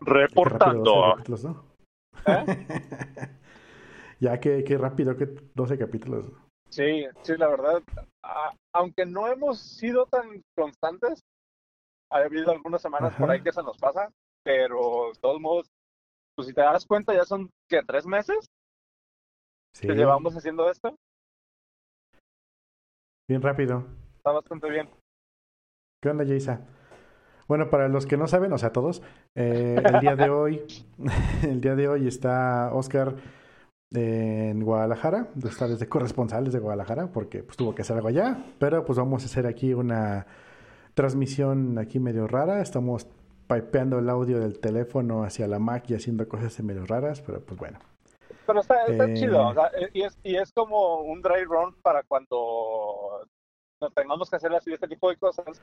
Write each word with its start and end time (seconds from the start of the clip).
Reportando. 0.00 1.16
¿Eh? 2.26 3.36
ya 4.20 4.40
que, 4.40 4.64
qué 4.64 4.78
rápido, 4.78 5.16
que 5.16 5.26
12 5.54 5.78
capítulos. 5.78 6.26
Sí, 6.70 7.06
sí, 7.22 7.36
la 7.36 7.48
verdad, 7.48 7.82
a- 8.22 8.54
aunque 8.74 9.06
no 9.06 9.28
hemos 9.28 9.58
sido 9.60 10.06
tan 10.06 10.42
constantes, 10.56 11.20
ha 12.10 12.18
habido 12.18 12.50
algunas 12.50 12.82
semanas 12.82 13.14
por 13.14 13.30
ahí 13.30 13.42
que 13.42 13.52
se 13.52 13.62
nos 13.62 13.76
pasa, 13.78 14.10
pero 14.44 15.12
de 15.12 15.20
todos 15.20 15.40
modos, 15.40 15.68
pues 16.36 16.48
si 16.48 16.54
te 16.54 16.60
das 16.62 16.84
cuenta, 16.86 17.14
ya 17.14 17.24
son, 17.24 17.50
¿qué? 17.68 17.82
¿Tres 17.86 18.06
meses 18.06 18.46
Sí, 19.74 19.86
que 19.88 19.94
llevamos 19.94 20.36
haciendo 20.36 20.70
esto? 20.70 20.96
bien 23.28 23.42
rápido. 23.42 23.84
Está 24.16 24.32
bastante 24.32 24.70
bien. 24.70 24.88
¿Qué 26.02 26.10
onda, 26.10 26.24
Jaisa? 26.24 26.60
Bueno, 27.48 27.68
para 27.70 27.88
los 27.88 28.06
que 28.06 28.16
no 28.16 28.26
saben, 28.26 28.52
o 28.52 28.58
sea, 28.58 28.72
todos, 28.72 29.02
eh, 29.34 29.76
el 29.84 30.00
día 30.00 30.16
de 30.16 30.30
hoy, 30.30 30.62
el 31.42 31.60
día 31.60 31.74
de 31.74 31.88
hoy 31.88 32.06
está 32.08 32.70
Oscar 32.72 33.14
en 33.92 34.64
Guadalajara, 34.64 35.28
está 35.44 35.68
desde 35.68 35.88
corresponsal 35.88 36.44
desde 36.44 36.58
Guadalajara, 36.58 37.08
porque 37.08 37.42
pues 37.42 37.56
tuvo 37.56 37.74
que 37.74 37.82
hacer 37.82 37.96
algo 37.96 38.08
allá, 38.08 38.38
pero 38.58 38.84
pues 38.84 38.98
vamos 38.98 39.22
a 39.22 39.26
hacer 39.26 39.46
aquí 39.46 39.74
una 39.74 40.26
transmisión 40.94 41.78
aquí 41.78 42.00
medio 42.00 42.26
rara, 42.26 42.60
estamos 42.60 43.06
pipeando 43.48 43.98
el 43.98 44.08
audio 44.08 44.40
del 44.40 44.58
teléfono 44.58 45.22
hacia 45.22 45.46
la 45.46 45.58
Mac 45.58 45.84
y 45.90 45.94
haciendo 45.94 46.26
cosas 46.28 46.58
medio 46.62 46.86
raras, 46.86 47.20
pero 47.20 47.40
pues 47.40 47.58
bueno. 47.58 47.78
Pero 48.46 48.60
está, 48.60 48.84
está 48.86 49.04
Eh. 49.08 49.14
chido, 49.14 49.48
o 49.48 49.54
sea, 49.54 49.70
y, 49.92 50.02
es, 50.02 50.18
y 50.22 50.36
es 50.36 50.52
como 50.52 51.00
un 51.00 51.22
dry 51.22 51.44
run 51.44 51.74
para 51.82 52.02
cuando 52.02 53.26
no 53.80 53.90
tengamos 53.90 54.28
que 54.30 54.36
hacer 54.36 54.52
así 54.54 54.72
este 54.72 54.88
tipo 54.88 55.08
de 55.10 55.16
cosas, 55.16 55.62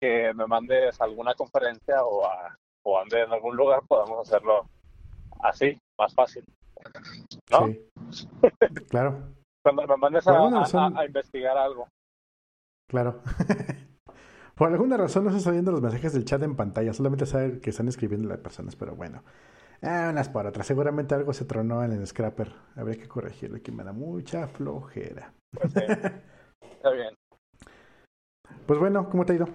que 0.00 0.32
me 0.34 0.46
mandes 0.46 1.00
a 1.00 1.04
alguna 1.04 1.34
conferencia 1.34 2.04
o, 2.04 2.24
a, 2.26 2.56
o 2.84 2.98
ande 2.98 3.22
en 3.22 3.32
algún 3.32 3.56
lugar, 3.56 3.80
podamos 3.86 4.26
hacerlo 4.26 4.66
así, 5.42 5.78
más 5.98 6.14
fácil. 6.14 6.44
¿No? 7.50 7.66
Sí. 7.66 7.86
Claro, 8.88 9.34
Cuando 9.62 9.86
me 9.86 9.96
mandes 9.96 10.26
a, 10.26 10.32
razón- 10.32 10.96
a- 10.96 11.00
a 11.00 11.06
investigar 11.06 11.56
algo. 11.56 11.86
claro. 12.88 13.22
Por 14.54 14.68
alguna 14.70 14.96
razón 14.98 15.24
no 15.24 15.30
se 15.30 15.38
están 15.38 15.54
viendo 15.54 15.72
los 15.72 15.80
mensajes 15.80 16.12
del 16.12 16.24
chat 16.26 16.42
en 16.42 16.54
pantalla, 16.56 16.92
solamente 16.92 17.24
sabe 17.24 17.60
que 17.60 17.70
están 17.70 17.88
escribiendo 17.88 18.28
las 18.28 18.38
personas, 18.38 18.76
pero 18.76 18.94
bueno. 18.94 19.22
Ah, 19.82 20.08
unas 20.10 20.28
por 20.28 20.46
otras. 20.46 20.66
Seguramente 20.66 21.14
algo 21.14 21.32
se 21.32 21.46
tronó 21.46 21.82
en 21.82 21.92
el 21.92 22.06
scrapper. 22.06 22.52
Habría 22.76 22.98
que 23.00 23.08
corregirlo, 23.08 23.62
que 23.62 23.72
me 23.72 23.84
da 23.84 23.92
mucha 23.94 24.46
flojera. 24.48 25.32
Pues, 25.50 25.72
sí, 25.72 25.80
está 26.72 26.90
bien. 26.90 27.14
Pues 28.66 28.78
bueno, 28.78 29.08
¿cómo 29.08 29.24
te 29.24 29.32
ha 29.32 29.36
ido? 29.36 29.48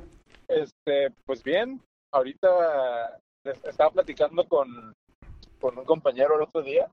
Este, 0.48 1.12
pues 1.26 1.44
bien, 1.44 1.82
ahorita 2.12 3.20
estaba 3.64 3.92
platicando 3.92 4.48
con, 4.48 4.94
con 5.60 5.78
un 5.78 5.86
compañero 5.86 6.36
el 6.36 6.44
otro 6.44 6.62
día 6.62 6.90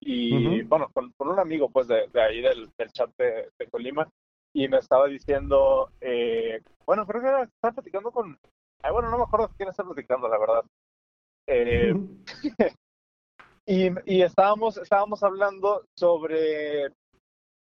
y 0.00 0.62
bueno, 0.62 0.90
con, 0.92 1.12
con 1.16 1.28
un 1.28 1.38
amigo 1.38 1.68
pues 1.70 1.86
de, 1.86 2.08
de 2.12 2.22
ahí 2.22 2.40
del, 2.40 2.70
del 2.76 2.92
chat 2.92 3.10
de, 3.16 3.50
de 3.58 3.66
Colima 3.70 4.08
y 4.52 4.68
me 4.68 4.78
estaba 4.78 5.06
diciendo, 5.06 5.90
eh, 6.00 6.60
bueno, 6.84 7.06
creo 7.06 7.22
que 7.22 7.28
era, 7.28 7.42
estaba 7.44 7.72
platicando 7.72 8.10
con, 8.10 8.36
ay, 8.82 8.92
bueno, 8.92 9.10
no 9.10 9.18
me 9.18 9.24
acuerdo 9.24 9.50
quién 9.56 9.68
estaba 9.68 9.90
platicando, 9.90 10.28
la 10.28 10.38
verdad. 10.38 10.64
Eh, 11.46 11.94
y, 13.66 13.88
y 14.04 14.22
estábamos, 14.22 14.76
estábamos 14.76 15.22
hablando 15.22 15.84
sobre 15.96 16.88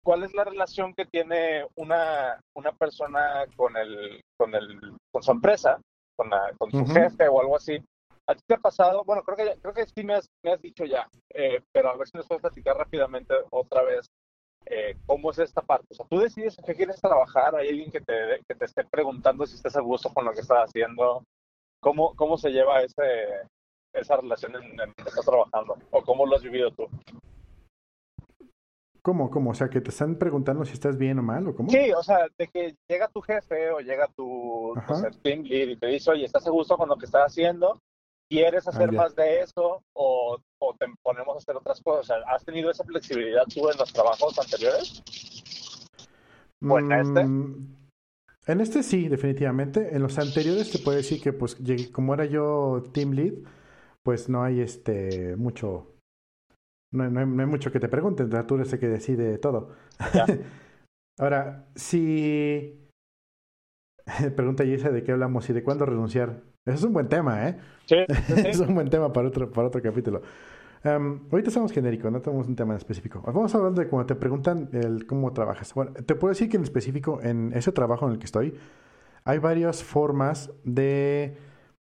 cuál 0.03 0.23
es 0.25 0.35
la 0.35 0.45
relación 0.45 0.95
que 0.95 1.05
tiene 1.07 1.67
una, 1.77 2.41
una 2.57 2.73
persona 2.73 3.45
con 3.57 3.77
el, 3.77 4.21
con 4.39 4.55
el, 4.55 4.79
con 5.13 5.23
su 5.23 5.31
empresa, 5.33 5.81
con, 6.17 6.31
la- 6.31 6.53
con 6.59 6.71
su 6.71 6.79
jefe 6.95 7.29
o 7.29 7.41
algo 7.41 7.57
así. 7.57 7.79
¿A 8.27 8.35
ti 8.35 8.43
te 8.47 8.55
ha 8.55 8.59
pasado? 8.59 9.03
Bueno, 9.05 9.23
creo 9.25 9.37
que, 9.37 9.61
creo 9.61 9.75
que 9.75 9.87
sí 9.87 10.05
me 10.05 10.15
has, 10.15 10.27
me 10.45 10.53
has 10.53 10.61
dicho 10.63 10.85
ya, 10.85 11.09
eh, 11.35 11.61
pero 11.73 11.91
a 11.91 11.97
ver 11.97 12.07
si 12.07 12.17
nos 12.17 12.27
puedes 12.29 12.43
platicar 12.43 12.77
rápidamente 12.77 13.35
otra 13.51 13.83
vez 13.83 14.07
eh, 14.67 14.97
cómo 15.07 15.31
es 15.33 15.39
esta 15.39 15.63
parte. 15.63 15.87
O 15.91 15.95
sea, 15.95 16.07
tú 16.09 16.19
decides 16.19 16.57
en 16.59 16.65
qué 16.65 16.75
quieres 16.75 17.01
trabajar, 17.01 17.57
hay 17.57 17.69
alguien 17.69 17.91
que 17.91 18.01
te, 18.01 18.41
que 18.47 18.55
te 18.55 18.65
esté 18.67 18.85
preguntando 18.85 19.47
si 19.47 19.57
estás 19.57 19.77
a 19.77 19.81
gusto 19.81 20.13
con 20.15 20.25
lo 20.25 20.33
que 20.33 20.41
estás 20.43 20.69
haciendo, 20.69 21.25
cómo, 21.81 22.15
cómo 22.15 22.37
se 22.39 22.51
lleva 22.51 22.83
ese, 22.83 23.27
esa 23.95 24.17
relación 24.19 24.55
en, 24.57 24.79
en 24.81 24.89
lo 24.91 24.95
que 24.95 25.09
estás 25.09 25.25
trabajando 25.25 25.77
o 25.91 26.03
cómo 26.03 26.25
lo 26.27 26.37
has 26.37 26.43
vivido 26.43 26.71
tú. 26.71 26.87
¿Cómo? 29.03 29.31
¿Cómo? 29.31 29.51
O 29.51 29.55
sea, 29.55 29.69
que 29.69 29.81
te 29.81 29.91
están 29.91 30.17
preguntando 30.17 30.65
si 30.65 30.75
estás 30.75 30.97
bien 30.99 31.19
o 31.19 31.23
mal 31.23 31.47
o 31.49 31.55
cómo? 31.55 31.71
Sí, 31.71 31.91
o 31.93 32.03
sea, 32.03 32.27
de 32.39 32.49
que 32.49 32.77
llega 32.89 33.09
tu 33.09 33.21
jefe 33.21 33.71
o 33.71 33.81
llega 33.81 34.09
tu 34.15 34.75
sé, 34.95 35.11
team 35.23 35.43
lead 35.43 35.69
y 35.69 35.77
te 35.77 35.87
dice, 35.87 36.11
oye, 36.11 36.25
¿estás 36.25 36.47
a 36.47 36.51
gusto 36.51 36.77
con 36.77 36.89
lo 36.89 36.97
que 36.97 37.07
estás 37.07 37.27
haciendo? 37.27 37.81
¿Quieres 38.29 38.69
hacer 38.69 38.89
Ah, 38.89 38.93
ya. 38.93 38.99
más 38.99 39.17
de 39.17 39.41
eso 39.41 39.83
o, 39.93 40.39
o 40.61 40.75
te 40.79 40.87
ponemos 41.03 41.35
a 41.35 41.39
hacer 41.39 41.57
otras 41.57 41.81
cosas? 41.83 42.01
O 42.01 42.05
sea, 42.05 42.17
¿has 42.35 42.45
tenido 42.45 42.71
esa 42.71 42.85
flexibilidad 42.85 43.43
tú 43.53 43.69
en 43.71 43.79
los 43.79 43.93
trabajos 43.93 44.39
anteriores? 44.39 45.03
¿O 46.63 46.79
en 46.79 46.93
este? 46.93 47.25
Mm, 47.25 47.77
En 48.47 48.61
este 48.61 48.83
sí, 48.83 49.09
definitivamente. 49.09 49.95
En 49.95 50.03
los 50.03 50.19
anteriores 50.19 50.71
te 50.71 50.79
puedo 50.79 50.97
decir 50.97 51.21
que, 51.23 51.33
pues, 51.33 51.57
como 51.93 52.15
era 52.15 52.25
yo 52.27 52.83
team 52.93 53.13
lead, 53.13 53.35
pues 54.03 54.29
no 54.29 54.43
hay 54.45 54.61
este 54.61 55.37
mucho. 55.37 55.87
No, 56.93 57.09
no 57.09 57.21
hay, 57.21 57.27
no 57.27 57.43
hay 57.43 57.49
mucho 57.49 57.71
que 57.71 57.81
te 57.81 57.89
pregunten, 57.89 58.31
tú 58.47 58.55
eres 58.57 58.73
el 58.73 58.79
que 58.79 58.89
decide 58.89 59.39
todo. 59.39 59.71
Ahora, 61.19 61.67
si. 61.75 62.89
Pregunta 64.37 64.65
Yesa 64.65 64.91
de 64.91 65.03
qué 65.05 65.13
hablamos 65.13 65.49
y 65.51 65.53
de 65.53 65.63
cuándo 65.63 65.87
renunciar. 65.87 66.43
Eso 66.67 66.77
es 66.77 66.85
un 66.85 66.93
buen 66.93 67.09
tema, 67.09 67.49
¿eh? 67.49 67.59
Sí, 67.87 67.97
es 68.47 68.59
un 68.61 68.75
buen 68.75 68.91
tema 68.91 69.13
para 69.13 69.29
otro, 69.29 69.51
para 69.51 69.69
otro 69.69 69.81
capítulo. 69.83 70.23
Am, 70.83 71.29
ahorita 71.31 71.49
estamos 71.49 71.73
genéricos, 71.73 72.11
no 72.11 72.21
tenemos 72.23 72.49
un 72.49 72.57
tema 72.57 72.73
en 72.73 72.79
específico. 72.79 73.23
Vamos 73.27 73.55
hablando 73.55 73.83
de 73.83 73.89
cuando 73.89 74.07
te 74.07 74.15
preguntan 74.15 74.71
el 74.73 75.07
cómo 75.07 75.33
trabajas. 75.33 75.75
Bueno, 75.75 75.93
te 75.93 76.15
puedo 76.15 76.31
decir 76.31 76.49
que 76.49 76.57
en 76.57 76.63
específico, 76.63 77.21
en 77.23 77.53
ese 77.55 77.71
trabajo 77.71 78.07
en 78.07 78.13
el 78.13 78.19
que 78.19 78.25
estoy, 78.25 78.55
hay 79.25 79.39
varias 79.39 79.85
formas 79.85 80.51
de, 80.65 81.37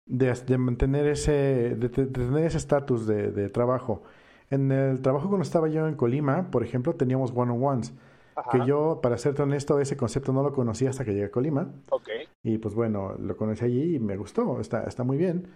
de, 0.06 0.32
de 0.32 0.58
mantener 0.58 1.08
ese, 1.08 1.32
de, 1.76 1.88
de 1.88 2.06
tener 2.06 2.44
ese 2.44 2.58
estatus 2.58 3.06
de 3.06 3.48
trabajo. 3.50 4.04
En 4.50 4.70
el 4.72 5.00
trabajo 5.00 5.28
cuando 5.28 5.42
estaba 5.42 5.68
yo 5.68 5.86
en 5.88 5.94
Colima, 5.96 6.50
por 6.50 6.62
ejemplo, 6.62 6.94
teníamos 6.94 7.32
one-on-ones. 7.34 7.94
Ajá, 8.36 8.50
Que 8.50 8.66
yo, 8.66 9.00
para 9.02 9.16
serte 9.16 9.42
honesto, 9.42 9.78
ese 9.78 9.96
concepto 9.96 10.32
no 10.32 10.42
lo 10.42 10.52
conocía 10.52 10.90
hasta 10.90 11.04
que 11.04 11.12
llegué 11.12 11.26
a 11.26 11.30
Colima. 11.30 11.72
ok, 11.90 12.08
Y 12.42 12.58
pues 12.58 12.74
bueno, 12.74 13.14
lo 13.18 13.36
conocí 13.36 13.64
allí 13.64 13.96
y 13.96 13.98
me 14.00 14.16
gustó, 14.16 14.60
está, 14.60 14.84
está 14.84 15.04
muy 15.04 15.16
bien. 15.16 15.48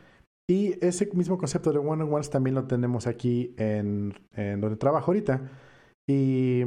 Y 0.50 0.82
ese 0.84 1.10
mismo 1.12 1.37
concepto 1.37 1.72
de 1.72 1.78
one-on-ones 1.78 2.31
también 2.31 2.54
lo 2.54 2.65
tenemos 2.65 3.06
aquí 3.06 3.54
en, 3.59 4.15
en 4.32 4.60
donde 4.60 4.76
trabajo 4.76 5.10
ahorita. 5.10 5.43
Y 6.09 6.65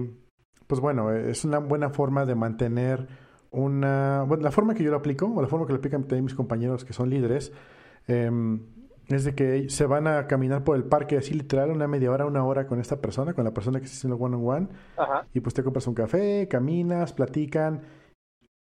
pues 0.68 0.80
bueno, 0.80 1.12
es 1.12 1.44
una 1.46 1.60
buena 1.60 1.90
forma 1.90 2.26
de 2.26 2.36
mantener 2.36 3.08
una... 3.50 4.24
Bueno, 4.28 4.44
la 4.44 4.52
forma 4.52 4.74
que 4.76 4.84
yo 4.84 4.92
lo 4.92 4.98
aplico, 4.98 5.26
o 5.26 5.42
la 5.42 5.48
forma 5.48 5.66
que 5.66 5.74
lo 5.74 5.80
aplican 5.80 6.04
también 6.04 6.26
mis 6.26 6.36
compañeros 6.36 6.86
que 6.86 6.94
son 6.94 7.10
líderes, 7.10 7.52
em, 8.08 8.62
es 9.14 9.24
de 9.26 9.36
que 9.36 9.70
se 9.70 9.86
van 9.86 10.08
a 10.08 10.28
caminar 10.28 10.64
por 10.64 10.76
el 10.76 10.84
parque 10.84 11.18
así 11.18 11.34
literal 11.34 11.72
una 11.72 11.88
media 11.88 12.12
hora, 12.12 12.26
una 12.26 12.44
hora 12.46 12.68
con 12.68 12.80
esta 12.80 13.02
persona, 13.02 13.34
con 13.34 13.44
la 13.46 13.54
persona 13.54 13.80
que 13.80 13.86
está 13.86 13.98
haciendo 13.98 14.18
one-on-one. 14.18 14.68
ajá, 14.98 15.28
Y 15.34 15.40
pues 15.42 15.54
te 15.54 15.64
compras 15.64 15.88
un 15.88 15.94
café, 15.96 16.48
caminas, 16.50 17.14
platican. 17.14 17.82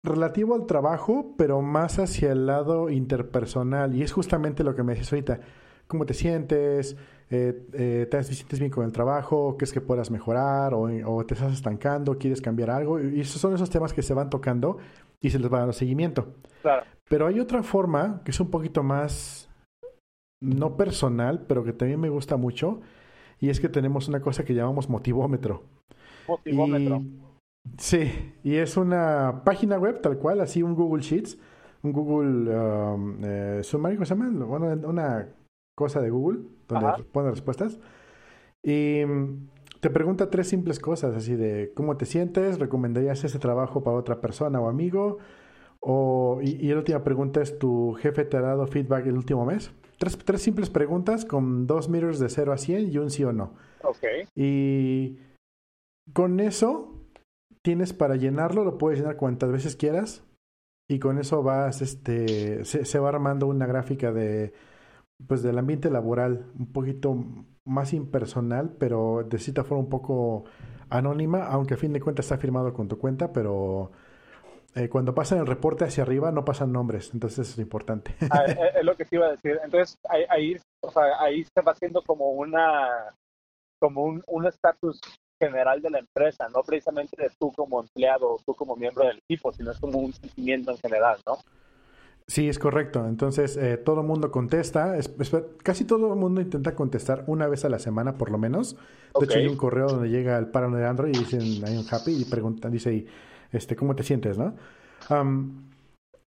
Relativo 0.03 0.55
al 0.55 0.65
trabajo, 0.65 1.35
pero 1.37 1.61
más 1.61 1.99
hacia 1.99 2.31
el 2.31 2.47
lado 2.47 2.89
interpersonal. 2.89 3.93
Y 3.95 4.01
es 4.01 4.11
justamente 4.11 4.63
lo 4.63 4.73
que 4.75 4.83
me 4.83 4.93
decías 4.93 5.13
ahorita. 5.13 5.39
¿Cómo 5.87 6.05
te 6.05 6.13
sientes? 6.15 6.95
Eh, 7.29 7.67
eh, 7.73 8.07
¿Te 8.09 8.23
sientes 8.23 8.59
bien 8.59 8.71
con 8.71 8.83
el 8.85 8.91
trabajo? 8.91 9.57
¿Crees 9.57 9.71
que 9.73 9.81
puedas 9.81 10.09
mejorar? 10.09 10.73
O, 10.73 10.89
o 11.05 11.25
te 11.25 11.35
estás 11.35 11.53
estancando? 11.53 12.17
¿Quieres 12.17 12.41
cambiar 12.41 12.71
algo? 12.71 12.99
Y 12.99 13.21
esos 13.21 13.39
son 13.41 13.53
esos 13.53 13.69
temas 13.69 13.93
que 13.93 14.01
se 14.01 14.13
van 14.15 14.29
tocando 14.29 14.77
y 15.19 15.29
se 15.29 15.37
les 15.39 15.53
va 15.53 15.59
dando 15.59 15.73
seguimiento. 15.73 16.33
claro, 16.61 16.85
Pero 17.07 17.27
hay 17.27 17.39
otra 17.39 17.61
forma 17.63 18.21
que 18.25 18.31
es 18.31 18.39
un 18.39 18.49
poquito 18.49 18.83
más, 18.83 19.50
no 20.41 20.75
personal, 20.75 21.45
pero 21.47 21.63
que 21.63 21.71
también 21.71 21.99
me 21.99 22.09
gusta 22.09 22.35
mucho. 22.35 22.81
Y 23.39 23.49
es 23.49 23.59
que 23.59 23.69
tenemos 23.69 24.07
una 24.07 24.21
cosa 24.21 24.43
que 24.43 24.53
llamamos 24.53 24.89
motivómetro. 24.89 25.63
motivómetro. 26.27 26.97
Y, 26.97 27.21
sí, 27.77 28.33
y 28.43 28.55
es 28.55 28.75
una 28.77 29.41
página 29.45 29.77
web 29.77 30.01
tal 30.01 30.17
cual, 30.17 30.41
así 30.41 30.61
un 30.61 30.75
Google 30.75 31.03
Sheets, 31.03 31.37
un 31.83 31.93
Google 31.93 32.55
um, 32.55 33.17
eh, 33.23 33.61
Summary, 33.63 33.95
¿cómo 33.95 34.05
se 34.05 34.15
llama? 34.15 34.45
Bueno, 34.45 34.87
una 34.87 35.29
cosa 35.75 36.01
de 36.01 36.09
Google 36.09 36.41
donde 36.67 36.85
Ajá. 36.87 36.97
pone 37.11 37.31
respuestas. 37.31 37.79
Y 38.63 39.03
mm, 39.05 39.47
te 39.79 39.89
pregunta 39.89 40.29
tres 40.29 40.47
simples 40.47 40.79
cosas, 40.79 41.15
así 41.15 41.35
de 41.35 41.71
cómo 41.75 41.97
te 41.97 42.05
sientes, 42.05 42.59
recomendarías 42.59 43.23
ese 43.23 43.39
trabajo 43.39 43.83
para 43.83 43.97
otra 43.97 44.21
persona 44.21 44.59
o 44.59 44.69
amigo, 44.69 45.17
o, 45.79 46.39
y, 46.43 46.63
y 46.63 46.69
la 46.69 46.77
última 46.77 47.03
pregunta 47.03 47.41
es, 47.41 47.57
¿tu 47.57 47.93
jefe 47.93 48.25
te 48.25 48.37
ha 48.37 48.41
dado 48.41 48.67
feedback 48.67 49.07
el 49.07 49.17
último 49.17 49.45
mes? 49.45 49.71
Tres, 50.01 50.17
tres 50.17 50.41
simples 50.41 50.71
preguntas 50.71 51.25
con 51.25 51.67
dos 51.67 51.87
meters 51.87 52.17
de 52.17 52.27
0 52.27 52.53
a 52.53 52.57
100 52.57 52.91
y 52.91 52.97
un 52.97 53.11
sí 53.11 53.23
o 53.23 53.31
no. 53.31 53.53
Ok, 53.83 54.03
Y 54.35 55.19
con 56.11 56.39
eso 56.39 57.05
tienes 57.61 57.93
para 57.93 58.15
llenarlo, 58.15 58.63
lo 58.63 58.79
puedes 58.79 58.97
llenar 58.97 59.15
cuantas 59.15 59.51
veces 59.51 59.75
quieras. 59.75 60.23
Y 60.89 60.97
con 60.97 61.19
eso 61.19 61.43
vas, 61.43 61.83
este, 61.83 62.65
se, 62.65 62.83
se 62.83 62.97
va 62.97 63.09
armando 63.09 63.45
una 63.45 63.67
gráfica 63.67 64.11
de, 64.11 64.53
pues 65.27 65.43
del 65.43 65.59
ambiente 65.59 65.91
laboral, 65.91 66.47
un 66.57 66.73
poquito 66.73 67.15
más 67.63 67.93
impersonal, 67.93 68.75
pero 68.79 69.23
de 69.29 69.37
cierta 69.37 69.63
forma 69.63 69.83
un 69.83 69.89
poco 69.89 70.45
anónima, 70.89 71.45
aunque 71.45 71.75
a 71.75 71.77
fin 71.77 71.93
de 71.93 72.01
cuentas 72.01 72.25
está 72.25 72.39
firmado 72.39 72.73
con 72.73 72.87
tu 72.87 72.97
cuenta, 72.97 73.31
pero 73.31 73.91
eh, 74.75 74.89
cuando 74.89 75.13
pasan 75.13 75.39
el 75.39 75.47
reporte 75.47 75.85
hacia 75.85 76.03
arriba 76.03 76.31
no 76.31 76.45
pasan 76.45 76.71
nombres, 76.71 77.11
entonces 77.13 77.49
es 77.49 77.57
importante. 77.57 78.15
Ah, 78.29 78.45
es, 78.75 78.83
lo 78.83 78.95
que 78.95 79.05
te 79.05 79.15
iba 79.15 79.27
a 79.27 79.31
decir. 79.31 79.59
Entonces 79.63 79.97
ahí, 80.09 80.23
ahí, 80.29 80.57
o 80.81 80.91
sea, 80.91 81.03
ahí 81.19 81.43
se 81.43 81.61
va 81.61 81.71
haciendo 81.71 82.01
como 82.03 82.31
una 82.31 83.15
como 83.79 84.03
un 84.03 84.45
estatus 84.45 85.01
general 85.41 85.81
de 85.81 85.89
la 85.89 85.99
empresa, 85.99 86.47
no 86.53 86.61
precisamente 86.61 87.19
de 87.19 87.31
tú 87.39 87.51
como 87.51 87.81
empleado 87.81 88.33
o 88.33 88.37
tú 88.45 88.53
como 88.53 88.75
miembro 88.75 89.05
del 89.05 89.17
equipo, 89.17 89.51
sino 89.51 89.71
es 89.71 89.79
como 89.79 89.97
un 89.97 90.13
sentimiento 90.13 90.71
en 90.71 90.77
general, 90.77 91.17
¿no? 91.25 91.39
Sí, 92.27 92.47
es 92.47 92.59
correcto. 92.59 93.05
Entonces, 93.07 93.57
eh, 93.57 93.77
todo 93.77 94.01
el 94.01 94.07
mundo 94.07 94.31
contesta. 94.31 94.95
casi 95.63 95.83
todo 95.83 96.13
el 96.13 96.19
mundo 96.19 96.39
intenta 96.39 96.75
contestar 96.75 97.23
una 97.27 97.47
vez 97.47 97.65
a 97.65 97.69
la 97.69 97.79
semana, 97.79 98.17
por 98.17 98.31
lo 98.31 98.37
menos. 98.37 98.77
De 99.19 99.25
hecho, 99.25 99.39
hay 99.39 99.47
un 99.47 99.57
correo 99.57 99.87
donde 99.87 100.09
llega 100.09 100.37
el 100.37 100.47
páramo 100.47 100.77
de 100.77 100.85
Android 100.85 101.13
y 101.13 101.19
dicen, 101.19 101.41
hay 101.65 101.75
un 101.75 101.85
happy 101.91 102.21
y 102.21 102.25
preguntan, 102.25 102.71
dice, 102.71 103.05
este, 103.51 103.75
¿cómo 103.75 103.95
te 103.95 104.03
sientes, 104.03 104.37
no? 104.37 104.55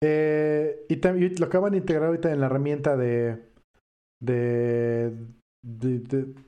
Eh, 0.00 0.87
y, 0.88 0.97
también 0.97 1.35
lo 1.38 1.47
acaban 1.47 1.73
de 1.73 1.79
integrar 1.79 2.06
ahorita 2.06 2.32
en 2.32 2.41
la 2.41 2.47
herramienta 2.47 2.97
de, 2.97 3.49
de, 4.20 5.12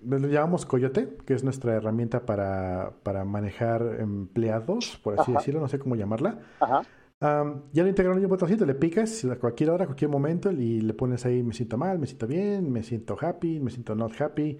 lo 0.07 0.29
llamamos 0.29 0.67
Coyote, 0.67 1.17
que 1.27 1.35
es 1.35 1.43
nuestra 1.43 1.75
herramienta 1.75 2.25
para, 2.25 2.93
para 3.03 3.25
manejar 3.25 3.97
empleados, 3.99 5.01
por 5.03 5.19
así 5.19 5.33
decirlo, 5.33 5.61
no 5.61 5.69
sé 5.69 5.79
cómo 5.79 5.97
llamarla. 5.97 6.39
Ajá 6.61 6.83
ya 7.21 7.83
lo 7.83 7.89
integraron 7.89 8.23
un 8.23 8.29
botoncito, 8.29 8.65
le 8.65 8.75
picas 8.75 9.25
a 9.27 9.37
cualquier 9.37 9.71
hora, 9.71 9.85
a 9.85 9.87
cualquier 9.87 10.11
momento 10.11 10.51
y 10.51 10.81
le 10.81 10.95
pones 10.95 11.27
ahí 11.27 11.43
me 11.43 11.53
siento 11.53 11.77
mal, 11.77 11.99
me 11.99 12.07
siento 12.07 12.27
bien, 12.27 12.73
me 12.73 12.83
siento 12.83 13.17
happy, 13.21 13.61
me 13.61 13.71
siento 13.71 13.95
not 13.95 14.19
happy. 14.19 14.59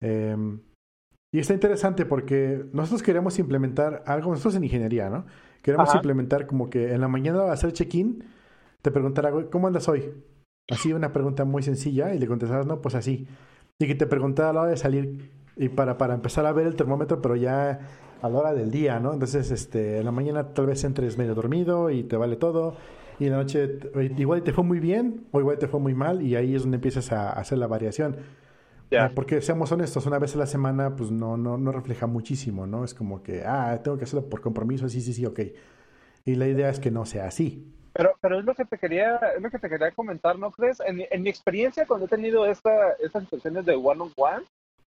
Em, 0.00 0.60
y 1.30 1.38
está 1.38 1.52
interesante 1.52 2.06
porque 2.06 2.64
nosotros 2.72 3.02
queremos 3.02 3.38
implementar 3.38 4.04
algo, 4.06 4.30
nosotros 4.30 4.54
en 4.56 4.64
ingeniería, 4.64 5.10
¿no? 5.10 5.26
Queremos 5.68 5.94
implementar 5.94 6.46
como 6.46 6.70
que 6.70 6.94
en 6.94 7.02
la 7.02 7.08
mañana 7.08 7.40
va 7.40 7.50
a 7.50 7.52
hacer 7.52 7.74
check-in, 7.74 8.24
te 8.80 8.90
preguntará, 8.90 9.30
¿cómo 9.50 9.66
andas 9.66 9.86
hoy? 9.86 10.14
Así 10.70 10.94
una 10.94 11.12
pregunta 11.12 11.44
muy 11.44 11.62
sencilla 11.62 12.14
y 12.14 12.18
le 12.18 12.26
contestarás, 12.26 12.64
no, 12.64 12.80
pues 12.80 12.94
así. 12.94 13.28
Y 13.78 13.86
que 13.86 13.94
te 13.94 14.06
preguntara 14.06 14.48
a 14.48 14.52
la 14.54 14.60
hora 14.62 14.70
de 14.70 14.78
salir 14.78 15.30
y 15.56 15.68
para, 15.68 15.98
para 15.98 16.14
empezar 16.14 16.46
a 16.46 16.52
ver 16.52 16.66
el 16.66 16.74
termómetro, 16.74 17.20
pero 17.20 17.36
ya 17.36 17.80
a 18.22 18.28
la 18.30 18.38
hora 18.38 18.54
del 18.54 18.70
día, 18.70 18.98
¿no? 18.98 19.12
Entonces, 19.12 19.50
este, 19.50 19.98
en 19.98 20.06
la 20.06 20.10
mañana 20.10 20.54
tal 20.54 20.64
vez 20.64 20.82
entres 20.84 21.18
medio 21.18 21.34
dormido 21.34 21.90
y 21.90 22.02
te 22.02 22.16
vale 22.16 22.36
todo. 22.36 22.74
Y 23.18 23.26
en 23.26 23.32
la 23.32 23.38
noche 23.38 23.78
igual 24.16 24.42
te 24.44 24.54
fue 24.54 24.64
muy 24.64 24.80
bien 24.80 25.26
o 25.32 25.40
igual 25.40 25.58
te 25.58 25.68
fue 25.68 25.80
muy 25.80 25.92
mal 25.92 26.22
y 26.22 26.34
ahí 26.34 26.54
es 26.54 26.62
donde 26.62 26.76
empiezas 26.76 27.12
a, 27.12 27.30
hacer 27.32 27.58
la 27.58 27.66
variación. 27.66 28.16
Eh, 28.90 29.10
porque 29.14 29.40
seamos 29.42 29.70
honestos, 29.70 30.06
una 30.06 30.18
vez 30.18 30.34
a 30.34 30.38
la 30.38 30.46
semana 30.46 30.96
pues 30.96 31.10
no, 31.10 31.36
no, 31.36 31.58
no 31.58 31.72
refleja 31.72 32.06
muchísimo, 32.06 32.66
¿no? 32.66 32.84
Es 32.84 32.94
como 32.94 33.22
que, 33.22 33.44
ah, 33.44 33.80
tengo 33.82 33.98
que 33.98 34.04
hacerlo 34.04 34.28
por 34.28 34.40
compromiso, 34.40 34.88
sí, 34.88 35.00
sí, 35.00 35.12
sí, 35.12 35.26
ok. 35.26 35.40
Y 36.24 36.34
la 36.34 36.46
idea 36.46 36.70
es 36.70 36.80
que 36.80 36.90
no 36.90 37.04
sea 37.04 37.26
así. 37.26 37.74
Pero, 37.92 38.12
pero 38.20 38.38
es 38.38 38.44
lo 38.44 38.54
que 38.54 38.64
te 38.64 38.78
quería, 38.78 39.16
es 39.36 39.42
lo 39.42 39.50
que 39.50 39.58
te 39.58 39.68
quería 39.68 39.90
comentar, 39.90 40.38
¿no 40.38 40.50
crees? 40.50 40.80
En, 40.80 41.02
en 41.10 41.22
mi 41.22 41.30
experiencia 41.30 41.86
cuando 41.86 42.06
he 42.06 42.08
tenido 42.08 42.46
esta, 42.46 42.92
estas 43.00 43.24
situaciones 43.24 43.66
de 43.66 43.74
one 43.74 44.02
on 44.02 44.12
one, 44.16 44.44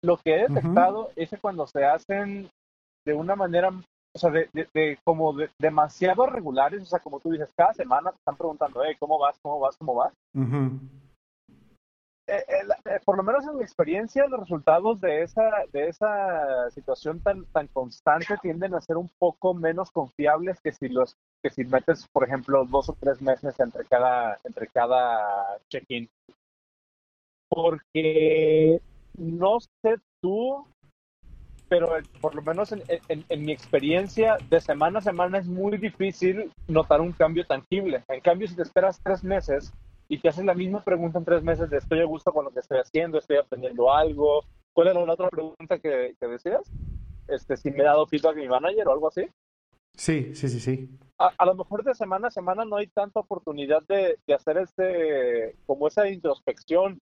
lo 0.04 0.18
que 0.18 0.36
he 0.36 0.48
detectado 0.48 1.12
es 1.16 1.30
que 1.30 1.38
cuando 1.38 1.68
se 1.68 1.86
hacen 1.86 2.50
de 3.06 3.14
una 3.14 3.36
manera, 3.36 3.70
o 3.70 4.20
sea, 4.20 4.30
de, 4.32 4.50
de, 4.54 4.98
como 5.04 5.36
demasiado 5.60 6.26
regulares, 6.26 6.82
o 6.82 6.86
sea, 6.86 7.00
como 7.00 7.20
tú 7.20 7.32
dices, 7.32 7.50
cada 7.56 7.74
semana 7.74 8.12
te 8.12 8.18
están 8.18 8.36
preguntando, 8.36 8.82
hey, 8.84 8.96
¿cómo 9.00 9.20
vas? 9.20 9.38
¿Cómo 9.42 9.60
vas? 9.60 9.78
¿Cómo 9.78 9.96
vas? 9.96 10.14
Eh, 10.34 10.70
eh, 12.34 12.46
eh, 12.86 13.00
por 13.04 13.18
lo 13.18 13.24
menos 13.24 13.46
en 13.46 13.58
mi 13.58 13.64
experiencia, 13.64 14.26
los 14.28 14.40
resultados 14.40 15.02
de 15.02 15.24
esa, 15.24 15.50
de 15.74 15.90
esa 15.90 16.70
situación 16.72 17.20
tan, 17.20 17.44
tan 17.48 17.68
constante 17.68 18.38
tienden 18.42 18.74
a 18.74 18.82
ser 18.82 18.96
un 18.96 19.10
poco 19.20 19.54
menos 19.54 19.92
confiables 19.92 20.62
que 20.62 20.72
si 20.72 20.88
los 20.88 21.18
que 21.44 21.50
si 21.50 21.66
metes, 21.66 22.08
por 22.08 22.24
ejemplo, 22.24 22.66
dos 22.66 22.88
o 22.88 22.94
tres 23.00 23.22
meses 23.22 23.60
entre 23.60 23.84
cada, 23.86 24.38
entre 24.46 24.68
cada 24.68 25.58
check-in. 25.70 26.10
Porque 27.50 28.82
no 29.18 29.60
sé 29.60 29.98
tú, 30.22 30.66
pero 31.68 31.90
por 32.22 32.36
lo 32.36 32.42
menos 32.42 32.72
en, 32.72 33.46
mi 33.46 33.52
experiencia, 33.52 34.38
de 34.50 34.62
semana 34.62 35.00
a 35.00 35.02
semana 35.02 35.38
es 35.38 35.48
muy 35.48 35.78
difícil 35.78 36.52
notar 36.68 37.02
un 37.02 37.12
cambio 37.12 37.46
tangible. 37.46 38.04
En 38.08 38.22
cambio, 38.22 38.48
si 38.48 38.56
te 38.56 38.62
esperas 38.62 39.02
tres 39.04 39.24
meses 39.24 39.74
y 40.12 40.18
te 40.18 40.28
haces 40.28 40.44
la 40.44 40.54
misma 40.54 40.84
pregunta 40.84 41.20
en 41.20 41.24
tres 41.24 41.42
meses 41.42 41.70
de 41.70 41.78
estoy 41.78 42.02
a 42.02 42.06
gusto 42.06 42.34
con 42.34 42.44
lo 42.44 42.52
que 42.52 42.60
estoy 42.60 42.80
haciendo, 42.80 43.18
estoy 43.18 43.38
aprendiendo 43.38 43.94
algo, 43.94 44.44
¿cuál 44.74 44.90
era 44.90 45.06
la 45.06 45.14
otra 45.14 45.30
pregunta 45.30 45.80
que, 45.80 46.14
decías? 46.20 46.70
Este, 47.30 47.56
si 47.56 47.72
me 47.72 47.80
he 47.80 47.84
dado 47.84 48.06
feedback 48.06 48.36
a 48.36 48.42
mi 48.42 48.50
manager 48.50 48.90
o 48.90 48.92
algo 48.92 49.08
así. 49.08 49.30
Sí, 49.96 50.36
sí, 50.36 50.50
sí, 50.50 50.60
sí. 50.60 50.90
A, 51.18 51.46
lo 51.46 51.56
mejor 51.56 51.86
de 51.86 51.96
semana 51.96 52.28
a 52.28 52.32
semana 52.32 52.66
no 52.66 52.76
hay 52.76 52.88
tanta 52.88 53.22
oportunidad 53.22 53.84
de, 53.88 54.20
de 54.28 54.34
hacer 54.34 54.58
este, 54.58 55.56
como 55.66 55.88
esa 55.88 56.10
introspección 56.10 57.00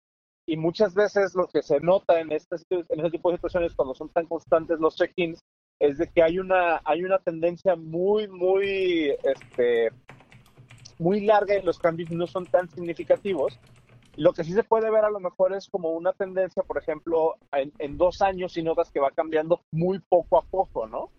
y 0.44 0.56
muchas 0.56 0.92
veces 0.92 1.36
lo 1.36 1.46
que 1.46 1.62
se 1.62 1.78
nota 1.78 2.18
en 2.18 2.32
este, 2.32 2.56
en 2.70 2.98
este 2.98 3.10
tipo 3.12 3.30
de 3.30 3.36
situaciones 3.36 3.76
cuando 3.76 3.94
son 3.94 4.08
tan 4.08 4.26
constantes 4.26 4.80
los 4.80 4.96
check-ins 4.96 5.38
es 5.78 5.98
de 5.98 6.08
que 6.08 6.24
hay 6.24 6.40
una 6.40 6.80
hay 6.84 7.04
una 7.04 7.18
tendencia 7.18 7.76
muy 7.76 8.26
muy 8.26 9.14
este 9.22 9.90
muy 10.98 11.20
larga 11.20 11.56
y 11.56 11.62
los 11.62 11.78
cambios 11.78 12.10
no 12.10 12.26
son 12.26 12.46
tan 12.46 12.68
significativos 12.68 13.58
lo 14.16 14.32
que 14.32 14.44
sí 14.44 14.52
se 14.52 14.64
puede 14.64 14.90
ver 14.90 15.04
a 15.04 15.10
lo 15.10 15.20
mejor 15.20 15.54
es 15.54 15.68
como 15.68 15.90
una 15.90 16.12
tendencia 16.12 16.62
por 16.62 16.78
ejemplo 16.78 17.36
en, 17.52 17.98
dos 17.98 18.22
años 18.22 18.56
y 18.56 18.62
notas 18.62 18.90
que 18.90 19.00
va 19.00 19.10
cambiando 19.10 19.60
muy 19.72 19.98
poco 19.98 20.38
a 20.38 20.42
poco 20.42 20.86
no 20.86 21.10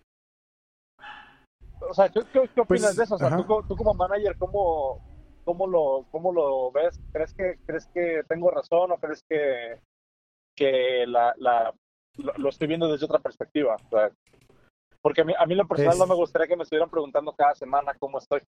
o 1.88 1.94
sea 1.94 2.08
¿qué, 2.08 2.20
qué, 2.32 2.40
pues, 2.40 2.58
opinas 2.58 2.96
de 2.96 3.04
eso? 3.04 3.14
O 3.14 3.18
sea, 3.18 3.36
tú, 3.36 3.44
tú, 3.68 3.76
como 3.76 3.94
manager, 3.94 4.36
¿cómo, 4.36 5.00
¿Cómo 5.48 5.66
lo, 5.66 6.04
cómo 6.10 6.30
lo 6.30 6.70
ves? 6.70 7.00
¿Crees 7.10 7.32
que, 7.32 7.58
¿Crees 7.64 7.86
que 7.86 8.20
tengo 8.28 8.50
razón 8.50 8.92
o 8.92 8.98
crees 8.98 9.24
que, 9.26 9.80
que 10.54 11.06
la, 11.06 11.34
la 11.38 11.72
lo, 12.18 12.50
estoy 12.50 12.68
viendo 12.68 12.86
desde 12.86 13.06
otra 13.06 13.18
perspectiva? 13.18 13.78
porque 15.00 15.22
a 15.22 15.24
mí, 15.24 15.32
a 15.38 15.46
mí 15.46 15.54
lo 15.54 15.66
personal 15.66 15.96
no 15.96 16.06
me 16.06 16.16
gustaría 16.16 16.48
que 16.48 16.56
me 16.56 16.64
estuvieran 16.64 16.90
preguntando 16.90 17.32
cada 17.32 17.54
semana 17.54 17.94
cómo 17.98 18.18
estoy. 18.18 18.42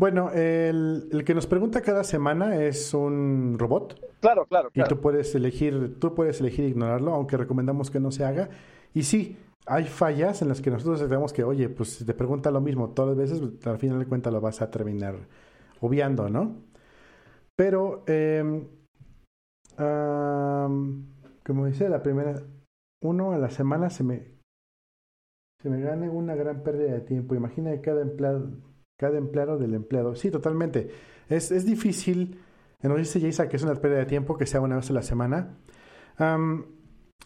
Bueno, 0.00 0.30
el, 0.32 1.10
el, 1.12 1.24
que 1.26 1.34
nos 1.34 1.46
pregunta 1.46 1.82
cada 1.82 2.04
semana 2.04 2.56
es 2.56 2.94
un 2.94 3.56
robot. 3.58 4.00
Claro, 4.20 4.46
claro, 4.46 4.70
claro. 4.70 4.86
Y 4.86 4.88
tú 4.88 4.98
puedes 4.98 5.34
elegir, 5.34 6.00
tú 6.00 6.14
puedes 6.14 6.40
elegir 6.40 6.64
ignorarlo, 6.64 7.12
aunque 7.12 7.36
recomendamos 7.36 7.90
que 7.90 8.00
no 8.00 8.10
se 8.10 8.24
haga. 8.24 8.48
Y 8.94 9.02
sí, 9.02 9.36
hay 9.66 9.84
fallas 9.84 10.40
en 10.40 10.48
las 10.48 10.62
que 10.62 10.70
nosotros 10.70 11.00
sabemos 11.00 11.34
que, 11.34 11.44
oye, 11.44 11.68
pues 11.68 11.90
si 11.90 12.06
te 12.06 12.14
pregunta 12.14 12.50
lo 12.50 12.62
mismo 12.62 12.88
todas 12.94 13.10
las 13.10 13.18
veces, 13.18 13.46
pues, 13.46 13.66
al 13.66 13.76
final 13.76 13.98
de 13.98 14.06
cuentas 14.06 14.32
lo 14.32 14.40
vas 14.40 14.62
a 14.62 14.70
terminar 14.70 15.16
obviando, 15.82 16.30
¿no? 16.30 16.56
Pero, 17.54 18.02
eh, 18.06 18.66
como 21.44 21.66
dice 21.66 21.90
la 21.90 22.02
primera, 22.02 22.42
uno 23.02 23.32
a 23.32 23.38
la 23.38 23.50
semana 23.50 23.90
se 23.90 24.02
me, 24.04 24.28
se 25.62 25.68
me 25.68 25.82
gane 25.82 26.08
una 26.08 26.34
gran 26.36 26.62
pérdida 26.62 26.94
de 26.94 27.02
tiempo. 27.02 27.34
Imagina 27.34 27.70
que 27.72 27.82
cada 27.82 28.00
empleado, 28.00 28.48
cada 29.00 29.16
empleado 29.16 29.56
del 29.56 29.72
empleado. 29.72 30.14
Sí, 30.14 30.30
totalmente. 30.30 30.90
Es, 31.30 31.50
es 31.50 31.64
difícil, 31.64 32.38
nos 32.82 32.98
dice 32.98 33.18
Jason 33.18 33.48
que 33.48 33.56
es 33.56 33.62
una 33.62 33.74
pérdida 33.74 34.00
de 34.00 34.06
tiempo 34.06 34.36
que 34.36 34.44
sea 34.44 34.60
una 34.60 34.76
vez 34.76 34.90
a 34.90 34.92
la 34.92 35.02
semana. 35.02 35.56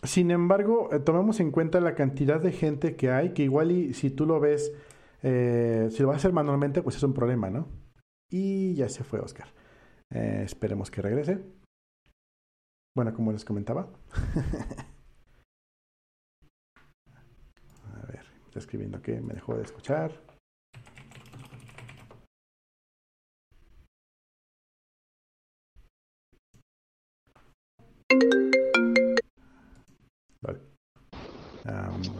Sin 0.05 0.31
embargo, 0.31 0.89
eh, 0.93 1.01
tomemos 1.01 1.41
en 1.41 1.51
cuenta 1.51 1.81
la 1.81 1.95
cantidad 1.95 2.41
de 2.41 2.53
gente 2.53 2.95
que 2.95 3.11
hay, 3.11 3.33
que 3.33 3.43
igual 3.43 3.73
y 3.73 3.95
si 3.95 4.11
tú 4.11 4.27
lo 4.27 4.39
ves, 4.39 4.73
eh, 5.23 5.89
si 5.91 6.03
lo 6.03 6.09
vas 6.09 6.17
a 6.17 6.19
hacer 6.19 6.33
manualmente, 6.33 6.83
pues 6.83 6.97
es 6.97 7.03
un 7.03 7.15
problema, 7.15 7.51
¿no? 7.51 7.69
Y 8.31 8.75
ya 8.75 8.89
se 8.89 9.03
fue 9.03 9.19
Oscar. 9.21 9.49
Eh, 10.11 10.43
esperemos 10.45 10.91
que 10.91 11.03
regrese. 11.03 11.43
Bueno, 12.95 13.13
como 13.15 13.33
les 13.33 13.45
comentaba. 13.45 13.89
a 17.95 18.07
ver, 18.07 18.25
está 18.47 18.61
escribiendo 18.61 19.03
que 19.03 19.21
me 19.21 19.35
dejó 19.35 19.57
de 19.57 19.63
escuchar. 19.63 20.34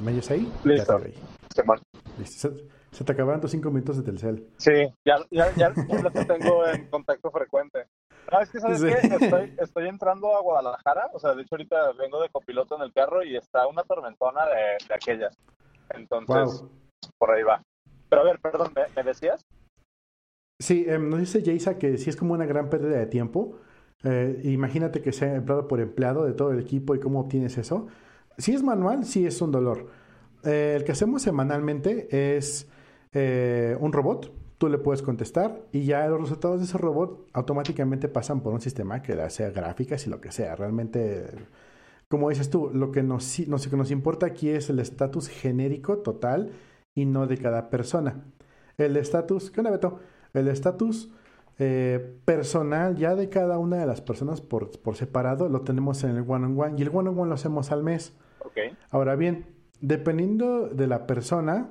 ¿Me 0.05 0.13
oyes 0.13 0.31
ahí? 0.31 0.53
Listo. 0.65 1.01
Se, 2.93 3.05
te 3.05 3.13
acabaron 3.13 3.41
tus 3.41 3.51
cinco 3.51 3.71
minutos 3.71 3.97
de 3.97 4.03
Telcel. 4.03 4.47
Sí, 4.59 4.93
ya, 5.05 5.17
ya, 5.31 5.53
ya, 5.57 5.71
lo 5.71 6.11
tengo 6.11 6.67
en 6.67 6.89
contacto 6.89 7.31
frecuente. 7.31 7.87
No, 8.31 8.41
es 8.41 8.51
que, 8.51 8.61
¿sabes 8.61 8.83
qué? 8.83 9.25
Estoy, 9.25 9.55
estoy 9.59 9.89
entrando 9.89 10.37
a 10.37 10.43
Guadalajara, 10.43 11.11
o 11.13 11.19
sea, 11.19 11.35
de 11.35 11.43
hecho 11.43 11.55
ahorita 11.55 11.93
vengo 11.93 12.21
de 12.21 12.29
copiloto 12.29 12.77
en 12.77 12.83
el 12.83 12.93
carro 12.93 13.23
y 13.23 13.37
está 13.37 13.67
una 13.67 13.83
tormentona 13.83 14.45
de, 14.47 14.87
de 14.87 14.95
aquellas. 14.95 15.37
Entonces, 15.91 16.65
por 17.19 17.31
ahí 17.31 17.43
va. 17.43 17.63
Pero 18.09 18.23
a 18.23 18.25
ver, 18.25 18.41
perdón, 18.41 18.73
¿me, 18.95 19.03
decías? 19.03 19.45
Sí, 20.61 20.85
em, 20.87 21.09
nos 21.09 21.21
dice 21.21 21.43
Jaisa 21.43 21.79
que 21.79 21.99
sí 21.99 22.11
es 22.11 22.17
como 22.17 22.35
una 22.35 22.47
gran 22.47 22.69
pérdida 22.71 22.99
de 22.99 23.07
tiempo. 23.07 23.59
Eh, 24.05 24.41
imagínate 24.45 25.01
que 25.01 25.13
sea 25.13 25.35
empleado 25.35 25.67
por 25.67 25.81
empleado 25.81 26.25
de 26.25 26.35
todo 26.35 26.53
el 26.53 26.61
equipo 26.61 26.95
y 26.95 27.01
cómo 27.01 27.21
obtienes 27.21 27.57
eso. 27.59 27.87
Si 28.37 28.53
es 28.53 28.63
manual, 28.63 29.05
sí 29.05 29.27
es 29.27 29.41
un 29.41 29.51
dolor. 29.51 29.89
Eh, 30.45 30.75
el 30.77 30.85
que 30.85 30.93
hacemos 30.93 31.23
semanalmente 31.23 32.37
es 32.37 32.69
eh, 33.13 33.77
un 33.81 33.93
robot. 33.93 34.33
Tú 34.59 34.69
le 34.69 34.79
puedes 34.79 35.03
contestar 35.03 35.63
y 35.73 35.85
ya 35.85 36.07
los 36.09 36.21
resultados 36.21 36.61
de 36.61 36.67
ese 36.67 36.79
robot 36.79 37.29
automáticamente 37.33 38.09
pasan 38.09 38.41
por 38.41 38.53
un 38.53 38.61
sistema 38.61 39.03
que 39.03 39.15
hace 39.15 39.51
gráficas 39.51 40.07
y 40.07 40.11
lo 40.11 40.21
que 40.21 40.33
sea. 40.33 40.55
Realmente, 40.55 41.27
como 42.09 42.29
dices 42.29 42.51
tú, 42.51 42.71
lo 42.73 42.93
que 42.93 43.03
nos, 43.03 43.39
lo 43.41 43.59
que 43.59 43.77
nos 43.77 43.91
importa 43.91 44.27
aquí 44.27 44.51
es 44.51 44.71
el 44.71 44.79
estatus 44.81 45.29
genérico 45.29 45.99
total 45.99 46.53
y 46.95 47.07
no 47.07 47.27
de 47.27 47.39
cada 47.39 47.71
persona. 47.71 48.23
El 48.79 48.97
estatus, 48.97 49.51
¿qué 49.51 49.61
onda 49.61 49.71
Beto? 49.71 50.01
El 50.33 50.49
estatus 50.49 51.11
eh, 51.59 52.19
personal 52.25 52.97
ya 52.97 53.15
de 53.15 53.29
cada 53.29 53.59
una 53.59 53.77
de 53.77 53.87
las 53.87 54.01
personas 54.01 54.41
por, 54.41 54.71
por 54.81 54.97
separado 54.97 55.49
lo 55.49 55.61
tenemos 55.63 56.03
en 56.03 56.17
el 56.17 56.25
one-on-one 56.27 56.75
y 56.77 56.83
el 56.83 56.89
one-on-one 56.89 57.29
lo 57.29 57.35
hacemos 57.35 57.71
al 57.71 57.83
mes. 57.83 58.17
Okay. 58.45 58.77
Ahora 58.91 59.17
bien, 59.17 59.47
dependiendo 59.81 60.69
de 60.69 60.87
la 60.87 61.07
persona, 61.07 61.69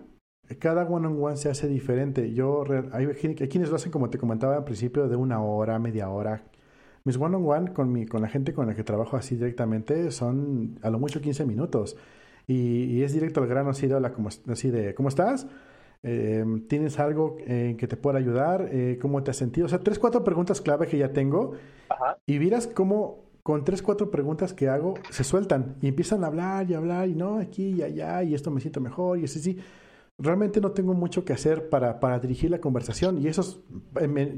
cada 0.59 0.83
one-on-one 0.83 1.37
se 1.37 1.49
hace 1.49 1.67
diferente. 1.67 2.33
Yo, 2.33 2.63
hay, 2.91 3.07
quienes 3.15 3.69
lo 3.69 3.75
hacen 3.75 3.91
como 3.91 4.09
te 4.09 4.17
comentaba 4.17 4.55
al 4.55 4.63
principio, 4.63 5.07
de 5.07 5.15
una 5.15 5.41
hora, 5.41 5.79
media 5.79 6.09
hora. 6.09 6.43
Mis 7.05 7.17
one-on-one 7.17 7.73
con, 7.73 7.91
mi, 7.91 8.05
con 8.05 8.21
la 8.21 8.29
gente 8.29 8.53
con 8.53 8.67
la 8.67 8.75
que 8.75 8.83
trabajo 8.83 9.17
así 9.17 9.35
directamente 9.35 10.11
son 10.11 10.79
a 10.81 10.89
lo 10.89 10.99
mucho 10.99 11.21
15 11.21 11.45
minutos. 11.45 11.97
Y, 12.47 13.01
es 13.03 13.13
directo 13.13 13.41
al 13.41 13.47
grano, 13.47 13.69
así 13.69 13.87
de, 13.87 13.95
hola, 13.95 14.13
así 14.49 14.69
de 14.69 14.93
¿cómo 14.95 15.09
estás? 15.09 15.47
Em, 16.03 16.67
¿Tienes 16.67 16.99
algo 16.99 17.37
eh, 17.47 17.75
que 17.77 17.87
te 17.87 17.95
pueda 17.95 18.19
ayudar? 18.19 18.67
Eh, 18.71 18.99
¿Cómo 19.01 19.23
te 19.23 19.31
has 19.31 19.37
sentido? 19.37 19.65
O 19.65 19.69
sea, 19.69 19.79
tres, 19.79 19.97
cuatro 19.97 20.23
preguntas 20.23 20.61
clave 20.61 20.87
que 20.87 20.97
ya 20.97 21.13
tengo. 21.13 21.53
Y 22.25 22.39
miras 22.39 22.67
cómo 22.67 23.23
con 23.41 23.63
tres, 23.63 23.81
cuatro 23.81 24.11
preguntas 24.11 24.53
que 24.53 24.69
hago 24.69 24.95
se 25.09 25.23
sueltan 25.23 25.75
y 25.81 25.87
empiezan 25.87 26.23
a 26.23 26.27
hablar 26.27 26.69
y 26.69 26.73
hablar 26.73 27.09
y 27.09 27.15
no, 27.15 27.37
aquí 27.39 27.75
y 27.75 27.83
allá 27.83 28.23
y 28.23 28.33
esto 28.33 28.51
me 28.51 28.61
siento 28.61 28.81
mejor 28.81 29.19
y 29.19 29.25
así, 29.25 29.39
sí. 29.39 29.57
Realmente 30.17 30.61
no 30.61 30.71
tengo 30.71 30.93
mucho 30.93 31.25
que 31.25 31.33
hacer 31.33 31.69
para, 31.69 31.99
para 31.99 32.19
dirigir 32.19 32.51
la 32.51 32.59
conversación 32.59 33.19
y 33.19 33.27
eso 33.27 33.41
es, 33.41 33.59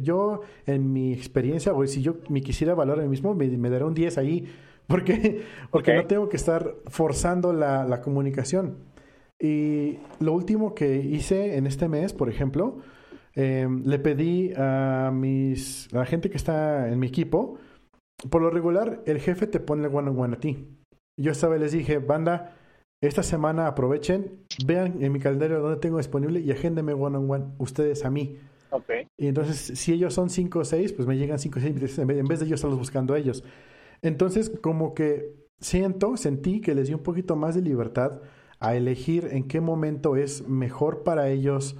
yo 0.01 0.41
en 0.65 0.93
mi 0.93 1.13
experiencia, 1.13 1.73
o 1.73 1.85
si 1.85 2.01
yo 2.01 2.17
me 2.29 2.41
quisiera 2.41 2.73
valorar 2.73 3.01
a 3.01 3.03
mí 3.03 3.09
mismo, 3.09 3.35
me, 3.35 3.47
me 3.49 3.69
daré 3.69 3.83
un 3.83 3.93
10 3.93 4.17
ahí 4.17 4.47
porque, 4.87 5.43
porque 5.71 5.93
no 5.93 6.05
tengo 6.05 6.29
que 6.29 6.37
estar 6.37 6.75
forzando 6.87 7.53
la, 7.53 7.85
la 7.85 8.01
comunicación. 8.01 8.77
Y 9.39 9.99
lo 10.19 10.33
último 10.33 10.73
que 10.73 10.97
hice 10.97 11.57
en 11.57 11.67
este 11.67 11.87
mes, 11.87 12.13
por 12.13 12.29
ejemplo, 12.29 12.77
em, 13.33 13.83
le 13.83 13.99
pedí 13.99 14.53
a, 14.55 15.11
mis, 15.13 15.93
a 15.93 15.99
la 15.99 16.05
gente 16.05 16.29
que 16.29 16.37
está 16.37 16.89
en 16.89 16.99
mi 16.99 17.07
equipo, 17.07 17.57
por 18.29 18.41
lo 18.41 18.49
regular, 18.49 19.01
el 19.05 19.19
jefe 19.19 19.47
te 19.47 19.59
pone 19.59 19.87
el 19.87 19.93
one-on-one 19.93 20.35
a 20.35 20.39
ti. 20.39 20.67
Yo 21.17 21.31
esta 21.31 21.47
vez 21.47 21.59
les 21.59 21.71
dije, 21.73 21.97
banda, 21.97 22.55
esta 23.01 23.23
semana 23.23 23.67
aprovechen, 23.67 24.45
vean 24.65 25.01
en 25.03 25.11
mi 25.11 25.19
calendario 25.19 25.59
dónde 25.59 25.79
tengo 25.79 25.97
disponible 25.97 26.39
y 26.39 26.51
agéndeme 26.51 26.93
one-on-one 26.93 27.53
ustedes 27.57 28.05
a 28.05 28.09
mí. 28.09 28.39
Okay. 28.71 29.07
Y 29.17 29.27
entonces, 29.27 29.77
si 29.79 29.93
ellos 29.93 30.13
son 30.13 30.29
5 30.29 30.59
o 30.59 30.65
6, 30.65 30.93
pues 30.93 31.07
me 31.07 31.17
llegan 31.17 31.39
5 31.39 31.59
o 31.59 31.61
6 31.61 31.99
en 31.99 32.25
vez 32.25 32.39
de 32.39 32.47
yo 32.47 32.55
estarlos 32.55 32.79
buscando 32.79 33.13
a 33.13 33.19
ellos. 33.19 33.43
Entonces, 34.01 34.49
como 34.61 34.93
que 34.93 35.33
siento, 35.59 36.17
sentí 36.17 36.61
que 36.61 36.75
les 36.75 36.87
di 36.87 36.93
un 36.93 37.03
poquito 37.03 37.35
más 37.35 37.55
de 37.55 37.61
libertad 37.61 38.21
a 38.59 38.75
elegir 38.75 39.29
en 39.31 39.47
qué 39.47 39.61
momento 39.61 40.15
es 40.15 40.47
mejor 40.47 41.03
para 41.03 41.29
ellos 41.29 41.77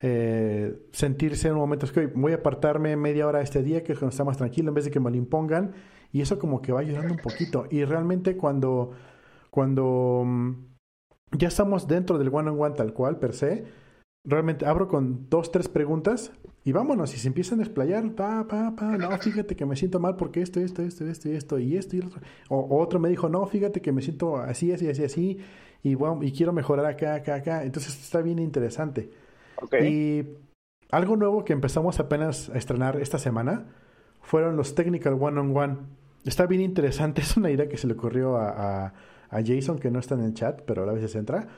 eh, 0.00 0.78
sentirse 0.92 1.48
en 1.48 1.54
un 1.54 1.60
momento, 1.60 1.86
es 1.86 1.92
que 1.92 2.06
voy 2.06 2.32
a 2.32 2.36
apartarme 2.36 2.96
media 2.96 3.26
hora 3.26 3.40
este 3.40 3.62
día, 3.62 3.82
que 3.82 3.92
está 3.92 4.24
más 4.24 4.36
tranquilo, 4.36 4.68
en 4.68 4.74
vez 4.74 4.84
de 4.84 4.90
que 4.90 5.00
me 5.00 5.10
lo 5.10 5.16
impongan, 5.16 5.72
y 6.12 6.20
eso 6.20 6.38
como 6.38 6.62
que 6.62 6.72
va 6.72 6.80
ayudando 6.80 7.14
un 7.14 7.20
poquito. 7.20 7.66
Y 7.70 7.84
realmente 7.84 8.36
cuando, 8.36 8.92
cuando 9.50 10.22
mm, 10.24 10.52
ya 11.32 11.48
estamos 11.48 11.88
dentro 11.88 12.18
del 12.18 12.28
one-on-one 12.32 12.74
tal 12.76 12.92
cual, 12.92 13.18
per 13.18 13.34
se, 13.34 13.66
realmente 14.24 14.66
abro 14.66 14.88
con 14.88 15.28
dos, 15.28 15.50
tres 15.50 15.68
preguntas 15.68 16.32
y 16.64 16.72
vámonos, 16.72 17.14
y 17.14 17.18
se 17.18 17.28
empiezan 17.28 17.60
a 17.60 17.62
explayar, 17.62 18.14
pa, 18.14 18.46
pa, 18.46 18.76
pa, 18.76 18.98
no, 18.98 19.10
fíjate 19.18 19.56
que 19.56 19.64
me 19.64 19.74
siento 19.74 20.00
mal 20.00 20.16
porque 20.16 20.42
esto, 20.42 20.60
esto, 20.60 20.82
esto, 20.82 21.06
esto, 21.06 21.28
esto, 21.28 21.58
y 21.58 21.76
esto, 21.76 21.96
y 21.96 22.00
otro. 22.00 22.20
O, 22.48 22.80
otro 22.80 23.00
me 23.00 23.08
dijo, 23.08 23.28
no, 23.28 23.44
fíjate 23.46 23.80
que 23.80 23.90
me 23.90 24.02
siento 24.02 24.36
así, 24.36 24.70
así, 24.70 24.88
así, 24.88 25.02
así, 25.02 25.38
y, 25.82 25.94
bueno, 25.94 26.22
y 26.22 26.32
quiero 26.32 26.52
mejorar 26.52 26.86
acá, 26.86 27.14
acá, 27.14 27.36
acá. 27.36 27.64
Entonces 27.64 27.98
está 27.98 28.20
bien 28.20 28.38
interesante. 28.38 29.10
Y 29.80 30.24
algo 30.90 31.16
nuevo 31.16 31.44
que 31.44 31.52
empezamos 31.52 32.00
apenas 32.00 32.48
a 32.50 32.58
estrenar 32.58 33.00
esta 33.00 33.18
semana 33.18 33.66
fueron 34.20 34.56
los 34.56 34.74
Technical 34.74 35.14
One-on-One. 35.14 35.76
Está 36.24 36.46
bien 36.46 36.62
interesante, 36.62 37.20
es 37.22 37.36
una 37.36 37.50
idea 37.50 37.68
que 37.68 37.76
se 37.76 37.86
le 37.86 37.94
ocurrió 37.94 38.36
a, 38.36 38.92
a, 39.30 39.42
Jason, 39.44 39.78
que 39.78 39.90
no 39.90 39.98
está 39.98 40.14
en 40.14 40.22
el 40.22 40.34
chat, 40.34 40.62
pero 40.62 40.88
a 40.88 40.92
veces 40.92 41.14
entra. 41.14 41.48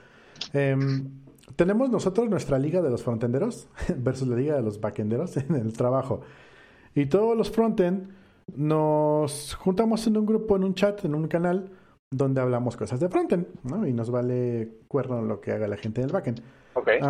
Em, 0.53 1.11
tenemos 1.57 1.91
nosotros 1.91 2.29
nuestra 2.29 2.59
liga 2.59 2.81
de 2.83 2.91
los 2.91 3.03
frontenderos 3.03 3.69
versus 3.97 4.29
la 4.29 4.37
liga 4.37 4.55
de 4.55 4.63
los 4.63 4.81
backenderos 4.81 5.37
en 5.37 5.55
el 5.55 5.73
trabajo. 5.73 6.23
Y 6.95 7.07
todos 7.07 7.37
los 7.37 7.51
frontend 7.51 8.09
nos 8.57 9.55
juntamos 9.55 10.07
en 10.07 10.17
un 10.17 10.27
grupo, 10.27 10.57
en 10.57 10.65
un 10.65 10.75
chat, 10.75 11.05
en 11.05 11.15
un 11.15 11.29
canal, 11.29 11.71
donde 12.11 12.41
hablamos 12.41 12.77
cosas 12.77 13.01
de 13.01 13.09
frontend, 13.09 13.47
¿no? 13.63 13.87
Y 13.87 13.93
nos 13.93 14.11
vale 14.11 14.81
cuerno 14.89 15.23
lo 15.23 15.41
que 15.41 15.53
haga 15.53 15.69
la 15.69 15.77
gente 15.77 16.01
del 16.01 16.11
backend. 16.11 16.41
Okay. 16.73 17.01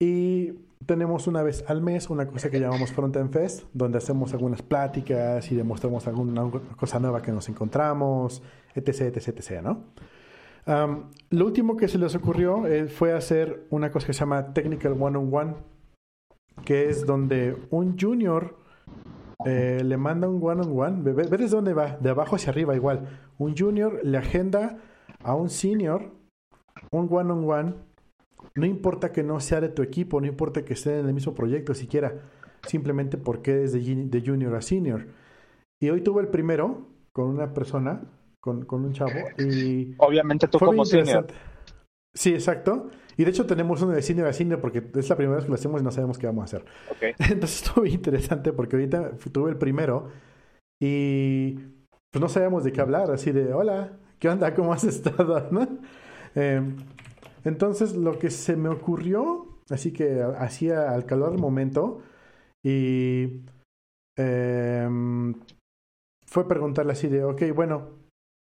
y 0.00 0.52
tenemos 0.86 1.26
una 1.26 1.42
vez 1.42 1.64
al 1.68 1.82
mes 1.82 2.10
una 2.10 2.26
cosa 2.26 2.50
que 2.50 2.58
llamamos 2.58 2.92
Frontend 2.92 3.30
Fest, 3.30 3.64
donde 3.72 3.98
hacemos 3.98 4.32
algunas 4.32 4.62
pláticas 4.62 5.50
y 5.52 5.54
demostramos 5.54 6.06
alguna 6.06 6.50
cosa 6.76 6.98
nueva 6.98 7.22
que 7.22 7.32
nos 7.32 7.48
encontramos, 7.48 8.42
etc, 8.74 9.02
etc, 9.02 9.28
etc, 9.28 9.62
¿no? 9.62 9.84
lo 11.30 11.44
último 11.44 11.76
que 11.76 11.88
se 11.88 11.98
les 11.98 12.14
ocurrió 12.14 12.66
eh, 12.66 12.86
fue 12.86 13.12
hacer 13.12 13.66
una 13.70 13.90
cosa 13.90 14.06
que 14.06 14.12
se 14.12 14.20
llama 14.20 14.52
Technical 14.52 14.96
One-on-One, 14.98 15.54
que 16.64 16.88
es 16.88 17.04
donde 17.04 17.56
un 17.70 17.98
junior 17.98 18.61
eh, 19.46 19.82
le 19.84 19.96
manda 19.96 20.28
un 20.28 20.40
one-on-one. 20.42 21.12
¿Ves 21.12 21.30
desde 21.30 21.48
dónde 21.48 21.74
va? 21.74 21.96
De 22.00 22.10
abajo 22.10 22.36
hacia 22.36 22.50
arriba 22.50 22.74
igual. 22.74 23.08
Un 23.38 23.56
junior 23.56 24.00
le 24.02 24.18
agenda 24.18 24.78
a 25.22 25.34
un 25.34 25.50
senior 25.50 26.10
un 26.90 27.08
one-on-one. 27.10 27.74
No 28.54 28.66
importa 28.66 29.12
que 29.12 29.22
no 29.22 29.40
sea 29.40 29.60
de 29.60 29.68
tu 29.68 29.82
equipo, 29.82 30.20
no 30.20 30.26
importa 30.26 30.64
que 30.64 30.74
esté 30.74 30.98
en 30.98 31.06
el 31.06 31.14
mismo 31.14 31.34
proyecto 31.34 31.74
siquiera. 31.74 32.14
Simplemente 32.66 33.16
porque 33.16 33.64
es 33.64 33.72
de, 33.72 33.80
de 33.80 34.22
junior 34.24 34.54
a 34.54 34.62
senior. 34.62 35.06
Y 35.80 35.90
hoy 35.90 36.02
tuve 36.02 36.22
el 36.22 36.28
primero 36.28 36.86
con 37.12 37.28
una 37.28 37.52
persona, 37.54 38.02
con, 38.40 38.64
con 38.64 38.84
un 38.84 38.92
chavo. 38.92 39.10
Y 39.38 39.94
Obviamente 39.98 40.48
tú 40.48 40.58
como 40.58 40.84
senior. 40.84 41.26
Sí, 42.14 42.34
exacto. 42.34 42.90
Y 43.16 43.24
de 43.24 43.30
hecho 43.30 43.46
tenemos 43.46 43.82
uno 43.82 43.92
de 43.92 44.02
cine 44.02 44.22
a 44.22 44.32
cine 44.32 44.56
porque 44.56 44.82
es 44.94 45.08
la 45.08 45.16
primera 45.16 45.36
vez 45.36 45.44
que 45.44 45.50
lo 45.50 45.54
hacemos 45.54 45.80
y 45.80 45.84
no 45.84 45.90
sabemos 45.90 46.18
qué 46.18 46.26
vamos 46.26 46.42
a 46.42 46.56
hacer. 46.56 46.64
Entonces 47.18 47.62
estuvo 47.62 47.86
interesante 47.86 48.52
porque 48.52 48.76
ahorita 48.76 49.16
tuve 49.32 49.50
el 49.50 49.56
primero 49.56 50.10
y 50.80 51.54
pues 52.10 52.20
no 52.20 52.28
sabíamos 52.28 52.64
de 52.64 52.72
qué 52.72 52.80
hablar, 52.80 53.10
así 53.10 53.32
de, 53.32 53.54
hola, 53.54 53.98
¿qué 54.18 54.28
onda? 54.28 54.54
¿Cómo 54.54 54.72
has 54.72 54.84
estado? 54.84 55.48
Em, 56.34 56.78
entonces 57.44 57.94
lo 57.94 58.18
que 58.18 58.30
se 58.30 58.56
me 58.56 58.70
ocurrió, 58.70 59.58
así 59.68 59.92
que 59.92 60.22
hacía 60.38 60.90
al 60.92 61.04
calor 61.04 61.32
del 61.32 61.40
momento 61.40 62.00
y 62.64 63.42
em, 64.16 65.34
fue 66.26 66.48
preguntarle 66.48 66.92
así 66.92 67.08
de, 67.08 67.22
ok, 67.22 67.42
bueno, 67.54 68.01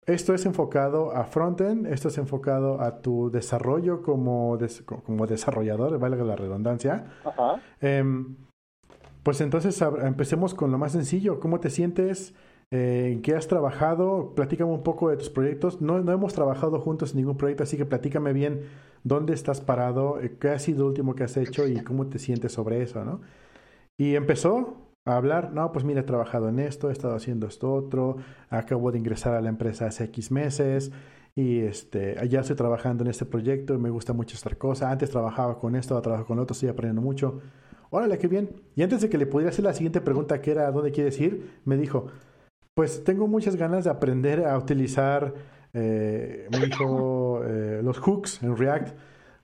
esto 0.06 0.34
es 0.34 0.46
enfocado 0.46 1.12
a 1.14 1.24
frontend, 1.24 1.86
esto 1.86 2.08
es 2.08 2.18
enfocado 2.18 2.80
a 2.80 3.00
tu 3.00 3.30
desarrollo 3.30 4.02
como, 4.02 4.58
como 5.04 5.26
desarrollador, 5.26 5.98
valga 5.98 6.24
la 6.24 6.34
redundancia. 6.34 7.06
Em, 7.80 8.36
pues 9.22 9.40
entonces 9.40 9.80
empecemos 10.02 10.54
con 10.54 10.72
lo 10.72 10.78
más 10.78 10.92
sencillo. 10.92 11.38
¿Cómo 11.38 11.60
te 11.60 11.70
sientes? 11.70 12.34
Eh, 12.72 13.10
¿En 13.12 13.22
qué 13.22 13.36
has 13.36 13.46
trabajado? 13.46 14.34
Platícame 14.34 14.72
un 14.72 14.82
poco 14.82 15.10
de 15.10 15.16
tus 15.16 15.30
proyectos. 15.30 15.80
No, 15.80 16.00
no 16.00 16.10
hemos 16.10 16.32
trabajado 16.32 16.80
juntos 16.80 17.12
en 17.12 17.18
ningún 17.18 17.36
proyecto, 17.36 17.62
así 17.62 17.76
que 17.76 17.84
platícame 17.84 18.32
bien 18.32 18.62
dónde 19.04 19.34
estás 19.34 19.60
parado, 19.60 20.20
eh, 20.20 20.36
qué 20.40 20.48
ha 20.48 20.58
sido 20.58 20.80
lo 20.80 20.86
último 20.86 21.14
que 21.14 21.22
has 21.22 21.36
hecho 21.36 21.68
y 21.68 21.80
cómo 21.84 22.08
te 22.08 22.18
sientes 22.18 22.52
sobre 22.52 22.82
eso, 22.82 23.04
¿no? 23.04 23.20
Y 23.96 24.16
empezó 24.16 24.81
a 25.04 25.16
hablar, 25.16 25.52
no, 25.52 25.72
pues 25.72 25.84
mira, 25.84 26.00
he 26.00 26.04
trabajado 26.04 26.48
en 26.48 26.58
esto, 26.58 26.88
he 26.88 26.92
estado 26.92 27.14
haciendo 27.16 27.46
esto 27.46 27.72
otro, 27.72 28.16
acabo 28.50 28.92
de 28.92 28.98
ingresar 28.98 29.34
a 29.34 29.40
la 29.40 29.48
empresa 29.48 29.86
hace 29.86 30.04
X 30.04 30.30
meses 30.30 30.92
y 31.34 31.60
este, 31.60 32.16
ya 32.28 32.40
estoy 32.40 32.56
trabajando 32.56 33.02
en 33.04 33.10
este 33.10 33.24
proyecto 33.24 33.74
y 33.74 33.78
me 33.78 33.90
gusta 33.90 34.12
mucho 34.12 34.36
esta 34.36 34.54
cosa. 34.54 34.90
Antes 34.90 35.10
trabajaba 35.10 35.58
con 35.58 35.74
esto, 35.76 35.94
ahora 35.94 36.02
trabajo 36.02 36.26
con 36.26 36.38
otro, 36.38 36.52
estoy 36.52 36.68
aprendiendo 36.68 37.02
mucho. 37.02 37.40
Órale, 37.90 38.18
qué 38.18 38.28
bien. 38.28 38.50
Y 38.76 38.82
antes 38.82 39.00
de 39.02 39.10
que 39.10 39.18
le 39.18 39.26
pudiera 39.26 39.50
hacer 39.50 39.64
la 39.64 39.74
siguiente 39.74 40.00
pregunta, 40.00 40.40
que 40.40 40.52
era 40.52 40.70
¿dónde 40.70 40.92
quieres 40.92 41.18
ir? 41.20 41.60
Me 41.64 41.76
dijo, 41.76 42.06
pues 42.74 43.04
tengo 43.04 43.26
muchas 43.28 43.56
ganas 43.56 43.84
de 43.84 43.90
aprender 43.90 44.46
a 44.46 44.56
utilizar, 44.56 45.34
eh, 45.74 46.48
me 46.50 46.66
dijo, 46.66 47.42
eh, 47.46 47.80
los 47.82 47.98
hooks 47.98 48.42
en 48.42 48.56
React. 48.56 48.96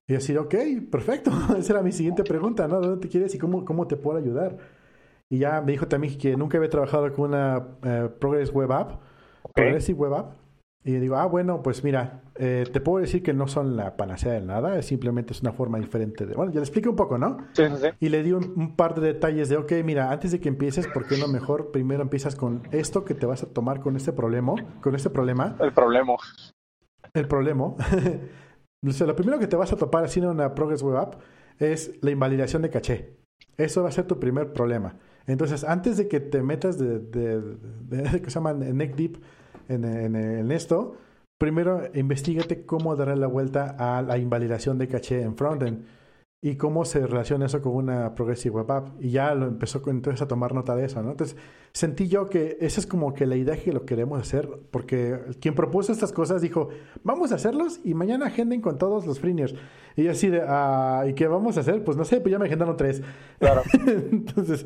Y 0.07 0.15
así, 0.15 0.37
ok, 0.37 0.55
perfecto. 0.91 1.31
Esa 1.59 1.75
era 1.75 1.83
mi 1.83 1.93
siguiente 1.93 2.25
pregunta, 2.25 2.69
¿no? 2.69 2.81
¿Dónde 2.81 3.01
te 3.01 3.09
quieres 3.09 3.35
y 3.35 3.39
cómo, 3.39 3.65
cómo 3.65 3.87
te 3.87 3.97
puedo 3.97 4.19
ayudar? 4.19 4.57
Y 5.31 5.39
ya 5.39 5.61
me 5.61 5.73
dijo 5.73 5.87
también 5.89 6.17
que 6.19 6.37
nunca 6.37 6.57
había 6.57 6.71
trabajado 6.71 7.13
con 7.13 7.31
una 7.31 7.79
eh, 7.83 8.09
Progress 8.19 8.53
Web 8.53 8.73
App, 8.73 9.01
Progressive 9.55 9.99
Web 9.99 10.15
App. 10.15 10.35
Y 10.85 10.93
digo, 10.93 11.17
ah, 11.17 11.27
bueno, 11.27 11.63
pues 11.63 11.85
mira, 11.85 12.23
eh, 12.37 12.65
te 12.73 12.81
puedo 12.81 13.03
decir 13.03 13.23
que 13.23 13.35
no 13.35 13.47
son 13.47 13.77
la 13.77 13.97
panacea 13.97 14.33
de 14.33 14.41
nada, 14.41 14.79
es 14.79 14.87
simplemente 14.87 15.35
es 15.35 15.43
una 15.43 15.53
forma 15.53 15.79
diferente 15.79 16.25
de... 16.25 16.35
Bueno, 16.35 16.51
ya 16.53 16.61
le 16.61 16.65
expliqué 16.65 16.89
un 16.89 16.97
poco, 16.97 17.19
¿no? 17.19 17.39
Sí, 17.53 17.65
sí, 17.69 17.77
sí. 17.83 17.89
Y 18.01 18.09
le 18.09 18.23
di 18.23 18.33
un, 18.33 18.75
par 18.75 18.95
de 18.95 19.09
detalles 19.09 19.51
de, 19.51 19.57
ok, 19.57 19.73
mira, 19.85 20.11
antes 20.11 20.31
de 20.31 20.41
que 20.41 20.49
empieces, 20.49 20.87
¿por 20.87 21.07
qué 21.07 21.19
no 21.19 21.29
mejor 21.29 21.73
primero 21.73 22.01
empiezas 22.01 22.37
con 22.37 22.63
esto 22.71 23.05
que 23.05 23.15
te 23.15 23.27
vas 23.27 23.43
a 23.43 23.53
tomar 23.53 23.81
con 23.81 23.97
este 23.97 24.13
problema? 24.13 24.55
Con 24.81 24.95
este 24.95 25.11
problema. 25.11 25.57
El 25.61 25.73
problema. 25.73 26.15
El 27.13 27.29
problema. 27.29 27.65
o 28.87 28.91
sea, 28.93 29.07
lo 29.07 29.17
primero 29.17 29.39
que 29.39 29.49
te 29.49 29.57
vas 29.57 29.73
a 29.73 29.77
topar 29.77 30.05
haciendo 30.05 30.31
una 30.31 30.55
Progress 30.55 30.83
Web 30.83 30.97
App 30.97 31.15
es 31.59 31.99
la 32.03 32.13
invalidación 32.13 32.63
de 32.63 32.71
caché. 32.71 33.19
Eso 33.59 33.83
va 33.83 33.89
a 33.89 33.93
ser 33.93 34.07
tu 34.07 34.19
primer 34.19 34.53
problema. 34.53 34.97
Entonces, 35.29 35.63
antes 35.63 35.99
de 35.99 36.09
que 36.09 36.21
te 36.21 36.43
metas 36.43 36.79
de, 36.79 36.99
de, 36.99 37.41
de, 37.89 38.23
que 38.23 38.31
se 38.31 38.35
llama 38.37 38.55
neck 38.55 38.97
deep 38.97 39.19
en, 39.69 39.85
en, 39.85 40.51
esto, 40.51 40.97
primero 41.37 41.83
investigate 41.95 42.65
cómo 42.65 42.97
darle 42.97 43.17
la 43.17 43.27
vuelta 43.27 43.77
a 43.79 44.03
la 44.03 44.17
invalidación 44.19 44.79
de 44.79 44.89
caché 44.89 45.23
en 45.23 45.37
frontend 45.37 45.85
y 46.41 46.55
cómo 46.55 46.85
se 46.85 47.05
relaciona 47.05 47.47
eso 47.47 47.61
con 47.61 47.75
una 47.75 48.15
Progressive 48.15 48.55
Web 48.55 48.71
App. 48.71 48.89
Y 49.01 49.11
ya 49.11 49.35
lo 49.35 49.47
empezó 49.47 49.83
entonces 49.89 50.23
a 50.23 50.29
tomar 50.29 50.55
nota 50.55 50.77
de 50.77 50.87
eso, 50.87 51.03
¿no? 51.03 51.11
Entonces, 51.11 51.37
sentí 51.73 52.09
yo 52.09 52.29
que 52.29 52.57
esa 52.61 52.81
es 52.81 52.87
como 52.87 53.13
que 53.13 53.27
la 53.27 53.37
idea 53.37 53.57
que 53.57 53.73
lo 53.73 53.85
queremos 53.85 54.21
hacer, 54.21 54.49
porque 54.71 55.19
quien 55.41 55.55
propuso 55.55 55.93
estas 55.93 56.13
cosas 56.13 56.41
dijo, 56.41 56.69
vamos 57.03 57.33
a 57.33 57.35
hacerlos 57.35 57.81
y 57.85 57.95
mañana 57.95 58.27
agenden 58.27 58.61
con 58.61 58.79
todos 58.79 59.05
los 59.05 59.19
freeniers. 59.19 59.55
Y 59.97 60.05
yo 60.05 60.13
así 60.13 60.29
de, 60.29 60.43
ah, 60.47 61.05
¿y 61.09 61.15
qué 61.15 61.27
vamos 61.27 61.57
a 61.57 61.61
hacer? 61.61 61.83
Pues 61.83 61.97
no 61.97 62.05
sé, 62.05 62.21
pues 62.21 62.31
ya 62.31 62.39
me 62.39 62.47
agendaron 62.47 62.77
tres. 62.77 63.03
Claro. 63.41 63.63
entonces, 64.13 64.65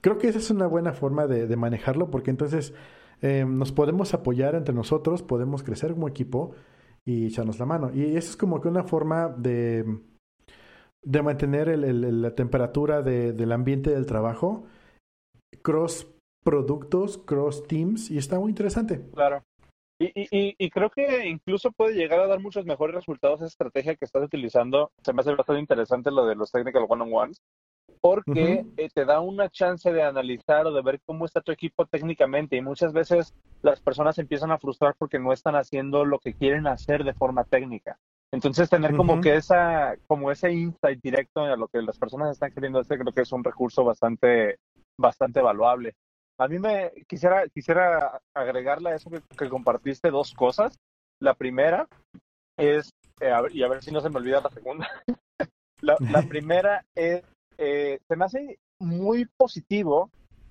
creo 0.00 0.18
que 0.18 0.28
esa 0.28 0.38
es 0.38 0.50
una 0.50 0.66
buena 0.66 0.92
forma 0.92 1.26
de, 1.26 1.46
de 1.46 1.56
manejarlo, 1.56 2.10
porque 2.10 2.30
entonces 2.30 2.74
eh, 3.20 3.44
nos 3.46 3.72
podemos 3.72 4.14
apoyar 4.14 4.54
entre 4.54 4.74
nosotros, 4.74 5.22
podemos 5.22 5.62
crecer 5.62 5.92
como 5.92 6.08
equipo 6.08 6.54
y 7.04 7.26
echarnos 7.26 7.58
la 7.58 7.66
mano. 7.66 7.90
Y 7.92 8.16
eso 8.16 8.30
es 8.30 8.36
como 8.36 8.60
que 8.60 8.68
una 8.68 8.84
forma 8.84 9.28
de, 9.28 9.84
de 11.02 11.22
mantener 11.22 11.68
el, 11.68 12.22
la 12.22 12.34
temperatura 12.34 13.02
de, 13.02 13.32
del 13.32 13.52
ambiente 13.52 13.90
del 13.90 14.06
trabajo, 14.06 14.64
cross 15.62 16.06
productos, 16.44 17.18
cross 17.18 17.66
teams, 17.66 18.10
y 18.10 18.18
está 18.18 18.38
muy 18.38 18.50
interesante. 18.50 19.02
Claro. 19.12 19.42
Y, 20.00 20.12
y, 20.14 20.54
y, 20.56 20.70
creo 20.70 20.90
que 20.90 21.26
incluso 21.26 21.72
puede 21.72 21.96
llegar 21.96 22.20
a 22.20 22.28
dar 22.28 22.38
muchos 22.38 22.64
mejores 22.64 22.94
resultados 22.94 23.40
esa 23.40 23.48
estrategia 23.48 23.96
que 23.96 24.04
estás 24.04 24.22
utilizando. 24.22 24.92
Se 25.02 25.12
me 25.12 25.22
hace 25.22 25.34
bastante 25.34 25.60
interesante 25.60 26.12
lo 26.12 26.24
de 26.24 26.36
los 26.36 26.52
technical 26.52 26.86
one-on-ones, 26.88 27.42
porque 28.00 28.64
eh, 28.76 28.88
te 28.92 29.04
da 29.04 29.20
una 29.20 29.48
chance 29.48 29.92
de 29.92 30.02
analizar 30.02 30.66
o 30.66 30.72
de 30.72 30.82
ver 30.82 31.00
cómo 31.04 31.24
está 31.24 31.40
tu 31.40 31.52
equipo 31.52 31.86
técnicamente 31.86 32.56
y 32.56 32.62
muchas 32.62 32.92
veces 32.92 33.34
las 33.62 33.80
personas 33.80 34.18
empiezan 34.18 34.50
a 34.50 34.58
frustrar 34.58 34.94
porque 34.98 35.18
no 35.18 35.32
están 35.32 35.56
haciendo 35.56 36.04
lo 36.04 36.18
que 36.18 36.34
quieren 36.34 36.66
hacer 36.66 37.04
de 37.04 37.14
forma 37.14 37.44
técnica. 37.44 37.98
Entonces 38.30 38.68
tener 38.68 38.94
como 38.94 39.20
que 39.20 39.36
esa 39.36 39.96
como 40.06 40.30
ese 40.30 40.52
insight 40.52 41.00
directo 41.02 41.42
a 41.42 41.56
lo 41.56 41.68
que 41.68 41.80
las 41.80 41.98
personas 41.98 42.30
están 42.30 42.52
queriendo 42.52 42.78
hacer 42.78 42.98
creo 42.98 43.12
que 43.12 43.22
es 43.22 43.32
un 43.32 43.42
recurso 43.42 43.84
bastante 43.84 44.58
bastante 44.98 45.40
valuable. 45.40 45.94
A 46.38 46.46
mí 46.46 46.58
me 46.58 46.92
quisiera 47.08 47.48
quisiera 47.48 48.20
agregarle 48.34 48.90
a 48.90 48.94
eso 48.96 49.10
que, 49.10 49.48
compartiste 49.48 50.10
dos 50.10 50.34
cosas. 50.34 50.78
La 51.20 51.34
primera 51.34 51.88
es 52.56 52.90
eh, 53.20 53.32
y 53.52 53.62
a 53.62 53.68
ver 53.68 53.82
si 53.82 53.90
no 53.90 54.00
se 54.00 54.10
me 54.10 54.18
olvida 54.18 54.42
la 54.42 54.50
segunda. 54.50 54.88
la, 55.80 55.96
la 56.00 56.22
primera 56.28 56.84
es 56.94 57.22
eh, 57.58 57.98
se 58.06 58.16
me 58.16 58.24
hace 58.24 58.58
muy 58.78 59.26
positivo 59.36 60.10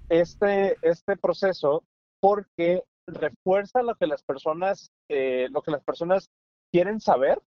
este, 0.10 0.76
este 0.82 1.16
proceso 1.16 1.84
porque 2.20 2.84
refuerza 3.08 3.82
lo 3.82 3.96
que 3.96 4.08
las 4.08 4.22
personas, 4.24 4.92
eh, 5.10 5.48
lo 5.52 5.62
que 5.62 5.72
las 5.72 5.84
personas 5.84 6.30
quieren 6.72 7.00
saber 7.00 7.42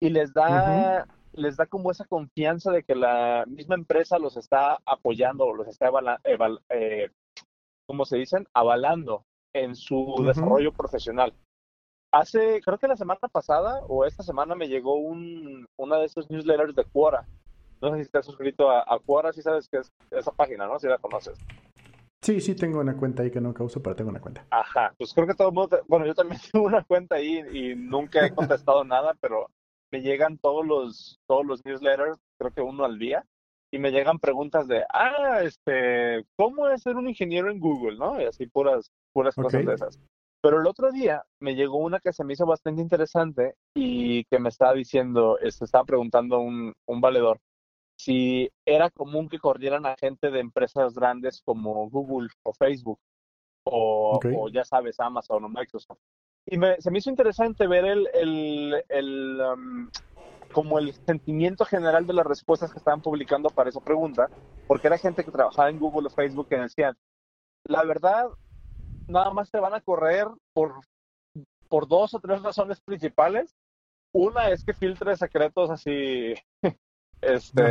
y 0.00 0.10
les 0.10 0.32
da, 0.32 1.06
les 1.32 1.56
da 1.56 1.66
como 1.66 1.90
esa 1.90 2.04
confianza 2.04 2.70
de 2.70 2.84
que 2.84 2.94
la 2.94 3.44
misma 3.48 3.74
empresa 3.74 4.18
los 4.18 4.36
está 4.36 4.78
apoyando 4.86 5.46
o 5.46 5.54
los 5.54 5.66
está, 5.66 5.90
eh, 6.68 7.10
¿cómo 7.86 8.04
se 8.04 8.18
dicen? 8.18 8.46
Avalando 8.54 9.24
en 9.52 9.74
su 9.74 10.14
desarrollo 10.24 10.72
profesional. 10.72 11.34
Hace, 12.12 12.60
creo 12.60 12.78
que 12.78 12.88
la 12.88 12.96
semana 12.96 13.20
pasada 13.32 13.80
o 13.88 14.04
esta 14.04 14.22
semana 14.22 14.54
me 14.54 14.68
llegó 14.68 14.96
un, 14.96 15.66
una 15.76 15.98
de 15.98 16.06
esos 16.06 16.30
newsletters 16.30 16.76
de 16.76 16.84
Quora 16.84 17.26
no 17.82 17.96
sé 17.96 18.04
si 18.04 18.10
te 18.10 18.18
has 18.18 18.26
suscrito 18.26 18.70
a, 18.70 18.80
a 18.80 18.98
Quora, 19.00 19.32
si 19.32 19.42
sabes 19.42 19.68
que 19.68 19.78
es 19.78 19.92
esa 20.10 20.30
página, 20.30 20.66
¿no? 20.66 20.78
Si 20.78 20.86
la 20.86 20.98
conoces. 20.98 21.38
Sí, 22.22 22.40
sí, 22.40 22.54
tengo 22.54 22.78
una 22.78 22.96
cuenta 22.96 23.24
ahí 23.24 23.32
que 23.32 23.40
nunca 23.40 23.64
uso, 23.64 23.82
pero 23.82 23.96
tengo 23.96 24.10
una 24.10 24.20
cuenta. 24.20 24.46
Ajá, 24.50 24.94
pues 24.96 25.12
creo 25.12 25.26
que 25.26 25.34
todo 25.34 25.48
el 25.48 25.54
mundo, 25.54 25.80
bueno, 25.88 26.06
yo 26.06 26.14
también 26.14 26.40
tengo 26.52 26.64
una 26.66 26.84
cuenta 26.84 27.16
ahí 27.16 27.42
y 27.52 27.74
nunca 27.74 28.24
he 28.24 28.32
contestado 28.32 28.84
nada, 28.84 29.14
pero 29.20 29.48
me 29.90 30.00
llegan 30.00 30.38
todos 30.38 30.64
los, 30.64 31.18
todos 31.26 31.44
los 31.44 31.64
newsletters, 31.64 32.18
creo 32.38 32.52
que 32.52 32.62
uno 32.62 32.84
al 32.84 32.98
día, 32.98 33.26
y 33.72 33.78
me 33.78 33.90
llegan 33.90 34.20
preguntas 34.20 34.68
de, 34.68 34.84
ah, 34.92 35.40
este, 35.42 36.24
¿cómo 36.36 36.68
es 36.68 36.82
ser 36.82 36.96
un 36.96 37.08
ingeniero 37.08 37.50
en 37.50 37.58
Google, 37.58 37.98
no? 37.98 38.20
Y 38.20 38.24
así 38.24 38.46
puras, 38.46 38.92
puras 39.12 39.34
cosas 39.34 39.66
de 39.66 39.74
esas. 39.74 39.98
Pero 40.42 40.60
el 40.60 40.66
otro 40.66 40.92
día 40.92 41.24
me 41.40 41.54
llegó 41.54 41.78
una 41.78 41.98
que 41.98 42.12
se 42.12 42.24
me 42.24 42.34
hizo 42.34 42.46
bastante 42.46 42.82
interesante 42.82 43.54
y 43.74 44.24
que 44.24 44.38
me 44.38 44.48
estaba 44.48 44.74
diciendo, 44.74 45.38
este, 45.38 45.64
estaba 45.64 45.84
preguntando 45.84 46.40
un, 46.40 46.72
un 46.86 47.00
valedor, 47.00 47.38
si 48.02 48.50
era 48.66 48.90
común 48.90 49.28
que 49.28 49.38
corrieran 49.38 49.86
a 49.86 49.96
gente 49.96 50.30
de 50.30 50.40
empresas 50.40 50.94
grandes 50.94 51.40
como 51.44 51.88
Google 51.88 52.28
o 52.42 52.52
Facebook 52.52 52.98
o, 53.64 54.18
ya 54.52 54.64
sabes, 54.64 54.98
Amazon 54.98 55.44
o 55.44 55.48
Microsoft. 55.48 56.00
Y 56.46 56.56
se 56.78 56.90
me 56.90 56.98
hizo 56.98 57.10
interesante 57.10 57.68
ver 57.68 57.84
el, 57.84 58.08
el, 58.12 58.84
el 58.88 59.40
um, 59.40 59.90
como 60.52 60.80
el 60.80 60.92
sentimiento 60.92 61.64
general 61.64 62.04
de 62.04 62.14
las 62.14 62.26
respuestas 62.26 62.72
que 62.72 62.78
estaban 62.78 63.00
publicando 63.00 63.50
para 63.50 63.70
esa 63.70 63.80
pregunta, 63.80 64.28
porque 64.66 64.88
era 64.88 64.98
gente 64.98 65.24
que 65.24 65.30
trabajaba 65.30 65.70
en 65.70 65.78
Google 65.78 66.08
o 66.08 66.10
Facebook 66.10 66.48
que 66.48 66.56
decían, 66.56 66.96
la 67.64 67.84
verdad, 67.84 68.26
nada 69.06 69.30
más 69.30 69.48
te 69.52 69.60
van 69.60 69.74
a 69.74 69.80
correr 69.80 70.26
por, 70.52 70.80
por 71.68 71.86
dos 71.86 72.14
o 72.14 72.18
tres 72.18 72.42
razones 72.42 72.80
principales. 72.80 73.54
Una 74.12 74.48
es 74.50 74.64
que 74.64 74.74
filtres 74.74 75.20
secretos 75.20 75.70
así 75.70 76.34
este, 77.22 77.62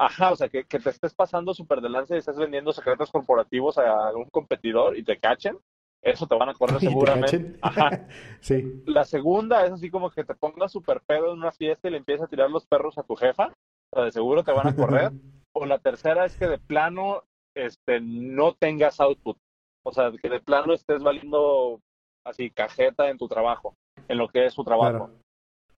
ajá, 0.00 0.32
o 0.32 0.36
sea, 0.36 0.48
que, 0.48 0.64
te 0.64 0.90
estés 0.90 1.14
pasando 1.14 1.54
súper 1.54 1.80
de 1.80 1.88
y 1.88 2.18
estés 2.18 2.36
vendiendo 2.36 2.72
secretos 2.72 3.10
corporativos 3.10 3.78
a 3.78 4.12
un 4.16 4.24
competidor 4.30 4.98
y 4.98 5.04
te 5.04 5.16
cachen, 5.16 5.56
eso 6.02 6.26
te 6.26 6.36
van 6.36 6.48
a 6.48 6.54
correr 6.54 6.80
seguramente. 6.80 7.56
Ajá. 7.62 8.08
sí. 8.40 8.82
La 8.86 9.04
segunda 9.04 9.64
es 9.64 9.72
así 9.72 9.90
como 9.90 10.10
que 10.10 10.24
te 10.24 10.34
pongas 10.34 10.72
súper 10.72 11.00
pedo 11.06 11.32
en 11.32 11.38
una 11.38 11.52
fiesta 11.52 11.86
y 11.86 11.92
le 11.92 11.98
empiezas 11.98 12.26
a 12.26 12.30
tirar 12.30 12.50
los 12.50 12.66
perros 12.66 12.98
a 12.98 13.04
tu 13.04 13.14
jefa, 13.14 13.46
o 13.46 13.96
sea, 13.96 14.04
de 14.04 14.10
seguro 14.10 14.42
te 14.42 14.52
van 14.52 14.66
a 14.66 14.74
correr. 14.74 15.12
o 15.56 15.66
la 15.66 15.78
tercera 15.78 16.24
es 16.24 16.36
que 16.36 16.48
de 16.48 16.58
plano 16.58 17.22
este, 17.54 18.00
no 18.00 18.54
tengas 18.54 18.98
output, 18.98 19.38
o 19.84 19.92
sea, 19.92 20.10
que 20.20 20.28
de 20.28 20.40
plano 20.40 20.72
estés 20.72 21.00
valiendo 21.00 21.80
así 22.26 22.50
cajeta 22.50 23.08
en 23.08 23.18
tu 23.18 23.28
trabajo, 23.28 23.76
en 24.08 24.18
lo 24.18 24.28
que 24.28 24.46
es 24.46 24.54
su 24.54 24.64
trabajo. 24.64 25.10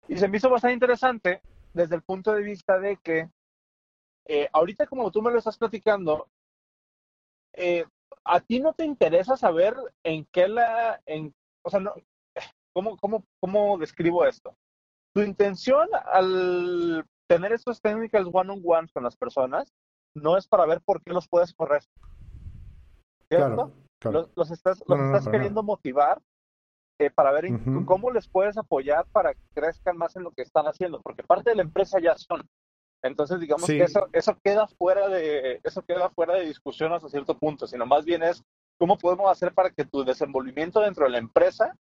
Y 0.08 0.16
se 0.16 0.30
me 0.30 0.38
hizo 0.38 0.50
bastante 0.50 0.76
interesante 0.76 1.42
desde 1.76 1.96
el 1.96 2.02
punto 2.02 2.34
de 2.34 2.42
vista 2.42 2.80
de 2.80 2.98
que 2.98 3.30
eh, 4.28 4.50
ahorita 4.54 4.88
como 4.88 5.12
tú 5.12 5.22
me 5.22 5.30
lo 5.30 5.38
estás 5.38 5.58
platicando, 5.58 6.28
eh, 7.54 7.86
a 8.24 8.40
ti 8.40 8.60
no 8.60 8.74
te 8.74 8.86
interesa 8.86 9.38
saber 9.38 9.76
en 10.04 10.26
qué 10.32 10.48
la, 10.48 11.02
en, 11.06 11.36
o 11.64 11.70
sea, 11.70 11.80
no, 11.80 11.94
¿cómo, 12.74 12.98
cómo, 12.98 13.24
cómo 13.40 13.78
describo 13.78 14.26
esto? 14.26 14.56
Tu 15.14 15.22
intención 15.22 15.88
al 16.12 17.06
tener 17.28 17.52
estos 17.52 17.82
técnicas 17.82 18.26
one-on-one 18.32 18.88
con 18.94 19.04
las 19.04 19.16
personas 19.16 19.72
no 20.16 20.38
es 20.38 20.48
para 20.48 20.66
ver 20.66 20.82
por 20.82 21.04
qué 21.04 21.12
los 21.12 21.28
puedes 21.28 21.54
correr. 21.54 21.84
¿Cierto? 23.28 23.74
Los, 24.36 24.52
estás, 24.52 24.84
los 24.88 25.00
estás 25.00 25.28
queriendo 25.28 25.62
motivar 25.64 26.22
eh, 27.00 27.10
para 27.10 27.32
ver 27.32 27.46
cómo 27.86 28.12
les 28.12 28.28
puedes 28.28 28.58
apoyar 28.58 29.06
para 29.12 29.34
que 29.34 29.42
crezcan 29.54 29.98
más 29.98 30.16
en 30.16 30.24
lo 30.24 30.32
que 30.32 30.42
están 30.42 30.66
haciendo, 30.66 31.02
porque 31.02 31.24
parte 31.24 31.50
de 31.50 31.58
la 31.58 31.64
empresa 31.64 32.00
ya 32.00 32.16
son. 32.18 32.48
Entonces, 33.04 33.40
digamos 33.40 33.68
que 33.68 33.84
eso, 33.84 34.08
eso 34.14 34.38
queda 34.44 34.68
fuera 34.68 35.08
de, 35.10 35.60
eso 35.64 35.84
queda 35.84 36.10
fuera 36.10 36.36
de 36.36 36.46
discusión 36.46 36.94
hasta 36.94 37.10
cierto 37.10 37.38
punto, 37.38 37.68
sino 37.68 37.86
más 37.86 38.06
bien 38.06 38.24
es 38.24 38.44
cómo 38.80 38.98
podemos 38.98 39.30
hacer 39.30 39.54
para 39.54 39.70
que 39.70 39.86
tu 39.86 40.04
desenvolvimiento 40.04 40.80
dentro 40.80 41.06
de 41.06 41.12
la 41.12 41.18
empresa 41.20 41.76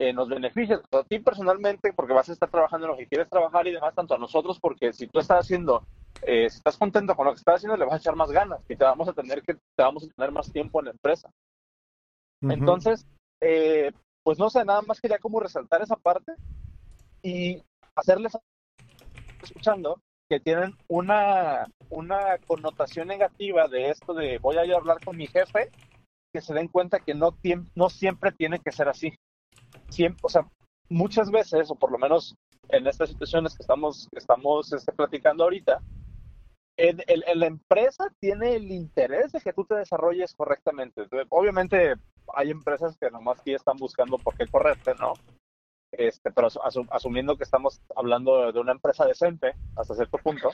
eh, 0.00 0.12
nos 0.12 0.28
beneficie 0.28 0.76
a 0.90 1.04
ti 1.04 1.20
personalmente, 1.20 1.92
porque 1.92 2.12
vas 2.12 2.28
a 2.28 2.32
estar 2.32 2.50
trabajando 2.50 2.86
en 2.86 2.92
lo 2.92 2.98
que 2.98 3.06
quieres 3.06 3.28
trabajar 3.28 3.66
y 3.68 3.72
demás, 3.72 3.94
tanto 3.94 4.14
a 4.14 4.18
nosotros, 4.18 4.58
porque 4.58 4.92
si 4.92 5.06
tú 5.06 5.20
estás 5.20 5.40
haciendo, 5.40 5.86
eh, 6.22 6.50
si 6.50 6.56
estás 6.56 6.76
contento 6.76 7.14
con 7.14 7.26
lo 7.26 7.32
que 7.32 7.38
estás 7.38 7.56
haciendo, 7.56 7.76
le 7.76 7.84
vas 7.84 7.94
a 7.94 7.98
echar 7.98 8.16
más 8.16 8.32
ganas 8.32 8.60
y 8.68 8.74
te 8.74 8.84
vamos 8.84 9.08
a 9.08 9.12
tener 9.12 9.42
que, 9.42 9.54
te 9.54 9.82
vamos 9.82 10.04
a 10.04 10.08
tener 10.08 10.32
más 10.32 10.50
tiempo 10.50 10.80
en 10.80 10.86
la 10.86 10.90
empresa. 10.90 11.30
Entonces, 12.42 13.06
eh, 13.40 13.92
pues 14.24 14.38
no 14.38 14.50
sé, 14.50 14.64
nada 14.64 14.82
más 14.82 15.00
quería 15.00 15.18
como 15.18 15.38
resaltar 15.38 15.82
esa 15.82 15.96
parte 15.96 16.32
y 17.22 17.62
hacerles 17.94 18.36
escuchando 19.42 20.00
que 20.28 20.40
tienen 20.40 20.74
una, 20.88 21.66
una 21.90 22.38
connotación 22.46 23.08
negativa 23.08 23.68
de 23.68 23.90
esto 23.90 24.14
de 24.14 24.38
voy 24.38 24.56
a 24.56 24.64
ir 24.64 24.72
a 24.72 24.78
hablar 24.78 25.04
con 25.04 25.16
mi 25.16 25.26
jefe, 25.26 25.70
que 26.32 26.40
se 26.40 26.54
den 26.54 26.68
cuenta 26.68 27.00
que 27.00 27.14
no, 27.14 27.36
no 27.74 27.90
siempre 27.90 28.32
tiene 28.32 28.58
que 28.58 28.72
ser 28.72 28.88
así. 28.88 29.12
Siempre, 29.90 30.20
o 30.22 30.28
sea, 30.30 30.48
muchas 30.88 31.30
veces, 31.30 31.70
o 31.70 31.74
por 31.74 31.92
lo 31.92 31.98
menos 31.98 32.34
en 32.70 32.86
estas 32.86 33.10
situaciones 33.10 33.54
que 33.54 33.62
estamos, 33.62 34.08
que 34.10 34.18
estamos 34.18 34.72
este, 34.72 34.92
platicando 34.92 35.44
ahorita, 35.44 35.80
en, 36.76 37.02
la 37.34 37.46
empresa 37.46 38.10
tiene 38.18 38.56
el 38.56 38.72
interés 38.72 39.32
de 39.32 39.40
que 39.40 39.52
tú 39.52 39.64
te 39.64 39.74
desarrolles 39.74 40.34
correctamente. 40.34 41.06
Obviamente 41.28 41.94
hay 42.34 42.50
empresas 42.50 42.96
que 42.98 43.10
nomás 43.10 43.40
aquí 43.40 43.54
están 43.54 43.76
buscando 43.76 44.18
por 44.18 44.36
qué 44.36 44.46
correrte, 44.46 44.94
¿no? 44.94 45.14
Este, 45.92 46.30
pero 46.32 46.48
asumiendo 46.90 47.36
que 47.36 47.44
estamos 47.44 47.80
hablando 47.94 48.50
de 48.52 48.60
una 48.60 48.72
empresa 48.72 49.06
decente 49.06 49.54
hasta 49.76 49.94
cierto 49.94 50.18
punto. 50.18 50.50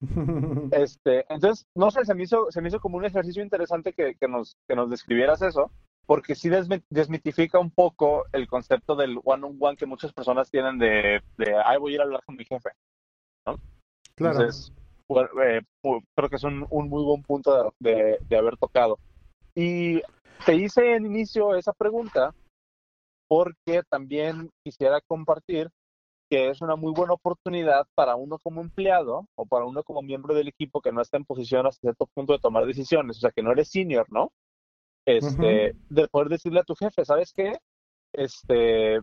Este, 0.72 1.24
entonces, 1.32 1.64
no 1.76 1.92
sé, 1.92 2.04
se 2.04 2.14
me 2.14 2.24
hizo, 2.24 2.50
se 2.50 2.60
me 2.60 2.68
hizo 2.68 2.80
como 2.80 2.96
un 2.96 3.04
ejercicio 3.04 3.40
interesante 3.40 3.92
que, 3.92 4.16
que 4.16 4.26
nos, 4.26 4.56
que 4.66 4.74
nos 4.74 4.90
describieras 4.90 5.42
eso, 5.42 5.70
porque 6.06 6.34
sí 6.34 6.50
desmitifica 6.90 7.60
un 7.60 7.70
poco 7.70 8.24
el 8.32 8.48
concepto 8.48 8.96
del 8.96 9.20
one-on-one 9.22 9.76
que 9.76 9.86
muchas 9.86 10.12
personas 10.12 10.50
tienen 10.50 10.78
de, 10.78 11.22
de, 11.38 11.54
ay, 11.64 11.78
voy 11.78 11.92
a 11.92 11.94
ir 11.94 12.00
a 12.00 12.04
hablar 12.04 12.24
con 12.24 12.34
mi 12.34 12.44
jefe, 12.44 12.70
¿no? 13.46 13.56
Claro. 14.16 14.40
Entonces, 14.40 14.72
eh, 15.44 15.62
creo 16.16 16.28
que 16.28 16.36
es 16.36 16.44
un, 16.44 16.66
un, 16.68 16.88
muy 16.88 17.04
buen 17.04 17.22
punto 17.22 17.72
de, 17.78 18.18
de 18.28 18.36
haber 18.36 18.56
tocado. 18.56 18.98
Y 19.54 20.02
te 20.44 20.56
hice 20.56 20.94
en 20.94 21.06
inicio 21.06 21.54
esa 21.54 21.72
pregunta 21.72 22.34
porque 23.28 23.82
también 23.88 24.50
quisiera 24.64 25.00
compartir 25.00 25.70
que 26.28 26.48
es 26.48 26.62
una 26.62 26.76
muy 26.76 26.92
buena 26.92 27.12
oportunidad 27.12 27.86
para 27.94 28.16
uno 28.16 28.38
como 28.38 28.62
empleado 28.62 29.26
o 29.34 29.46
para 29.46 29.66
uno 29.66 29.82
como 29.84 30.02
miembro 30.02 30.34
del 30.34 30.48
equipo 30.48 30.80
que 30.80 30.92
no 30.92 31.02
está 31.02 31.18
en 31.18 31.24
posición 31.24 31.66
hasta 31.66 31.80
cierto 31.80 32.06
punto 32.14 32.32
de 32.32 32.38
tomar 32.38 32.64
decisiones, 32.64 33.18
o 33.18 33.20
sea, 33.20 33.30
que 33.30 33.42
no 33.42 33.52
eres 33.52 33.70
senior, 33.70 34.06
¿no? 34.10 34.32
Este, 35.06 35.76
de 35.90 36.08
poder 36.08 36.28
decirle 36.28 36.60
a 36.60 36.64
tu 36.64 36.74
jefe, 36.74 37.04
¿sabes 37.04 37.32
qué? 37.34 37.58
Este, 38.14 39.00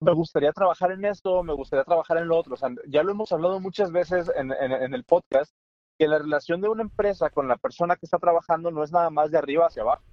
me 0.00 0.12
gustaría 0.12 0.52
trabajar 0.52 0.92
en 0.92 1.04
esto, 1.04 1.42
me 1.42 1.54
gustaría 1.54 1.84
trabajar 1.84 2.18
en 2.18 2.28
lo 2.28 2.36
otro. 2.36 2.54
O 2.54 2.56
sea, 2.56 2.68
ya 2.86 3.02
lo 3.02 3.10
hemos 3.10 3.32
hablado 3.32 3.58
muchas 3.58 3.90
veces 3.90 4.30
en, 4.36 4.52
en 4.52 4.94
el 4.94 5.04
podcast, 5.04 5.52
que 5.98 6.06
la 6.06 6.18
relación 6.18 6.60
de 6.60 6.68
una 6.68 6.82
empresa 6.82 7.30
con 7.30 7.48
la 7.48 7.56
persona 7.56 7.96
que 7.96 8.06
está 8.06 8.18
trabajando 8.18 8.70
no 8.70 8.84
es 8.84 8.92
nada 8.92 9.10
más 9.10 9.30
de 9.30 9.38
arriba 9.38 9.66
hacia 9.66 9.82
abajo 9.82 10.04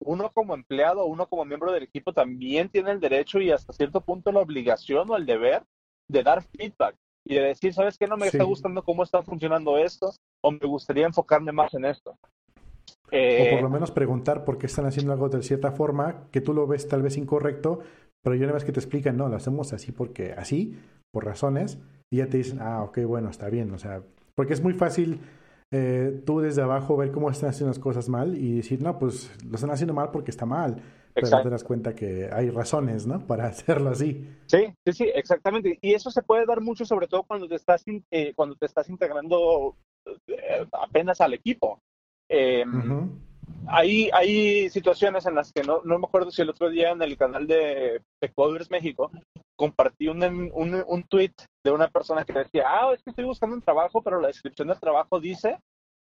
uno 0.00 0.30
como 0.32 0.54
empleado, 0.54 1.06
uno 1.06 1.26
como 1.26 1.44
miembro 1.44 1.72
del 1.72 1.84
equipo 1.84 2.12
también 2.12 2.68
tiene 2.68 2.90
el 2.90 3.00
derecho 3.00 3.40
y 3.40 3.50
hasta 3.50 3.72
cierto 3.72 4.00
punto 4.00 4.32
la 4.32 4.40
obligación 4.40 5.10
o 5.10 5.16
el 5.16 5.26
deber 5.26 5.62
de 6.08 6.22
dar 6.22 6.42
feedback 6.42 6.96
y 7.24 7.34
de 7.34 7.40
decir, 7.40 7.74
¿sabes 7.74 7.98
qué? 7.98 8.06
No 8.06 8.16
me 8.16 8.28
está 8.28 8.44
gustando 8.44 8.82
cómo 8.82 9.02
está 9.02 9.22
funcionando 9.22 9.76
esto 9.78 10.12
o 10.42 10.52
me 10.52 10.58
gustaría 10.58 11.06
enfocarme 11.06 11.50
más 11.52 11.74
en 11.74 11.86
esto. 11.86 12.10
o 12.10 13.08
por 13.08 13.18
eh, 13.18 13.60
lo 13.60 13.70
menos 13.70 13.90
preguntar 13.90 14.44
por 14.44 14.58
qué 14.58 14.66
están 14.66 14.86
haciendo 14.86 15.12
algo 15.12 15.28
de 15.28 15.42
cierta 15.42 15.72
forma 15.72 16.28
que 16.30 16.40
tú 16.40 16.54
lo 16.54 16.66
ves 16.66 16.86
tal 16.86 17.02
vez 17.02 17.16
incorrecto, 17.16 17.80
pero 18.22 18.36
yo 18.36 18.44
una 18.44 18.54
vez 18.54 18.64
que 18.64 18.72
te 18.72 18.80
explican, 18.80 19.16
no, 19.16 19.28
lo 19.28 19.36
hacemos 19.36 19.72
así 19.72 19.90
porque 19.92 20.32
así, 20.32 20.78
por 21.12 21.24
razones, 21.24 21.78
y 22.10 22.18
ya 22.18 22.28
te 22.28 22.36
dicen, 22.36 22.60
ah, 22.60 22.84
ok, 22.84 22.98
bueno, 23.06 23.30
está 23.30 23.48
bien, 23.48 23.72
o 23.72 23.78
sea, 23.78 24.02
porque 24.36 24.52
es 24.52 24.62
muy 24.62 24.74
fácil 24.74 25.20
eh, 25.72 26.22
tú 26.24 26.40
desde 26.40 26.62
abajo 26.62 26.96
ver 26.96 27.10
cómo 27.10 27.30
están 27.30 27.50
haciendo 27.50 27.70
las 27.70 27.78
cosas 27.78 28.08
mal 28.08 28.36
y 28.36 28.56
decir, 28.56 28.82
no, 28.82 28.98
pues 28.98 29.30
lo 29.44 29.56
están 29.56 29.70
haciendo 29.70 29.94
mal 29.94 30.10
porque 30.10 30.30
está 30.30 30.46
mal. 30.46 30.82
Pero 31.14 31.42
te 31.42 31.48
das 31.48 31.64
cuenta 31.64 31.94
que 31.94 32.28
hay 32.30 32.50
razones, 32.50 33.06
¿no? 33.06 33.26
Para 33.26 33.46
hacerlo 33.48 33.90
así. 33.90 34.28
Sí, 34.46 34.74
sí, 34.84 34.92
sí, 34.92 35.10
exactamente. 35.14 35.78
Y 35.80 35.94
eso 35.94 36.10
se 36.10 36.22
puede 36.22 36.44
dar 36.44 36.60
mucho, 36.60 36.84
sobre 36.84 37.08
todo 37.08 37.22
cuando 37.22 37.48
te 37.48 37.54
estás, 37.54 37.82
eh, 38.10 38.34
cuando 38.34 38.54
te 38.54 38.66
estás 38.66 38.90
integrando 38.90 39.76
eh, 40.26 40.66
apenas 40.72 41.20
al 41.20 41.34
equipo. 41.34 41.80
Em, 42.28 43.10
hay, 43.68 44.10
hay 44.12 44.70
situaciones 44.70 45.26
en 45.26 45.34
las 45.34 45.52
que 45.52 45.62
no, 45.62 45.82
no 45.84 45.98
me 45.98 46.06
acuerdo 46.06 46.30
si 46.30 46.42
el 46.42 46.50
otro 46.50 46.70
día 46.70 46.90
en 46.90 47.02
el 47.02 47.16
canal 47.16 47.46
de 47.46 48.02
Coders 48.34 48.70
México 48.70 49.10
compartí 49.56 50.08
un, 50.08 50.22
un, 50.22 50.84
un 50.86 51.02
tweet 51.04 51.32
de 51.64 51.72
una 51.72 51.88
persona 51.88 52.24
que 52.24 52.32
decía, 52.32 52.64
ah, 52.66 52.92
es 52.94 53.02
que 53.02 53.10
estoy 53.10 53.24
buscando 53.24 53.56
un 53.56 53.62
trabajo, 53.62 54.02
pero 54.02 54.20
la 54.20 54.28
descripción 54.28 54.68
del 54.68 54.78
trabajo 54.78 55.18
dice 55.18 55.58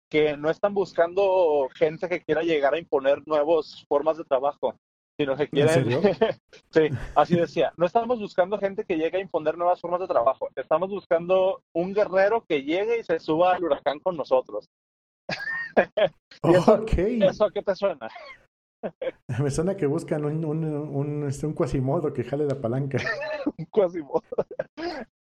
que 0.09 0.37
no 0.37 0.49
están 0.49 0.73
buscando 0.73 1.67
gente 1.75 2.07
que 2.07 2.21
quiera 2.21 2.41
llegar 2.41 2.73
a 2.73 2.79
imponer 2.79 3.23
nuevas 3.25 3.83
formas 3.87 4.17
de 4.17 4.25
trabajo, 4.25 4.75
sino 5.17 5.35
que 5.35 5.47
quieren... 5.47 6.01
sí, 6.71 6.89
así 7.15 7.35
decía, 7.35 7.73
no 7.77 7.85
estamos 7.85 8.19
buscando 8.19 8.57
gente 8.57 8.85
que 8.85 8.97
llegue 8.97 9.17
a 9.17 9.21
imponer 9.21 9.57
nuevas 9.57 9.81
formas 9.81 9.99
de 10.01 10.07
trabajo, 10.07 10.49
estamos 10.55 10.89
buscando 10.89 11.61
un 11.73 11.93
guerrero 11.93 12.45
que 12.47 12.63
llegue 12.63 12.99
y 12.99 13.03
se 13.03 13.19
suba 13.19 13.55
al 13.55 13.63
huracán 13.63 13.99
con 13.99 14.15
nosotros. 14.15 14.69
Eso, 17.21 17.45
a 17.45 17.51
qué 17.51 17.61
te 17.61 17.75
suena? 17.75 18.07
Me 19.43 19.51
suena 19.51 19.75
que 19.75 19.85
buscan 19.85 20.25
un, 20.25 20.45
un, 20.45 20.63
un, 20.63 21.27
este, 21.27 21.47
un 21.47 21.53
cuasimodo 21.53 22.13
que 22.13 22.23
jale 22.23 22.45
la 22.45 22.59
palanca. 22.59 22.97
un 23.57 23.65
cuasimodo. 23.65 24.23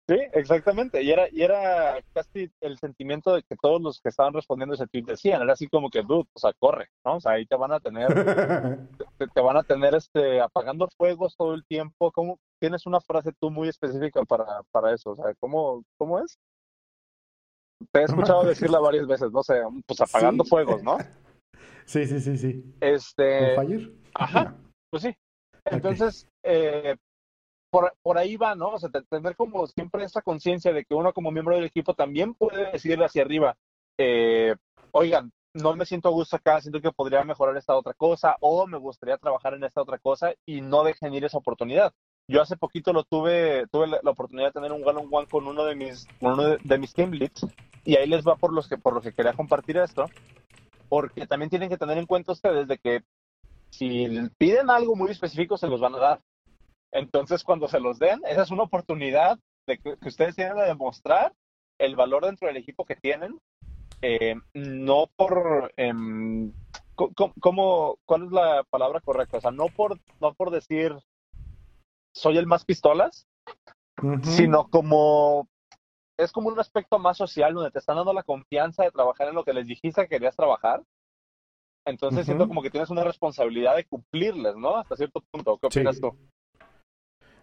Sí, 0.08 0.16
exactamente. 0.34 1.02
Y 1.02 1.10
era, 1.10 1.28
y 1.30 1.42
era 1.42 1.96
casi 2.12 2.50
el 2.60 2.78
sentimiento 2.78 3.34
de 3.34 3.42
que 3.42 3.56
todos 3.56 3.80
los 3.80 4.00
que 4.00 4.10
estaban 4.10 4.34
respondiendo 4.34 4.74
ese 4.74 4.86
tweet 4.86 5.04
decían. 5.04 5.42
Era 5.42 5.54
así 5.54 5.66
como 5.66 5.90
que, 5.90 6.02
dude, 6.02 6.28
o 6.32 6.38
sea, 6.38 6.52
corre, 6.58 6.88
¿no? 7.04 7.16
O 7.16 7.20
sea, 7.20 7.32
ahí 7.32 7.46
te 7.46 7.56
van 7.56 7.72
a 7.72 7.80
tener, 7.80 8.06
te, 9.34 9.40
van 9.40 9.56
a 9.56 9.64
tener 9.64 9.94
este, 9.94 10.40
apagando 10.40 10.88
fuegos 10.96 11.36
todo 11.36 11.54
el 11.54 11.64
tiempo. 11.66 12.12
¿Cómo, 12.12 12.38
tienes 12.60 12.86
una 12.86 13.00
frase 13.00 13.32
tú 13.40 13.50
muy 13.50 13.68
específica 13.68 14.22
para, 14.24 14.62
para 14.70 14.94
eso? 14.94 15.10
O 15.10 15.16
sea, 15.16 15.34
¿cómo, 15.40 15.82
cómo 15.98 16.20
es? 16.20 16.38
Te 17.92 18.00
he 18.00 18.04
escuchado 18.04 18.44
decirla 18.44 18.78
varias 18.78 19.06
veces, 19.06 19.30
no 19.32 19.42
sé, 19.42 19.60
pues 19.86 20.00
apagando 20.00 20.44
fuegos, 20.44 20.82
¿no? 20.82 20.98
Sí, 21.86 22.04
sí, 22.04 22.18
sí, 22.18 22.36
sí. 22.36 22.74
Este. 22.80 23.54
¿Fire? 23.54 23.92
Ajá, 24.12 24.56
pues 24.90 25.04
sí. 25.04 25.14
Entonces, 25.66 26.26
eh, 26.42 26.96
por, 27.70 27.94
por, 28.02 28.18
ahí 28.18 28.36
va, 28.36 28.56
¿no? 28.56 28.70
O 28.70 28.78
sea, 28.80 28.90
tener 29.08 29.36
como 29.36 29.68
siempre 29.68 30.02
esa 30.02 30.20
conciencia 30.20 30.72
de 30.72 30.84
que 30.84 30.96
uno 30.96 31.12
como 31.12 31.30
miembro 31.30 31.54
del 31.54 31.64
equipo 31.64 31.94
también 31.94 32.34
puede 32.34 32.72
decir 32.72 33.00
hacia 33.00 33.22
arriba, 33.22 33.56
eh, 33.98 34.56
oigan, 34.90 35.30
no 35.54 35.74
me 35.74 35.86
siento 35.86 36.08
a 36.08 36.12
gusto 36.12 36.36
acá, 36.36 36.60
siento 36.60 36.80
que 36.80 36.92
podría 36.92 37.24
mejorar 37.24 37.56
esta 37.56 37.76
otra 37.76 37.94
cosa 37.94 38.36
o 38.40 38.66
me 38.66 38.78
gustaría 38.78 39.16
trabajar 39.16 39.54
en 39.54 39.64
esta 39.64 39.80
otra 39.80 39.98
cosa 39.98 40.34
y 40.44 40.60
no 40.60 40.84
dejen 40.84 41.14
ir 41.14 41.24
esa 41.24 41.38
oportunidad. 41.38 41.92
Yo 42.28 42.42
hace 42.42 42.56
poquito 42.56 42.92
lo 42.92 43.04
tuve, 43.04 43.66
tuve 43.68 43.86
la, 43.86 44.10
oportunidad 44.10 44.48
de 44.48 44.52
tener 44.52 44.72
un 44.72 44.86
one 44.86 45.00
on 45.00 45.08
one 45.10 45.26
con 45.28 45.46
uno 45.46 45.64
de 45.64 45.76
mis, 45.76 46.08
uno 46.20 46.42
de, 46.42 46.58
de, 46.62 46.78
mis 46.78 46.92
team 46.92 47.12
leads 47.12 47.46
y 47.84 47.96
ahí 47.96 48.08
les 48.08 48.26
va 48.26 48.34
por 48.34 48.52
los 48.52 48.68
que, 48.68 48.76
por 48.76 48.94
los 48.94 49.02
que 49.04 49.12
quería 49.12 49.32
compartir 49.32 49.76
esto 49.76 50.06
porque 50.88 51.26
también 51.26 51.50
tienen 51.50 51.68
que 51.68 51.76
tener 51.76 51.98
en 51.98 52.06
cuenta 52.06 52.32
ustedes 52.32 52.66
de 52.68 52.78
que 52.78 53.02
si 53.70 54.08
piden 54.38 54.70
algo 54.70 54.96
muy 54.96 55.10
específico 55.10 55.56
se 55.56 55.68
los 55.68 55.80
van 55.80 55.94
a 55.94 55.98
dar. 55.98 56.20
Entonces, 56.92 57.44
cuando 57.44 57.68
se 57.68 57.80
los 57.80 57.98
den, 57.98 58.20
esa 58.26 58.42
es 58.42 58.50
una 58.50 58.62
oportunidad 58.62 59.38
de 59.66 59.78
que, 59.78 59.96
ustedes 60.06 60.36
tienen 60.36 60.54
que 60.54 60.62
demostrar 60.62 61.32
el 61.78 61.96
valor 61.96 62.24
dentro 62.24 62.48
del 62.48 62.56
equipo 62.56 62.84
que 62.84 62.96
tienen, 62.96 63.38
eh, 64.02 64.36
no 64.54 65.08
por... 65.16 65.72
Eh, 65.76 65.92
¿cómo, 67.40 67.98
¿Cuál 68.06 68.24
es 68.24 68.32
la 68.32 68.64
palabra 68.70 69.00
correcta? 69.00 69.38
O 69.38 69.40
sea, 69.40 69.50
no 69.50 69.66
por, 69.66 69.98
no 70.20 70.32
por 70.32 70.50
decir 70.50 70.96
soy 72.16 72.38
el 72.38 72.46
más 72.46 72.64
pistolas, 72.64 73.28
sino 74.22 74.68
como 74.68 75.48
es 76.18 76.32
como 76.32 76.48
un 76.48 76.58
aspecto 76.58 76.98
más 76.98 77.18
social 77.18 77.52
donde 77.52 77.70
te 77.70 77.78
están 77.78 77.96
dando 77.96 78.14
la 78.14 78.22
confianza 78.22 78.84
de 78.84 78.90
trabajar 78.90 79.28
en 79.28 79.34
lo 79.34 79.44
que 79.44 79.52
les 79.52 79.66
dijiste 79.66 80.02
que 80.02 80.08
querías 80.08 80.34
trabajar. 80.34 80.82
Entonces 81.84 82.24
siento 82.24 82.48
como 82.48 82.62
que 82.62 82.70
tienes 82.70 82.88
una 82.88 83.04
responsabilidad 83.04 83.76
de 83.76 83.84
cumplirles, 83.84 84.56
¿no? 84.56 84.76
Hasta 84.76 84.96
cierto 84.96 85.22
punto. 85.30 85.58
¿Qué 85.58 85.66
opinas 85.66 86.00
tú? 86.00 86.16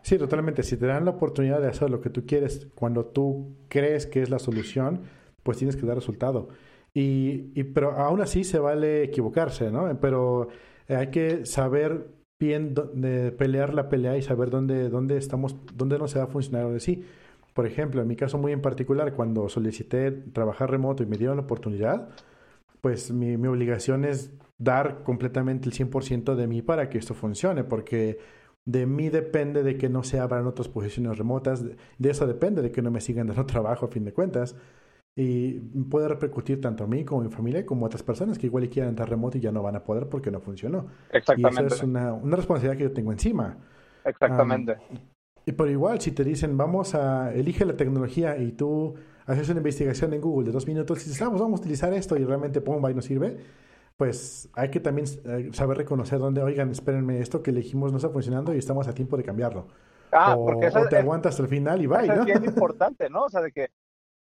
Sí, 0.02 0.18
totalmente. 0.18 0.64
Si 0.64 0.76
te 0.76 0.88
dan 0.88 1.06
la 1.06 1.12
oportunidad 1.12 1.62
de 1.62 1.70
hacer 1.70 1.90
lo 1.90 2.02
que 2.02 2.10
tú 2.10 2.26
quieres 2.26 2.68
cuando 2.76 3.06
tú 3.06 3.56
crees 3.70 4.08
que 4.08 4.24
es 4.24 4.30
la 4.30 4.40
solución, 4.40 5.08
pues 5.44 5.60
tienes 5.60 5.76
que 5.76 5.86
dar 5.86 5.96
resultado. 5.96 6.50
Y, 6.94 7.52
y 7.58 7.64
pero 7.64 7.92
aún 7.92 8.22
así 8.22 8.44
se 8.44 8.60
vale 8.60 9.04
equivocarse, 9.04 9.72
¿no? 9.72 9.98
Pero 10.02 10.50
hay 10.90 11.12
que 11.12 11.46
saber 11.46 12.23
bien 12.44 12.74
de 12.94 13.32
pelear 13.32 13.74
la 13.74 13.90
pelea 13.90 14.18
y 14.18 14.22
saber 14.22 14.50
dónde, 14.50 14.90
dónde 14.90 15.18
estamos, 15.18 15.56
dónde 15.76 15.98
no 15.98 16.08
se 16.08 16.20
va 16.20 16.26
a 16.26 16.28
funcionar, 16.28 16.64
dónde 16.64 16.80
sí. 16.80 17.06
Por 17.54 17.66
ejemplo, 17.66 18.02
en 18.02 18.08
mi 18.08 18.16
caso 18.16 18.38
muy 18.38 18.52
en 18.52 18.62
particular, 18.62 19.14
cuando 19.14 19.48
solicité 19.48 20.12
trabajar 20.12 20.72
remoto 20.72 21.04
y 21.04 21.06
me 21.06 21.18
dieron 21.18 21.38
la 21.38 21.44
oportunidad, 21.44 22.10
pues 22.82 23.12
mi, 23.12 23.38
mi 23.38 23.48
obligación 23.48 24.06
es 24.06 24.32
dar 24.58 25.04
completamente 25.04 25.70
el 25.70 25.74
100% 25.74 26.36
de 26.36 26.48
mí 26.48 26.62
para 26.62 26.90
que 26.90 26.98
esto 26.98 27.14
funcione, 27.14 27.64
porque 27.64 28.20
de 28.66 28.86
mí 28.86 29.10
depende 29.10 29.64
de 29.64 29.78
que 29.78 29.90
no 29.90 30.04
se 30.04 30.20
abran 30.20 30.48
otras 30.48 30.68
posiciones 30.70 31.18
remotas, 31.18 31.64
de 31.64 32.10
eso 32.10 32.26
depende 32.26 32.62
de 32.62 32.72
que 32.72 32.82
no 32.82 32.92
me 32.92 33.02
sigan 33.02 33.28
dando 33.28 33.46
trabajo 33.48 33.86
a 33.86 33.90
fin 33.90 34.06
de 34.06 34.14
cuentas. 34.14 34.56
Y 35.16 35.60
puede 35.60 36.08
repercutir 36.08 36.60
tanto 36.60 36.86
a 36.86 36.88
mí 36.88 37.06
como 37.06 37.22
a 37.22 37.26
mi 37.26 37.30
familia 37.30 37.64
como 37.66 37.86
a 37.86 37.88
otras 37.88 38.02
personas 38.02 38.40
que 38.40 38.48
igual 38.48 38.68
quieran 38.70 38.96
dar 38.96 39.10
remoto 39.10 39.38
y 39.38 39.42
ya 39.42 39.52
no 39.52 39.62
van 39.62 39.76
a 39.76 39.84
poder 39.84 40.10
porque 40.10 40.32
no 40.32 40.40
funcionó. 40.40 40.88
Exactamente. 41.12 41.62
Y 41.62 41.66
eso 41.68 41.76
es 41.76 41.84
una, 41.84 42.14
una 42.14 42.36
responsabilidad 42.36 42.78
que 42.78 42.84
yo 42.86 42.94
tengo 42.94 43.12
encima. 43.12 43.58
Exactamente. 44.04 44.78
Y 45.46 45.52
por 45.52 45.70
igual, 45.70 46.00
si 46.02 46.12
te 46.14 46.24
dicen, 46.24 46.58
vamos 46.58 46.96
a, 46.96 47.34
elige 47.34 47.66
la 47.66 47.76
tecnología 47.78 48.38
y 48.38 48.54
tú 48.54 48.96
haces 49.26 49.50
una 49.50 49.60
investigación 49.60 50.14
en 50.14 50.22
Google 50.22 50.48
de 50.48 50.52
dos 50.52 50.66
minutos 50.68 51.06
y 51.06 51.10
dices, 51.10 51.22
ah, 51.22 51.30
pues 51.30 51.42
vamos 51.42 51.60
a 51.60 51.62
utilizar 51.64 51.94
esto 51.94 52.18
y 52.18 52.24
realmente 52.24 52.62
pomba 52.62 52.90
y 52.90 52.96
nos 52.96 53.06
sirve, 53.06 53.38
pues 53.98 54.50
hay 54.54 54.70
que 54.70 54.80
también 54.80 55.08
eh, 55.26 55.50
saber 55.54 55.78
reconocer 55.78 56.18
dónde, 56.20 56.42
oigan, 56.42 56.72
espérenme, 56.72 57.20
esto 57.20 57.44
que 57.44 57.52
elegimos 57.52 57.92
no 57.92 57.98
está 57.98 58.10
funcionando 58.10 58.54
y 58.56 58.58
estamos 58.58 58.88
a 58.88 58.94
tiempo 58.94 59.16
de 59.18 59.24
cambiarlo. 59.24 59.68
Ah, 60.12 60.36
o, 60.36 60.46
porque 60.46 60.68
eso 60.68 60.80
o 60.80 60.88
te 60.88 60.96
es- 60.96 61.02
aguantas 61.02 61.32
hasta 61.34 61.44
el 61.44 61.50
final 61.50 61.82
y 61.82 61.86
Eso 61.86 61.96
¿no? 62.08 62.14
es 62.22 62.26
bien 62.26 62.46
importante, 62.46 63.10
¿no? 63.10 63.24
O 63.24 63.30
sea, 63.30 63.42
de 63.42 63.52
que 63.52 63.70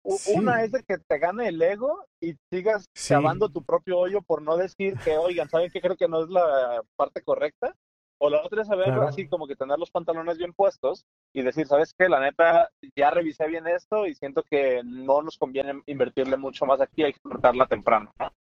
Sí. 0.06 0.34
una 0.36 0.64
es 0.64 0.72
de 0.72 0.84
que 0.84 0.98
te 0.98 1.20
gane 1.20 1.48
el 1.48 1.62
ego 1.62 2.06
y 2.20 2.36
sigas 2.52 2.86
Sí. 2.96 3.14
cavando 3.14 3.50
tu 3.50 3.64
propio 3.64 4.00
hoyo 4.00 4.22
por 4.22 4.42
no 4.42 4.58
decir 4.58 4.96
que, 5.04 5.18
oigan, 5.18 5.50
¿saben 5.50 5.70
qué? 5.72 5.82
Creo 5.82 5.96
que 5.96 6.08
no 6.08 6.24
es 6.24 6.30
la 6.30 6.82
parte 6.96 7.22
correcta. 7.22 7.76
O 8.24 8.30
la 8.30 8.40
otra 8.44 8.62
es 8.62 8.68
saber 8.68 8.86
Claro. 8.86 9.08
así 9.08 9.28
como 9.28 9.48
que 9.48 9.56
tener 9.56 9.80
los 9.80 9.90
pantalones 9.90 10.38
bien 10.38 10.54
puestos 10.54 11.06
y 11.34 11.42
decir, 11.42 11.66
¿sabes 11.66 11.96
qué? 11.98 12.08
La 12.08 12.20
neta, 12.20 12.70
ya 12.96 13.10
revisé 13.10 13.48
bien 13.48 13.66
esto 13.68 14.06
y 14.06 14.14
siento 14.14 14.44
que 14.44 14.82
no 14.84 15.24
nos 15.24 15.38
conviene 15.40 15.82
invertirle 15.88 16.38
mucho 16.38 16.68
más 16.68 16.82
aquí, 16.82 17.04
hay 17.04 17.14
que 17.14 17.20
cortarla 17.20 17.66
temprano. 17.66 18.12
¿no? 18.20 18.32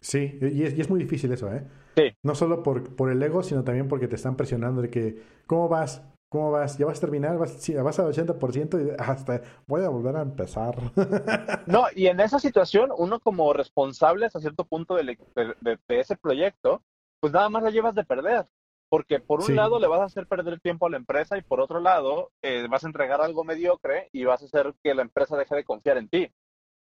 Sí, 0.00 0.38
y 0.40 0.62
es, 0.64 0.76
y 0.76 0.80
es 0.80 0.88
muy 0.90 1.00
difícil 1.00 1.32
eso, 1.32 1.52
¿eh? 1.52 1.66
Sí. 1.96 2.12
No 2.22 2.34
solo 2.34 2.62
por, 2.62 2.94
por 2.96 3.10
el 3.10 3.22
ego, 3.22 3.42
sino 3.42 3.62
también 3.64 3.88
porque 3.88 4.08
te 4.08 4.16
están 4.16 4.36
presionando 4.36 4.80
de 4.82 4.90
que, 4.90 5.22
¿cómo 5.46 5.68
vas? 5.68 6.02
¿Cómo 6.34 6.50
vas? 6.50 6.76
¿Ya 6.76 6.84
vas 6.86 6.98
a 6.98 7.00
terminar? 7.02 7.38
¿Vas, 7.38 7.52
sí, 7.62 7.74
vas 7.74 7.96
al 8.00 8.06
80% 8.06 8.80
y 8.80 8.90
hasta 8.98 9.40
voy 9.68 9.84
a 9.84 9.88
volver 9.88 10.16
a 10.16 10.22
empezar? 10.22 10.74
No, 11.64 11.84
y 11.94 12.08
en 12.08 12.18
esa 12.18 12.40
situación, 12.40 12.90
uno 12.96 13.20
como 13.20 13.52
responsable 13.52 14.26
hasta 14.26 14.40
cierto 14.40 14.64
punto 14.64 14.96
de, 14.96 15.16
de- 15.36 15.78
de 15.88 16.00
ese 16.00 16.16
proyecto, 16.16 16.82
pues 17.20 17.32
nada 17.32 17.48
más 17.48 17.62
la 17.62 17.70
llevas 17.70 17.94
de 17.94 18.04
perder. 18.04 18.46
Porque 18.88 19.20
por 19.20 19.40
un 19.40 19.46
Sí. 19.46 19.54
lado 19.54 19.78
le 19.78 19.86
vas 19.86 20.00
a 20.00 20.04
hacer 20.06 20.26
perder 20.26 20.58
tiempo 20.60 20.86
a 20.86 20.90
la 20.90 20.96
empresa 20.96 21.38
y 21.38 21.42
por 21.42 21.60
otro 21.60 21.78
lado 21.80 22.32
eh, 22.42 22.66
vas 22.68 22.82
a 22.82 22.88
entregar 22.88 23.20
algo 23.20 23.44
mediocre 23.44 24.08
y 24.12 24.24
vas 24.24 24.42
a 24.42 24.46
hacer 24.46 24.74
que 24.82 24.92
la 24.94 25.02
empresa 25.02 25.36
deje 25.36 25.54
de 25.54 25.64
confiar 25.64 25.98
en 25.98 26.08
ti. 26.08 26.32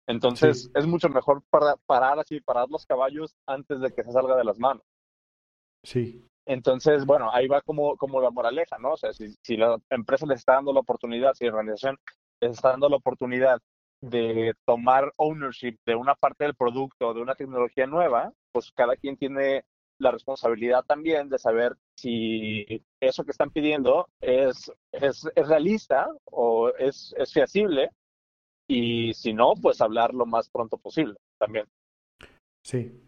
Entonces 0.07 0.63
Sí. 0.63 0.71
es 0.75 0.87
mucho 0.87 1.09
mejor 1.11 1.43
para, 1.51 1.77
parar 1.87 2.19
así, 2.19 2.41
parar 2.41 2.69
los 2.71 2.87
caballos 2.87 3.37
antes 3.47 3.81
de 3.81 3.93
que 3.93 4.05
se 4.05 4.13
salga 4.13 4.37
de 4.37 4.45
las 4.45 4.59
manos. 4.59 4.83
sí, 5.83 6.27
Entonces, 6.47 7.07
bueno, 7.07 7.31
ahí 7.33 7.47
va 7.47 7.63
como, 7.63 7.97
como 7.97 8.21
la 8.21 8.31
moraleja, 8.31 8.79
¿no? 8.79 8.93
O 8.93 8.97
sea, 8.97 9.13
si, 9.13 9.35
si 9.43 9.57
la 9.57 9.79
empresa 9.91 10.27
les 10.27 10.41
está 10.41 10.55
dando 10.55 10.73
la 10.73 10.81
oportunidad, 10.81 11.35
si 11.35 11.45
la 11.45 11.53
organización 11.53 11.99
les 12.41 12.53
está 12.53 12.71
dando 12.71 12.89
la 12.89 12.97
oportunidad 12.97 13.61
de 14.03 14.55
tomar 14.67 15.11
ownership 15.17 15.77
de 15.87 15.95
una 15.95 16.15
parte 16.15 16.45
del 16.45 16.55
producto, 16.55 17.15
de 17.15 17.23
una 17.23 17.35
tecnología 17.35 17.87
nueva, 17.87 18.33
pues 18.53 18.71
cada 18.73 18.97
quien 18.97 19.17
tiene 19.17 19.65
la 19.99 20.11
responsabilidad 20.11 20.85
también 20.85 21.29
de 21.29 21.39
saber 21.39 21.77
si 21.97 22.85
eso 23.01 23.25
que 23.25 23.31
están 23.31 23.51
pidiendo 23.51 24.09
es, 24.21 24.71
es, 24.93 25.27
es 25.35 25.49
realista 25.49 26.09
o 26.27 26.69
es, 26.79 27.15
es 27.17 27.33
feasible 27.33 27.91
y 28.69 29.15
si 29.15 29.33
no, 29.33 29.55
pues 29.61 29.81
hablar 29.81 30.13
lo 30.13 30.27
más 30.27 30.51
pronto 30.51 30.77
posible 30.77 31.17
también. 31.39 31.67
sí. 32.65 33.01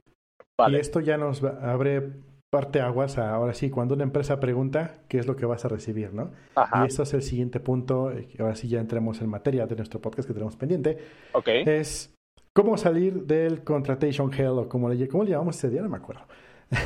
Vale. 0.59 0.79
Y 0.79 0.81
esto 0.81 1.01
ya 1.01 1.19
nos 1.19 1.45
abre 1.45 2.15
parte 2.57 2.81
aguas 2.81 3.19
a, 3.19 3.35
ahora 3.35 3.53
sí, 3.53 3.69
cuando 3.69 3.95
una 3.95 4.05
empresa 4.05 4.41
pregunta 4.41 4.95
qué 5.09 5.19
es 5.19 5.27
lo 5.27 5.37
que 5.37 5.45
vas 5.45 5.67
a 5.67 5.69
recibir, 5.69 6.15
¿no? 6.15 6.31
Ajá, 6.55 6.85
Y 6.85 6.87
esto 6.87 7.03
es 7.03 7.13
el 7.13 7.21
siguiente 7.21 7.61
punto, 7.61 8.11
eh, 8.11 8.27
ahora 8.39 8.55
sí 8.55 8.67
ya 8.67 8.81
entremos 8.81 9.21
en 9.21 9.29
materia 9.29 9.67
de 9.67 9.77
nuestro 9.77 10.01
podcast 10.01 10.27
que 10.27 10.33
tenemos 10.33 10.57
pendiente, 10.57 10.97
ok. 11.35 11.49
es 11.67 12.15
cómo 12.55 12.79
salir 12.79 13.27
del 13.27 13.63
contratation 13.63 14.33
hell 14.33 14.59
o 14.59 14.69
como 14.71 14.89
le, 14.89 15.07
cómo 15.07 15.23
le 15.23 15.33
llamamos 15.33 15.59
ese 15.59 15.69
día, 15.69 15.83
no 15.83 15.91
me 15.91 15.99
acuerdo. 15.99 16.23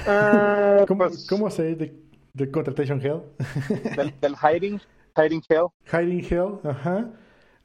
Ah, 0.08 0.84
¿Cómo, 0.88 1.04
pues, 1.04 1.24
cómo 1.28 1.48
salir 1.50 1.76
de, 1.76 2.02
de 2.32 2.50
contratation 2.50 3.00
hell? 3.00 3.20
del, 3.96 4.12
del 4.20 4.34
hiding, 4.36 4.80
hiding 5.16 5.42
hell. 5.48 5.66
Hiding 5.84 6.24
Hell, 6.28 6.58
ajá, 6.64 7.10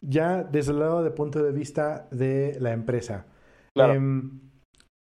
ya 0.01 0.43
desde 0.43 0.73
el 0.73 0.79
lado 0.79 1.03
de 1.03 1.09
punto 1.09 1.41
de 1.41 1.51
vista 1.51 2.07
de 2.11 2.55
la 2.59 2.71
empresa. 2.71 3.25
Claro. 3.73 3.93
Em, 3.93 4.39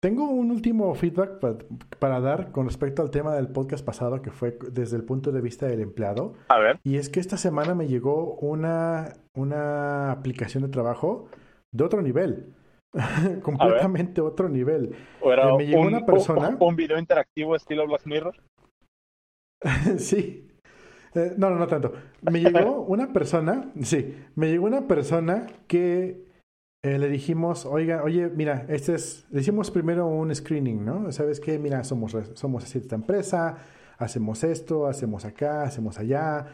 tengo 0.01 0.29
un 0.29 0.49
último 0.51 0.93
feedback 0.95 1.39
pa- 1.39 1.57
para 1.99 2.19
dar 2.19 2.51
con 2.51 2.65
respecto 2.65 3.01
al 3.01 3.11
tema 3.11 3.35
del 3.35 3.49
podcast 3.49 3.85
pasado 3.85 4.21
que 4.21 4.31
fue 4.31 4.57
desde 4.71 4.97
el 4.97 5.03
punto 5.03 5.31
de 5.31 5.41
vista 5.41 5.67
del 5.67 5.79
empleado. 5.81 6.33
A 6.49 6.57
ver. 6.59 6.79
Y 6.83 6.95
es 6.97 7.09
que 7.09 7.19
esta 7.19 7.37
semana 7.37 7.75
me 7.75 7.87
llegó 7.87 8.35
una, 8.35 9.13
una 9.35 10.11
aplicación 10.11 10.63
de 10.63 10.69
trabajo 10.69 11.27
de 11.71 11.83
otro 11.83 12.01
nivel. 12.01 12.53
Completamente 13.43 14.21
otro 14.21 14.49
nivel. 14.49 14.93
Eh, 15.23 15.57
me 15.57 15.65
llegó 15.67 15.81
un, 15.81 15.87
una 15.87 16.05
persona- 16.05 16.49
un- 16.49 16.57
un 16.59 16.75
video 16.75 16.97
interactivo 16.97 17.55
estilo 17.55 17.85
Black 17.87 18.05
Mirror. 18.05 18.35
sí. 19.97 20.47
Eh, 21.13 21.33
no, 21.37 21.49
no, 21.49 21.57
no 21.57 21.67
tanto. 21.67 21.93
Me 22.31 22.39
llegó 22.39 22.81
una 22.87 23.11
persona, 23.13 23.71
sí, 23.81 24.15
me 24.35 24.47
llegó 24.49 24.65
una 24.65 24.87
persona 24.87 25.45
que 25.67 26.25
eh, 26.83 26.97
le 26.97 27.09
dijimos, 27.09 27.65
oiga, 27.65 28.03
oye, 28.03 28.29
mira, 28.29 28.65
este 28.67 28.95
es, 28.95 29.25
le 29.29 29.41
hicimos 29.41 29.69
primero 29.69 30.07
un 30.07 30.33
screening, 30.33 30.83
¿no? 30.83 31.11
¿Sabes 31.11 31.39
qué? 31.39 31.59
Mira, 31.59 31.83
somos, 31.83 32.15
somos 32.33 32.75
esta 32.75 32.95
empresa, 32.95 33.57
hacemos 33.99 34.43
esto, 34.43 34.87
hacemos 34.87 35.23
acá, 35.25 35.63
hacemos 35.63 35.99
allá, 35.99 36.47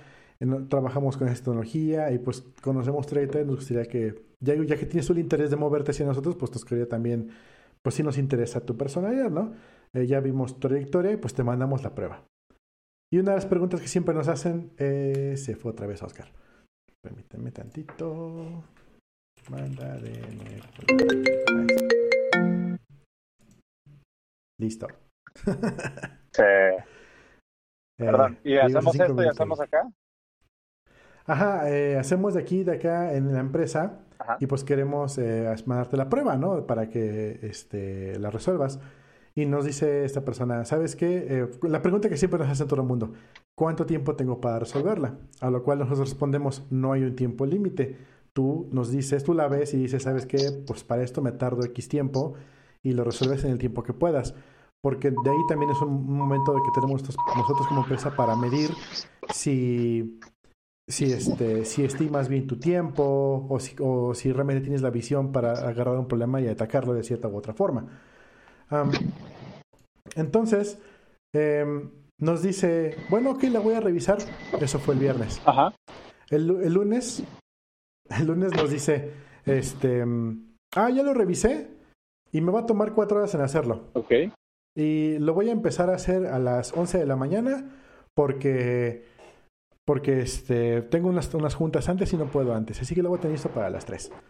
trabajamos 0.69 1.15
con 1.15 1.29
esta 1.29 1.45
tecnología 1.45 2.11
y 2.11 2.19
pues 2.19 2.43
conocemos 2.61 3.07
trayectoria, 3.07 3.47
nos 3.47 3.55
gustaría 3.55 3.85
que, 3.85 4.25
ya, 4.41 4.55
ya 4.55 4.75
que 4.75 4.85
tienes 4.85 5.09
un 5.09 5.17
interés 5.17 5.49
de 5.49 5.55
moverte 5.55 5.91
hacia 5.91 6.05
nosotros, 6.05 6.35
pues 6.35 6.51
nos 6.51 6.65
quería 6.65 6.89
también, 6.89 7.29
pues 7.81 7.95
sí 7.95 8.03
nos 8.03 8.17
interesa 8.17 8.59
tu 8.59 8.75
personalidad, 8.75 9.31
¿no? 9.31 9.53
Eh, 9.93 10.07
ya 10.07 10.19
vimos 10.19 10.59
tu 10.59 10.67
trayectoria 10.67 11.13
y 11.13 11.17
pues 11.17 11.33
te 11.33 11.43
mandamos 11.43 11.83
la 11.83 11.95
prueba. 11.95 12.25
Y 13.09 13.19
una 13.19 13.31
de 13.31 13.37
las 13.37 13.45
preguntas 13.45 13.79
que 13.79 13.87
siempre 13.87 14.13
nos 14.13 14.27
hacen 14.27 14.71
eh, 14.77 15.35
se 15.37 15.55
fue 15.55 15.71
otra 15.71 15.87
vez 15.87 16.03
Oscar. 16.03 16.33
Permíteme 17.01 17.51
tantito. 17.51 18.65
Ahí 19.53 19.71
está. 19.71 19.97
Listo. 24.59 24.87
Sí. 26.33 26.43
Eh, 27.99 28.05
Perdón. 28.05 28.37
Y 28.43 28.57
hacemos 28.57 28.93
esto 28.93 29.23
y 29.23 29.27
hacemos 29.27 29.59
acá. 29.59 29.91
Ajá, 31.25 31.67
eh, 31.67 31.97
hacemos 31.97 32.35
de 32.35 32.41
aquí, 32.41 32.63
de 32.63 32.73
acá 32.73 33.15
en 33.15 33.33
la 33.33 33.39
empresa 33.39 34.01
Ajá. 34.19 34.37
y 34.39 34.45
pues 34.45 34.63
queremos 34.63 35.17
eh, 35.17 35.51
mandarte 35.65 35.97
la 35.97 36.07
prueba, 36.07 36.37
¿no? 36.37 36.67
Para 36.67 36.89
que 36.89 37.39
este, 37.41 38.19
la 38.19 38.29
resuelvas. 38.29 38.79
Y 39.33 39.47
nos 39.47 39.65
dice 39.65 40.05
esta 40.05 40.23
persona, 40.23 40.63
¿sabes 40.63 40.95
qué? 40.95 41.47
La 41.63 41.81
pregunta 41.81 42.07
que 42.07 42.17
siempre 42.17 42.37
nos 42.39 42.49
hace 42.49 42.65
todo 42.65 42.81
el 42.81 42.87
mundo, 42.87 43.13
¿cuánto 43.55 43.87
tiempo 43.87 44.15
tengo 44.15 44.39
para 44.39 44.59
resolverla? 44.59 45.17
A 45.41 45.49
lo 45.49 45.63
cual 45.63 45.79
nosotros 45.79 46.09
respondemos, 46.09 46.71
no 46.71 46.93
hay 46.93 47.01
un 47.01 47.15
tiempo 47.15 47.47
límite. 47.47 47.97
Tú 48.37 48.67
nos 48.71 48.91
dices, 48.91 49.23
tú 49.23 49.33
la 49.33 49.47
ves 49.47 49.73
y 49.73 49.77
dices, 49.77 50.03
¿sabes 50.03 50.27
qué? 50.27 50.37
Pues 50.67 50.83
para 50.83 51.01
esto 51.01 51.23
me 51.23 51.31
tardo 51.31 51.63
X 51.65 51.87
tiempo 51.89 52.35
y 52.83 52.93
lo 52.93 53.03
resuelves 53.03 53.43
en 53.43 53.49
el 53.51 53.57
tiempo 53.57 53.81
que 53.81 53.93
puedas. 53.93 54.35
Porque 54.83 55.09
de 55.09 55.29
ahí 55.31 55.41
también 55.49 55.71
es 55.71 55.81
un 55.81 56.05
momento 56.05 56.53
de 56.53 56.59
que 56.61 56.69
tenemos 56.79 57.01
nosotros- 57.01 57.67
como 57.67 57.81
empresa 57.81 58.15
para 58.15 58.35
medir 58.35 58.69
si 59.33 60.19
si, 60.89 61.11
este, 61.11 61.65
si 61.65 61.83
estimas 61.83 62.29
bien 62.29 62.45
tu 62.47 62.57
tiempo 62.59 63.45
o 63.49 63.59
si, 63.59 63.75
o 63.81 64.13
si 64.13 64.31
realmente 64.31 64.61
tienes 64.61 64.81
la 64.83 64.89
visión 64.91 65.31
para 65.33 65.51
agarrar 65.51 65.97
un 65.97 66.07
problema 66.07 66.39
y 66.39 66.47
atacarlo 66.47 66.93
de 66.93 67.03
cierta 67.03 67.27
u 67.27 67.35
otra 67.35 67.53
forma. 67.53 67.87
Entonces, 70.15 70.79
em, 71.33 71.89
nos 72.19 72.41
dice, 72.41 72.95
bueno, 73.09 73.31
ok, 73.31 73.43
la 73.45 73.59
voy 73.59 73.73
a 73.75 73.79
revisar. 73.81 74.17
Eso 74.61 74.79
fue 74.79 74.93
el 74.93 74.99
viernes. 75.01 75.41
Ajá. 75.45 75.73
El, 76.29 76.47
lu- 76.47 76.61
el 76.61 76.73
lunes, 76.73 77.23
el 78.19 78.27
lunes 78.27 78.53
nos 78.55 78.69
dice, 78.69 79.11
este, 79.45 80.03
ah, 80.75 80.89
ya 80.89 81.03
lo 81.03 81.13
revisé 81.13 81.67
y 82.31 82.41
me 82.41 82.51
va 82.51 82.61
a 82.61 82.65
tomar 82.65 82.93
cuatro 82.93 83.17
horas 83.17 83.33
en 83.35 83.41
hacerlo. 83.41 83.85
Ok. 83.93 84.11
Y 84.75 85.17
lo 85.19 85.33
voy 85.33 85.49
a 85.49 85.53
empezar 85.53 85.89
a 85.89 85.95
hacer 85.95 86.27
a 86.27 86.37
las 86.39 86.71
11 86.75 86.99
de 86.99 87.05
la 87.05 87.15
mañana 87.15 87.65
porque, 88.15 89.05
porque 89.85 90.21
este, 90.21 90.81
tengo 90.83 91.09
unas, 91.09 91.33
unas 91.33 91.55
juntas 91.55 91.89
antes 91.89 92.11
y 92.13 92.17
no 92.17 92.25
puedo 92.25 92.53
antes. 92.53 92.81
Así 92.81 92.93
que 92.93 93.01
lo 93.03 93.09
voy 93.09 93.17
a 93.17 93.21
tener 93.21 93.33
listo 93.35 93.49
para 93.49 93.69
las 93.69 93.85
3. 93.85 94.11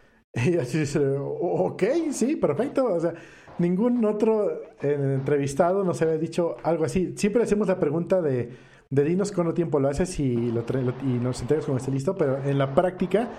Y 0.46 0.58
así 0.58 0.80
dice, 0.80 1.00
"O- 1.00 1.66
ok, 1.72 1.84
sí, 2.12 2.36
perfecto. 2.36 2.86
O 2.86 3.00
sea, 3.00 3.14
ningún 3.58 4.06
otro 4.06 4.62
eh, 4.84 5.16
entrevistado 5.16 5.84
nos 5.84 6.02
había 6.02 6.18
dicho 6.18 6.58
algo 6.64 6.84
así. 6.86 7.14
Siempre 7.18 7.42
hacemos 7.44 7.68
la 7.70 7.80
pregunta 7.80 8.22
de, 8.22 8.52
de 8.90 9.04
dinos 9.04 9.32
cuánto 9.32 9.54
tiempo 9.56 9.80
lo 9.80 9.88
haces 9.88 10.20
y, 10.20 10.52
lo- 10.52 10.64
y 11.04 11.20
nos 11.20 11.42
entregas 11.42 11.66
cuando 11.66 11.80
esté 11.80 11.92
listo, 11.92 12.16
pero 12.16 12.38
en 12.44 12.58
la 12.60 12.76
práctica 12.76 13.30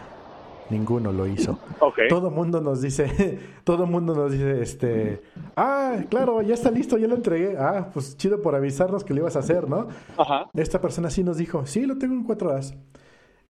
ninguno 0.70 1.12
lo 1.12 1.26
hizo 1.26 1.58
Ok. 1.80 2.00
todo 2.08 2.30
mundo 2.30 2.60
nos 2.60 2.80
dice, 2.82 3.38
todo 3.64 3.86
mundo 3.86 4.14
nos 4.14 4.32
dice, 4.32 4.60
este, 4.62 5.22
ah, 5.56 5.96
claro, 6.08 6.42
ya 6.42 6.54
está 6.54 6.70
listo, 6.70 6.98
ya 6.98 7.06
lo 7.08 7.14
entregué. 7.14 7.56
Ah, 7.58 7.90
pues 7.92 8.16
chido 8.16 8.42
por 8.42 8.54
avisarnos 8.54 9.04
que 9.04 9.14
lo 9.14 9.20
ibas 9.20 9.36
a 9.36 9.40
hacer, 9.40 9.68
¿no? 9.68 9.88
Ajá. 10.16 10.50
Esta 10.54 10.80
persona 10.80 11.10
sí 11.10 11.24
nos 11.24 11.36
dijo, 11.38 11.66
sí, 11.66 11.86
lo 11.86 11.98
tengo 11.98 12.14
en 12.14 12.24
cuatro 12.24 12.50
horas. 12.50 12.76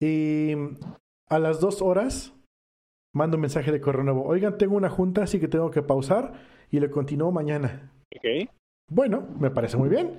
Y 0.01 0.55
a 1.29 1.39
las 1.39 1.61
dos 1.61 1.83
horas 1.83 2.33
mando 3.15 3.37
un 3.37 3.43
mensaje 3.43 3.73
de 3.73 3.81
correo 3.81 4.05
nuevo. 4.05 4.25
Oigan, 4.25 4.59
tengo 4.59 4.77
una 4.77 4.91
junta, 4.91 5.23
así 5.25 5.41
que 5.41 5.49
tengo 5.49 5.71
que 5.71 5.83
pausar 5.83 6.33
y 6.71 6.81
le 6.81 6.91
continúo 6.91 7.33
mañana. 7.33 7.91
Ok. 8.17 8.49
Bueno, 8.91 9.27
me 9.39 9.51
parece 9.51 9.77
muy 9.77 9.89
bien. 9.89 10.19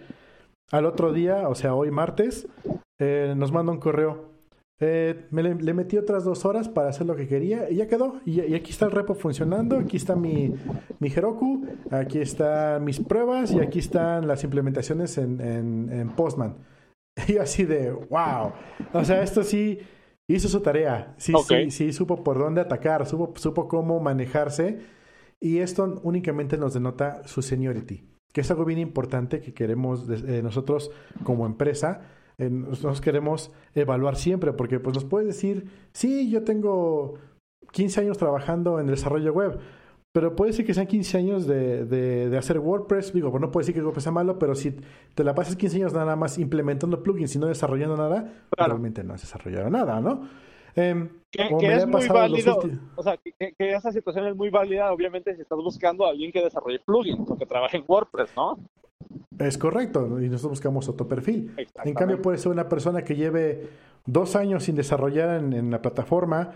Al 0.72 0.86
otro 0.86 1.12
día, 1.12 1.50
o 1.50 1.56
sea, 1.56 1.76
hoy 1.76 1.92
martes, 1.92 2.48
eh, 3.00 3.34
nos 3.36 3.52
manda 3.52 3.72
un 3.72 3.80
correo. 3.80 4.31
Eh, 4.84 5.28
me 5.30 5.44
le, 5.44 5.74
metí 5.76 5.96
otras 6.00 6.24
dos 6.24 6.44
horas 6.44 6.68
para 6.68 6.90
hacer 6.90 7.06
lo 7.06 7.16
que 7.16 7.28
quería 7.28 7.70
y 7.70 7.76
ya 7.76 7.88
quedó. 7.88 8.20
Y, 8.26 8.56
aquí 8.56 8.72
está 8.72 8.86
el 8.86 8.92
repo 8.92 9.14
funcionando, 9.14 9.78
aquí 9.78 9.96
está 9.96 10.16
mi, 10.16 10.56
mi 11.00 11.08
Heroku, 11.08 11.68
aquí 11.92 12.18
están 12.18 12.84
mis 12.84 13.00
pruebas 13.00 13.52
y 13.52 13.60
aquí 13.60 13.78
están 13.78 14.28
las 14.28 14.44
implementaciones 14.44 15.20
en, 15.20 15.40
en, 15.40 16.10
Postman. 16.10 16.56
Y 17.28 17.38
así 17.38 17.66
de, 17.66 17.92
wow. 17.92 18.54
O 18.94 19.04
sea, 19.04 19.22
esto 19.22 19.44
sí 19.44 19.80
hizo 20.28 20.48
su 20.48 20.62
tarea. 20.62 21.14
Sí, 21.18 21.34
sí, 21.48 21.70
sí, 21.70 21.94
supo 21.94 22.24
por 22.24 22.40
dónde 22.40 22.62
atacar, 22.62 23.06
supo, 23.06 23.34
supo 23.36 23.68
cómo 23.68 24.00
manejarse. 24.00 24.80
Y 25.40 25.60
esto 25.60 26.00
únicamente 26.04 26.58
nos 26.58 26.74
denota 26.74 27.28
su 27.28 27.44
seniority, 27.44 28.04
que 28.34 28.42
es 28.42 28.50
algo 28.50 28.66
bien 28.66 28.80
importante 28.80 29.42
que 29.42 29.54
queremos 29.54 30.08
eh, 30.10 30.42
nosotros 30.42 30.90
como 31.24 31.46
empresa 31.46 32.02
nosotros 32.50 33.02
queremos 33.02 33.52
evaluar 33.76 34.16
siempre, 34.16 34.54
porque 34.54 34.80
pues 34.80 34.96
nos 34.96 35.06
puede 35.06 35.28
decir, 35.28 35.66
sí, 35.94 36.30
yo 36.30 36.44
tengo 36.44 37.16
15 37.72 38.02
años 38.02 38.18
trabajando 38.18 38.80
en 38.80 38.88
el 38.88 38.96
desarrollo 38.96 39.34
web, 39.34 39.60
pero 40.14 40.36
puede 40.36 40.52
ser 40.52 40.66
que 40.66 40.74
sean 40.74 40.88
15 40.88 41.18
años 41.18 41.48
de, 41.48 41.86
de, 41.86 42.38
hacer 42.38 42.60
WordPress. 42.60 43.14
Digo, 43.14 43.32
pues 43.32 43.40
no 43.40 43.52
puede 43.52 43.64
decir 43.64 43.76
que 43.76 43.82
WordPress 43.82 44.04
sea 44.04 44.12
malo, 44.12 44.38
pero 44.40 44.56
si 44.56 44.76
te 45.16 45.24
la 45.24 45.34
pasas 45.34 45.56
15 45.56 45.78
años 45.78 45.94
nada 45.94 46.16
más 46.18 46.38
implementando 46.38 47.02
plugins 47.02 47.36
y 47.36 47.40
no 47.40 47.48
desarrollando 47.48 47.96
nada, 47.96 48.46
realmente 48.52 49.04
no 49.04 49.14
has 49.14 49.22
desarrollado 49.22 49.70
nada, 49.70 50.02
¿no? 50.02 50.28
Em, 50.76 51.10
que, 51.32 51.44
es 51.44 51.88
muy 51.88 52.08
válido, 52.08 52.60
o 52.96 53.04
sea, 53.04 53.18
que, 53.18 53.54
esa 53.58 53.92
situación 53.92 54.28
es 54.28 54.36
muy 54.36 54.50
válida, 54.50 54.92
obviamente, 54.92 55.36
si 55.36 55.42
estás 55.42 55.58
buscando 55.58 56.06
a 56.06 56.10
alguien 56.10 56.32
que 56.32 56.42
desarrolle 56.42 56.80
plugins 56.80 57.30
o 57.30 57.38
que 57.38 57.46
trabaje 57.46 57.78
en 57.78 57.84
WordPress, 57.88 58.32
¿no? 58.36 58.58
Es 59.42 59.58
correcto, 59.58 60.22
y 60.22 60.30
nosotros 60.30 60.52
buscamos 60.52 60.88
otro 60.90 61.08
perfil. 61.08 61.54
En 61.84 61.94
cambio, 61.94 62.22
puede 62.22 62.38
ser 62.38 62.52
una 62.52 62.70
persona 62.70 63.04
que 63.04 63.16
lleve 63.16 63.70
dos 64.06 64.36
años 64.36 64.64
sin 64.64 64.76
desarrollar 64.76 65.44
en, 65.44 65.72
la 65.72 65.82
plataforma, 65.82 66.52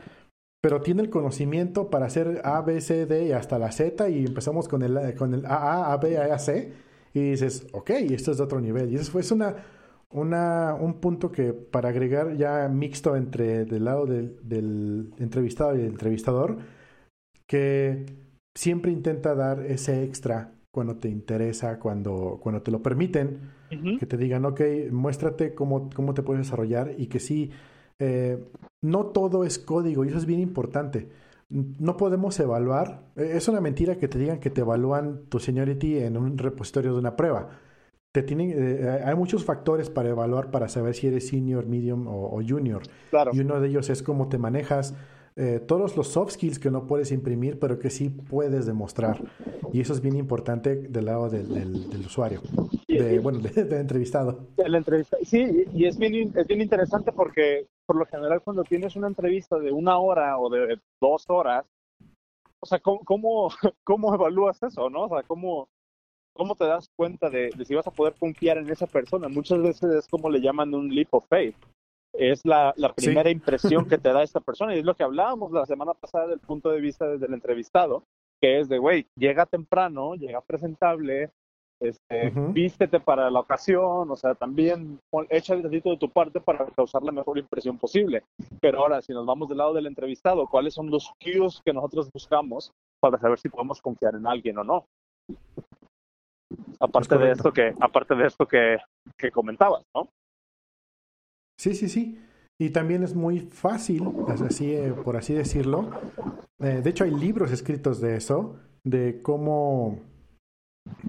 pero 0.61 0.81
tiene 0.81 1.01
el 1.01 1.09
conocimiento 1.09 1.89
para 1.89 2.05
hacer 2.05 2.41
A, 2.43 2.61
B, 2.61 2.81
C, 2.81 3.05
D 3.05 3.27
y 3.27 3.31
hasta 3.31 3.59
la 3.59 3.71
Z, 3.71 4.09
y 4.09 4.25
empezamos 4.25 4.67
con 4.67 4.81
el, 4.81 5.15
con 5.15 5.33
el 5.33 5.45
A, 5.45 5.93
A, 5.93 5.97
B, 5.97 6.17
A, 6.17 6.37
C, 6.39 6.73
y 7.13 7.31
dices, 7.31 7.67
ok, 7.71 7.89
esto 7.91 8.31
es 8.31 8.37
de 8.37 8.43
otro 8.43 8.59
nivel. 8.59 8.91
Y 8.91 8.95
eso 8.95 9.17
es 9.19 9.31
una, 9.31 9.55
una, 10.11 10.75
un 10.75 10.99
punto 10.99 11.31
que 11.31 11.53
para 11.53 11.89
agregar 11.89 12.35
ya 12.35 12.67
mixto 12.67 13.15
entre 13.15 13.65
del 13.65 13.85
lado 13.85 14.05
del, 14.05 14.37
del 14.43 15.13
entrevistado 15.17 15.75
y 15.75 15.81
el 15.81 15.87
entrevistador, 15.87 16.57
que 17.47 18.05
siempre 18.55 18.91
intenta 18.91 19.35
dar 19.35 19.59
ese 19.61 20.03
extra 20.03 20.54
cuando 20.75 20.97
te 20.97 21.07
interesa, 21.07 21.79
cuando, 21.79 22.37
cuando 22.43 22.61
te 22.61 22.69
lo 22.69 22.83
permiten, 22.83 23.39
que 23.97 24.05
te 24.05 24.17
digan, 24.17 24.43
ok, 24.43 24.59
muéstrate 24.91 25.55
cómo, 25.55 25.89
cómo 25.95 26.13
te 26.13 26.21
puedes 26.21 26.45
desarrollar 26.45 26.91
y 26.97 27.07
que 27.07 27.21
sí, 27.21 27.49
eh, 27.97 28.43
no 28.83 29.05
todo 29.05 29.45
es 29.45 29.57
código 29.57 30.03
y 30.03 30.09
eso 30.09 30.17
es 30.17 30.25
bien 30.25 30.41
importante. 30.41 31.07
No 31.47 31.95
podemos 31.95 32.37
evaluar, 32.41 33.03
e, 33.15 33.37
es 33.37 33.47
una 33.47 33.61
mentira 33.61 33.95
que 33.95 34.09
te 34.09 34.19
digan 34.19 34.41
que 34.41 34.49
te 34.49 34.61
evalúan 34.61 35.27
tu 35.29 35.39
seniority 35.39 35.99
en 35.99 36.17
un 36.17 36.37
repositorio 36.37 36.91
de 36.91 36.99
una 36.99 37.15
prueba. 37.15 37.51
Te 38.11 38.21
tienen, 38.21 38.51
eh, 38.53 39.01
hay 39.05 39.15
muchos 39.15 39.45
factores 39.45 39.89
para 39.89 40.09
evaluar 40.09 40.51
para 40.51 40.67
saber 40.67 40.93
si 40.93 41.07
eres 41.07 41.29
senior, 41.29 41.67
medium 41.67 42.05
o, 42.07 42.35
o 42.35 42.41
junior. 42.45 42.81
Claro. 43.11 43.31
Y 43.33 43.39
uno 43.39 43.61
de 43.61 43.69
ellos 43.69 43.89
es 43.89 44.03
cómo 44.03 44.27
te 44.27 44.37
manejas, 44.37 44.93
eh, 45.37 45.59
todos 45.59 45.97
los 45.97 46.07
soft 46.07 46.31
skills 46.31 46.59
que 46.59 46.71
no 46.71 46.87
puedes 46.87 47.11
imprimir, 47.11 47.59
pero 47.59 47.77
que 47.77 47.89
sí 47.89 48.09
puedes 48.09 48.65
demostrar. 48.65 49.21
Y 49.73 49.81
eso 49.81 49.91
es 49.91 49.99
bien 50.01 50.15
importante 50.15 50.75
del 50.75 51.05
lado 51.05 51.29
del, 51.29 51.53
del, 51.89 52.05
usuario, 52.05 52.41
de, 52.87 53.19
bueno, 53.19 53.39
del 53.55 53.73
entrevistado. 53.73 54.47
El 54.55 54.75
entrevista, 54.75 55.17
sí, 55.23 55.65
y 55.73 55.85
es 55.85 55.97
bien, 55.97 56.31
es 56.37 56.47
bien 56.47 56.61
interesante 56.61 57.11
porque 57.11 57.67
por 57.85 57.97
lo 57.97 58.05
general 58.05 58.41
cuando 58.41 58.63
tienes 58.63 58.95
una 58.95 59.07
entrevista 59.07 59.59
de 59.59 59.73
una 59.73 59.97
hora 59.97 60.37
o 60.37 60.49
de 60.49 60.79
dos 61.01 61.25
horas, 61.27 61.65
o 62.61 62.65
sea, 62.65 62.79
¿cómo, 62.79 63.01
cómo, 63.03 63.49
cómo 63.83 64.15
evalúas 64.15 64.63
eso, 64.63 64.89
no? 64.89 65.03
O 65.03 65.09
sea, 65.09 65.23
¿cómo, 65.23 65.67
cómo 66.33 66.55
te 66.55 66.63
das 66.63 66.89
cuenta 66.95 67.29
de, 67.29 67.49
de, 67.57 67.65
si 67.65 67.75
vas 67.75 67.87
a 67.87 67.91
poder 67.91 68.15
confiar 68.17 68.57
en 68.57 68.69
esa 68.69 68.87
persona? 68.87 69.27
Muchas 69.27 69.61
veces 69.61 69.95
es 69.95 70.07
como 70.07 70.29
le 70.29 70.39
llaman 70.39 70.73
un 70.73 70.95
leap 70.95 71.13
of 71.13 71.25
faith 71.27 71.57
es 72.17 72.45
la, 72.45 72.73
primera 72.95 73.29
impresión 73.29 73.87
que 73.87 73.97
te 73.97 74.11
da 74.11 74.23
esta 74.23 74.39
persona. 74.41 74.75
Y 74.75 74.79
es 74.79 74.85
lo 74.85 74.95
que 74.95 75.03
hablábamos 75.03 75.51
la 75.51 75.65
semana 75.65 75.93
pasada 75.93 76.27
del 76.27 76.39
punto 76.39 76.69
de 76.69 76.81
vista 76.81 77.07
desde 77.07 77.27
el 77.27 77.33
entrevistado, 77.33 78.03
que 78.41 78.59
es 78.59 78.69
de, 78.69 78.77
güey, 78.77 79.07
llega 79.17 79.45
temprano, 79.45 80.15
llega 80.15 80.41
presentable, 80.41 81.31
este, 81.79 82.31
vístete 82.51 82.99
para 82.99 83.29
la 83.29 83.41
ocasión, 83.41 84.09
o 84.09 84.15
sea, 84.15 84.33
también 84.35 84.99
echa 85.29 85.53
el 85.53 85.63
ratito 85.63 85.89
de 85.89 85.97
tu 85.97 86.09
parte 86.09 86.39
para 86.39 86.65
causar 86.67 87.03
la 87.03 87.11
mejor 87.11 87.37
impresión 87.37 87.77
posible. 87.77 88.23
Pero 88.61 88.79
ahora, 88.79 89.01
si 89.01 89.13
nos 89.13 89.25
vamos 89.25 89.49
del 89.49 89.57
lado 89.57 89.73
del 89.73 89.87
entrevistado, 89.87 90.47
¿cuáles 90.47 90.73
son 90.73 90.89
los 90.89 91.11
cues 91.21 91.61
que 91.65 91.73
nosotros 91.73 92.09
buscamos 92.13 92.71
para 92.99 93.17
saber 93.19 93.39
si 93.39 93.49
podemos 93.49 93.81
confiar 93.81 94.15
en 94.15 94.25
alguien 94.25 94.57
o 94.57 94.63
no? 94.63 94.85
Aparte 96.79 97.17
de 97.17 97.31
esto 97.31 97.51
que, 97.51 97.73
aparte 97.79 98.15
de 98.15 98.27
esto 98.27 98.45
que, 98.47 98.77
que 99.17 99.31
comentabas, 99.31 99.83
¿no? 99.93 100.09
Sí, 101.65 101.73
sí, 101.73 101.89
sí. 101.89 102.19
Y 102.59 102.69
también 102.69 103.01
es 103.01 103.15
muy 103.15 103.39
fácil, 103.39 104.03
así, 104.27 104.71
eh, 104.71 104.93
por 105.03 105.17
así 105.17 105.33
decirlo. 105.33 105.89
Eh, 106.59 106.81
de 106.83 106.89
hecho, 106.91 107.05
hay 107.05 107.09
libros 107.09 107.51
escritos 107.51 107.99
de 107.99 108.17
eso, 108.17 108.57
de 108.83 109.23
cómo, 109.23 109.99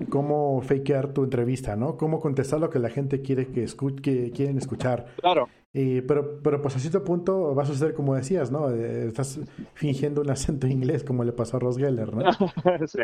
cómo 0.09 0.63
fakear 0.63 1.13
tu 1.13 1.25
entrevista, 1.25 1.77
¿no? 1.77 1.99
Cómo 1.99 2.21
contestar 2.21 2.59
lo 2.59 2.71
que 2.71 2.79
la 2.79 2.89
gente 2.89 3.21
quiere 3.21 3.49
que, 3.49 3.67
que 4.03 4.31
quieren 4.31 4.57
escuchar. 4.57 5.09
Claro. 5.21 5.51
Y, 5.75 6.01
pero, 6.01 6.41
pero 6.43 6.63
pues 6.63 6.75
a 6.75 6.79
cierto 6.79 7.05
punto 7.05 7.55
va 7.55 7.65
a 7.65 7.67
suceder 7.67 7.93
como 7.93 8.15
decías, 8.15 8.51
¿no? 8.51 8.71
Eh, 8.71 9.09
estás 9.09 9.39
fingiendo 9.75 10.23
un 10.23 10.31
acento 10.31 10.67
inglés 10.67 11.05
como 11.05 11.23
le 11.23 11.33
pasó 11.33 11.59
a 11.59 11.61
Ross 11.61 11.77
Geller, 11.77 12.15
¿no? 12.15 12.33
sí. 12.87 13.03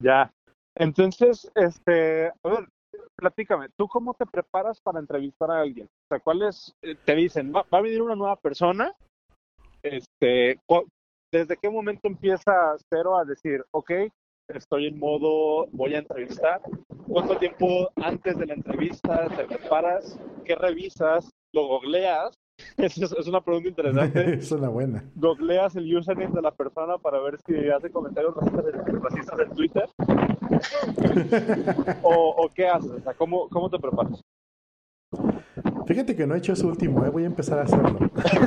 ya. 0.00 0.32
Entonces, 0.76 1.50
este, 1.56 2.28
a 2.28 2.48
ver, 2.48 2.68
platícame, 3.16 3.68
¿tú 3.76 3.88
cómo 3.88 4.14
te 4.14 4.26
preparas 4.26 4.80
para 4.80 5.00
entrevistar 5.00 5.50
a 5.50 5.60
alguien? 5.60 5.86
O 5.86 6.06
sea, 6.08 6.20
¿cuáles 6.20 6.74
eh, 6.82 6.96
te 7.04 7.14
dicen, 7.14 7.52
va, 7.54 7.64
a 7.70 7.80
venir 7.80 8.02
una 8.02 8.14
nueva 8.14 8.36
persona? 8.36 8.94
Este, 9.82 10.58
¿Desde 11.32 11.56
qué 11.56 11.68
momento 11.68 12.08
empieza 12.08 12.76
Cero 12.88 13.18
a 13.18 13.24
decir, 13.24 13.64
ok, 13.72 13.90
estoy 14.48 14.86
en 14.86 14.98
modo, 14.98 15.66
voy 15.72 15.94
a 15.94 15.98
entrevistar? 15.98 16.60
¿Cuánto 17.08 17.36
tiempo 17.38 17.90
antes 17.96 18.38
de 18.38 18.46
la 18.46 18.54
entrevista 18.54 19.28
te 19.36 19.44
preparas? 19.44 20.18
¿Qué 20.44 20.54
revisas? 20.54 21.30
¿Lo 21.52 21.66
googleas? 21.66 22.38
Es, 22.76 22.98
es 22.98 23.26
una 23.26 23.40
pregunta 23.40 23.68
interesante. 23.68 24.34
es 24.34 24.52
una 24.52 24.68
buena. 24.68 25.04
¿Googleas 25.14 25.76
el 25.76 25.96
username 25.96 26.34
de 26.34 26.42
la 26.42 26.52
persona 26.52 26.98
para 26.98 27.18
ver 27.20 27.38
si 27.46 27.54
hace 27.68 27.90
comentarios 27.90 28.34
racistas 28.36 29.40
en 29.40 29.50
Twitter? 29.50 29.88
¿O, 32.02 32.50
qué 32.54 32.68
haces? 32.68 32.90
O 32.90 33.00
sea, 33.00 33.14
¿cómo, 33.14 33.48
¿cómo 33.48 33.70
te 33.70 33.78
preparas? 33.78 34.20
Fíjate 35.86 36.16
que 36.16 36.26
no 36.26 36.34
he 36.34 36.38
hecho 36.38 36.52
eso 36.52 36.66
último, 36.66 37.04
¿eh? 37.04 37.10
voy 37.10 37.24
a 37.24 37.26
empezar 37.26 37.58
a 37.58 37.62
hacerlo. 37.62 37.98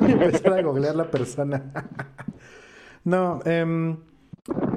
voy 0.02 0.12
a 0.12 0.14
empezar 0.14 0.54
a 0.54 0.62
googlear 0.62 0.96
la 0.96 1.10
persona. 1.10 1.72
no, 3.04 3.40
em, 3.46 3.98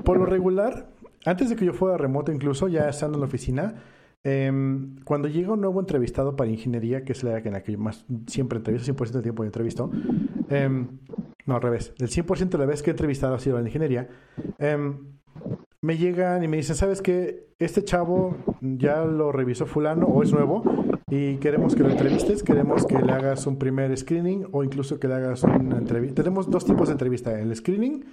por 0.04 0.18
lo 0.18 0.26
regular, 0.26 0.88
antes 1.24 1.48
de 1.48 1.56
que 1.56 1.64
yo 1.64 1.72
fuera 1.72 1.96
remoto, 1.96 2.32
incluso 2.32 2.68
ya 2.68 2.88
estando 2.88 3.16
en 3.16 3.20
la 3.20 3.26
oficina, 3.26 3.74
em, 4.24 4.96
cuando 5.04 5.28
llega 5.28 5.52
un 5.52 5.60
nuevo 5.60 5.80
entrevistado 5.80 6.36
para 6.36 6.50
ingeniería, 6.50 7.04
que 7.04 7.12
es 7.12 7.22
la 7.22 7.38
en 7.38 7.52
la 7.52 7.62
que 7.62 7.72
yo 7.72 7.78
más 7.78 8.06
siempre 8.26 8.58
entrevisto, 8.58 8.92
100% 8.92 9.12
del 9.12 9.22
tiempo 9.22 9.42
yo 9.42 9.46
entrevisto, 9.46 9.90
em, 10.48 10.98
no 11.46 11.56
al 11.56 11.62
revés, 11.62 11.94
el 11.98 12.08
100% 12.08 12.58
de 12.58 12.64
la 12.64 12.66
vez 12.66 12.82
que 12.82 12.90
he 12.90 12.92
entrevistado 12.92 13.34
ha 13.34 13.38
sido 13.38 13.58
en 13.58 13.66
ingeniería, 13.66 14.08
me 15.82 15.96
llegan 15.96 16.44
y 16.44 16.48
me 16.48 16.58
dicen, 16.58 16.76
¿sabes 16.76 17.00
qué? 17.00 17.46
Este 17.58 17.82
chavo 17.84 18.36
ya 18.60 19.04
lo 19.04 19.32
revisó 19.32 19.64
fulano 19.64 20.06
o 20.06 20.22
es 20.22 20.32
nuevo 20.32 20.62
y 21.10 21.36
queremos 21.36 21.74
que 21.74 21.82
lo 21.82 21.90
entrevistes, 21.90 22.42
queremos 22.42 22.86
que 22.86 22.98
le 22.98 23.12
hagas 23.12 23.46
un 23.46 23.58
primer 23.58 23.96
screening 23.96 24.46
o 24.52 24.62
incluso 24.62 25.00
que 25.00 25.08
le 25.08 25.14
hagas 25.14 25.42
una 25.42 25.78
entrevista. 25.78 26.22
Tenemos 26.22 26.50
dos 26.50 26.66
tipos 26.66 26.88
de 26.88 26.92
entrevista, 26.92 27.38
el 27.38 27.54
screening 27.56 28.04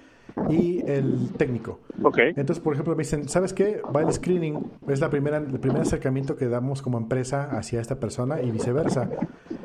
y 0.49 0.83
el 0.85 1.31
técnico. 1.37 1.79
Ok. 2.03 2.19
Entonces, 2.35 2.59
por 2.59 2.73
ejemplo, 2.73 2.95
me 2.95 3.03
dicen, 3.03 3.27
¿sabes 3.27 3.53
qué? 3.53 3.81
Va 3.95 4.01
el 4.01 4.11
screening, 4.11 4.71
es 4.87 4.99
la 4.99 5.09
primera, 5.09 5.37
el 5.37 5.59
primer 5.59 5.81
acercamiento 5.81 6.35
que 6.35 6.47
damos 6.47 6.81
como 6.81 6.97
empresa 6.97 7.49
hacia 7.51 7.81
esta 7.81 7.99
persona 7.99 8.41
y 8.41 8.51
viceversa. 8.51 9.09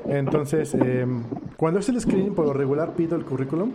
Entonces, 0.07 0.75
em, 0.75 1.25
cuando 1.57 1.81
es 1.81 1.89
el 1.89 2.01
screening, 2.01 2.35
por 2.35 2.47
lo 2.47 2.53
regular 2.53 2.95
pido 2.95 3.17
el 3.17 3.25
currículum, 3.25 3.73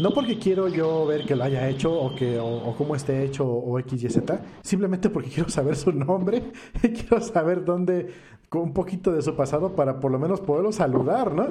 no 0.00 0.10
porque 0.12 0.38
quiero 0.38 0.68
yo 0.68 1.06
ver 1.06 1.24
que 1.26 1.36
lo 1.36 1.44
haya 1.44 1.68
hecho 1.68 1.92
o, 1.92 2.14
que, 2.14 2.38
o, 2.40 2.74
cómo 2.76 2.96
esté 2.96 3.22
hecho 3.24 3.46
o, 3.46 3.78
X, 3.80 4.02
Y, 4.02 4.08
Z, 4.08 4.40
simplemente 4.62 5.10
porque 5.10 5.28
quiero 5.34 5.48
saber 5.48 5.76
su 5.76 5.92
nombre 5.92 6.42
y 6.82 6.88
quiero 6.88 7.20
saber 7.20 7.64
dónde, 7.64 8.08
un 8.52 8.72
poquito 8.72 9.12
de 9.12 9.22
su 9.22 9.36
pasado 9.36 9.74
para 9.74 10.00
por 10.00 10.10
lo 10.10 10.18
menos 10.18 10.40
poderlo 10.40 10.72
saludar, 10.72 11.32
¿no? 11.32 11.48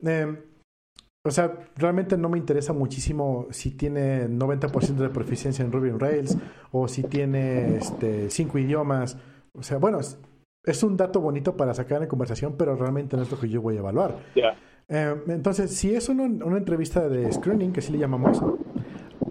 Em, 0.00 0.36
o 1.28 1.30
sea, 1.30 1.52
realmente 1.76 2.16
no 2.16 2.28
me 2.28 2.38
interesa 2.38 2.72
muchísimo 2.72 3.46
si 3.50 3.72
tiene 3.72 4.28
90% 4.28 4.96
de 4.96 5.08
proficiencia 5.10 5.64
en 5.64 5.70
Ruby 5.70 5.90
on 5.90 6.00
Rails 6.00 6.36
o 6.72 6.88
si 6.88 7.02
tiene 7.02 7.76
este, 7.76 8.30
cinco 8.30 8.58
idiomas. 8.58 9.18
O 9.52 9.62
sea, 9.62 9.78
bueno, 9.78 10.00
es 10.00 10.82
un 10.82 10.96
dato 10.96 11.20
bonito 11.20 11.56
para 11.56 11.74
sacar 11.74 12.02
en 12.02 12.08
conversación, 12.08 12.54
pero 12.56 12.76
realmente 12.76 13.16
no 13.16 13.22
es 13.22 13.30
lo 13.30 13.38
que 13.38 13.48
yo 13.48 13.60
voy 13.60 13.76
a 13.76 13.80
evaluar. 13.80 14.16
Eh, 14.88 15.14
entonces, 15.28 15.76
si 15.76 15.94
es 15.94 16.08
una, 16.08 16.24
entrevista 16.24 17.08
de 17.08 17.30
screening, 17.30 17.72
que 17.72 17.82
sí 17.82 17.92
le 17.92 17.98
llamamos, 17.98 18.42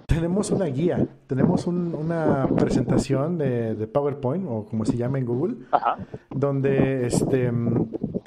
tenemos 0.05 0.51
una 0.51 0.65
guía, 0.65 1.07
tenemos 1.25 1.65
una 1.67 2.47
presentación 2.55 3.37
de, 3.37 3.87
PowerPoint, 3.91 4.45
o 4.47 4.65
como 4.65 4.85
se 4.85 4.97
llama 4.97 5.17
en 5.17 5.25
Google, 5.25 5.55
donde 6.29 7.07
este, 7.07 7.51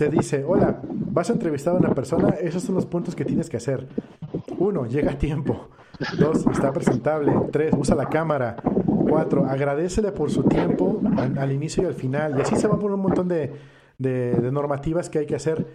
te 0.00 0.08
dice, 0.08 0.42
hola, 0.48 0.80
vas 0.82 1.28
a 1.28 1.34
entrevistar 1.34 1.74
a 1.74 1.76
una 1.76 1.94
persona, 1.94 2.30
esos 2.40 2.62
son 2.62 2.74
los 2.74 2.86
puntos 2.86 3.14
que 3.14 3.26
tienes 3.26 3.50
que 3.50 3.58
hacer. 3.58 3.86
Uno, 4.56 4.86
llega 4.86 5.12
a 5.12 5.18
tiempo. 5.18 5.68
Dos, 6.18 6.46
está 6.46 6.72
presentable. 6.72 7.30
Tres, 7.52 7.74
usa 7.76 7.94
la 7.94 8.06
cámara. 8.06 8.56
Cuatro, 8.86 9.44
agradecele 9.44 10.10
por 10.12 10.30
su 10.30 10.44
tiempo 10.44 11.02
al, 11.36 11.52
inicio 11.52 11.82
y 11.82 11.86
al 11.86 11.92
final. 11.92 12.38
Y 12.38 12.40
así 12.40 12.56
se 12.56 12.66
va 12.66 12.78
por 12.78 12.90
un 12.90 13.00
montón 13.00 13.28
de, 13.28 13.52
normativas 14.50 15.10
que 15.10 15.18
hay 15.18 15.26
que 15.26 15.34
hacer. 15.34 15.66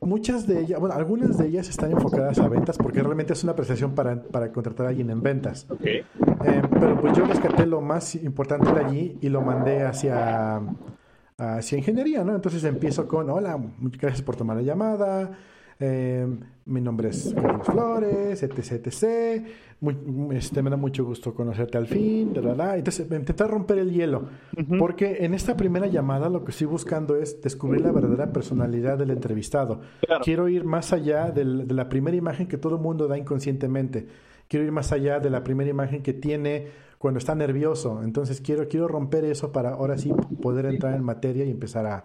Muchas 0.00 0.46
de 0.46 0.60
ellas, 0.60 0.78
bueno, 0.78 0.94
algunas 0.94 1.36
de 1.36 1.48
ellas 1.48 1.68
están 1.68 1.90
enfocadas 1.90 2.38
a 2.38 2.46
ventas 2.46 2.78
porque 2.78 3.02
realmente 3.02 3.32
es 3.32 3.42
una 3.42 3.56
prestación 3.56 3.96
para, 3.96 4.22
contratar 4.52 4.86
a 4.86 4.88
alguien 4.90 5.10
en 5.10 5.22
ventas. 5.24 5.66
Eh, 5.82 6.04
pero 6.78 7.00
pues 7.00 7.16
yo 7.18 7.24
rescaté 7.24 7.66
lo 7.66 7.80
más 7.80 8.14
importante 8.14 8.72
de 8.72 8.84
allí 8.84 9.18
y 9.20 9.28
lo 9.28 9.42
mandé 9.42 9.82
hacia, 9.82 10.62
hacia 11.38 11.78
ingeniería, 11.78 12.24
¿no? 12.24 12.34
Entonces 12.34 12.64
empiezo 12.64 13.06
con, 13.06 13.30
hola, 13.30 13.58
gracias 13.80 14.22
por 14.22 14.36
tomar 14.36 14.56
la 14.56 14.62
llamada. 14.62 15.38
Eh, 15.78 16.26
mi 16.64 16.80
nombre 16.80 17.10
es 17.10 17.34
Carlos 17.34 17.66
Flores, 17.66 18.42
etc, 18.42 18.58
etc. 18.58 19.46
este, 20.32 20.62
me 20.62 20.70
da 20.70 20.76
mucho 20.76 21.04
gusto 21.04 21.34
conocerte 21.34 21.76
al 21.78 21.86
fin. 21.86 22.32
Entonces, 22.34 23.06
intentar 23.10 23.50
romper 23.50 23.78
el 23.78 23.92
hielo. 23.92 24.28
Porque 24.78 25.24
en 25.24 25.34
esta 25.34 25.56
primera 25.56 25.86
llamada 25.86 26.28
lo 26.28 26.44
que 26.44 26.50
estoy 26.50 26.66
buscando 26.66 27.16
es 27.16 27.40
descubrir 27.42 27.82
la 27.82 27.92
verdadera 27.92 28.32
personalidad 28.32 28.98
del 28.98 29.10
entrevistado. 29.10 29.80
Quiero 30.22 30.48
ir 30.48 30.64
más 30.64 30.92
allá 30.92 31.30
de 31.30 31.44
la 31.44 31.88
primera 31.88 32.16
imagen 32.16 32.48
que 32.48 32.56
todo 32.56 32.76
el 32.76 32.82
mundo 32.82 33.06
da 33.06 33.18
inconscientemente. 33.18 34.06
Quiero 34.48 34.64
ir 34.64 34.72
más 34.72 34.92
allá 34.92 35.20
de 35.20 35.30
la 35.30 35.44
primera 35.44 35.70
imagen 35.70 36.02
que 36.02 36.14
tiene 36.14 36.68
cuando 36.98 37.18
está 37.18 37.34
nervioso. 37.34 38.02
Entonces, 38.02 38.40
quiero, 38.40 38.66
quiero 38.68 38.88
romper 38.88 39.24
eso 39.24 39.52
para 39.52 39.70
ahora 39.70 39.98
sí 39.98 40.12
poder 40.40 40.66
entrar 40.66 40.94
en 40.94 41.04
materia 41.04 41.44
y 41.44 41.50
empezar 41.50 41.86
a 41.86 42.04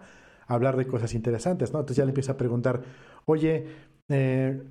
hablar 0.54 0.76
de 0.76 0.86
cosas 0.86 1.14
interesantes, 1.14 1.72
¿no? 1.72 1.80
Entonces 1.80 1.96
ya 1.96 2.04
le 2.04 2.10
empieza 2.10 2.32
a 2.32 2.36
preguntar, 2.36 2.82
oye, 3.26 3.66
eh, 4.08 4.62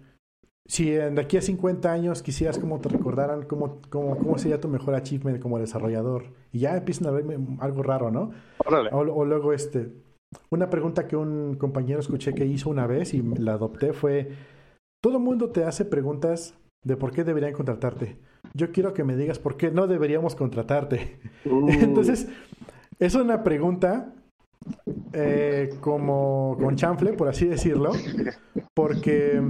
si 0.67 0.91
de 0.91 1.19
aquí 1.19 1.37
a 1.37 1.41
50 1.41 1.91
años 1.91 2.21
quisieras 2.21 2.57
como 2.57 2.79
te 2.79 2.89
recordaran, 2.89 3.43
¿cómo, 3.43 3.81
cómo, 3.89 4.37
sería 4.37 4.61
tu 4.61 4.69
mejor 4.69 4.95
achievement 4.95 5.41
como 5.41 5.59
desarrollador? 5.59 6.25
Y 6.51 6.59
ya 6.59 6.77
empiezan 6.77 7.07
a 7.07 7.11
verme 7.11 7.37
algo 7.59 7.83
raro, 7.83 8.11
¿no? 8.11 8.31
O, 8.91 9.25
luego, 9.25 9.53
este, 9.53 9.91
una 10.49 10.69
pregunta 10.69 11.07
que 11.07 11.15
un 11.17 11.55
compañero 11.55 11.99
escuché 11.99 12.33
que 12.33 12.45
hizo 12.45 12.69
una 12.69 12.87
vez 12.87 13.13
y 13.13 13.21
la 13.21 13.53
adopté 13.53 13.91
fue, 13.91 14.29
todo 15.01 15.17
el 15.17 15.23
mundo 15.23 15.49
te 15.49 15.65
hace 15.65 15.83
preguntas 15.83 16.53
de 16.85 16.95
por 16.95 17.11
qué 17.11 17.23
deberían 17.23 17.53
contratarte. 17.53 18.17
Yo 18.53 18.71
quiero 18.71 18.93
que 18.93 19.03
me 19.03 19.17
digas 19.17 19.39
por 19.39 19.57
qué 19.57 19.71
no 19.71 19.87
deberíamos 19.87 20.35
contratarte. 20.35 21.19
Uh. 21.45 21.69
Entonces, 21.81 22.29
es 22.99 23.15
una 23.15 23.43
pregunta 23.43 24.13
eh, 25.13 25.75
como 25.81 26.57
con 26.59 26.75
chanfle, 26.75 27.13
por 27.13 27.27
así 27.27 27.45
decirlo, 27.45 27.91
porque 28.73 29.41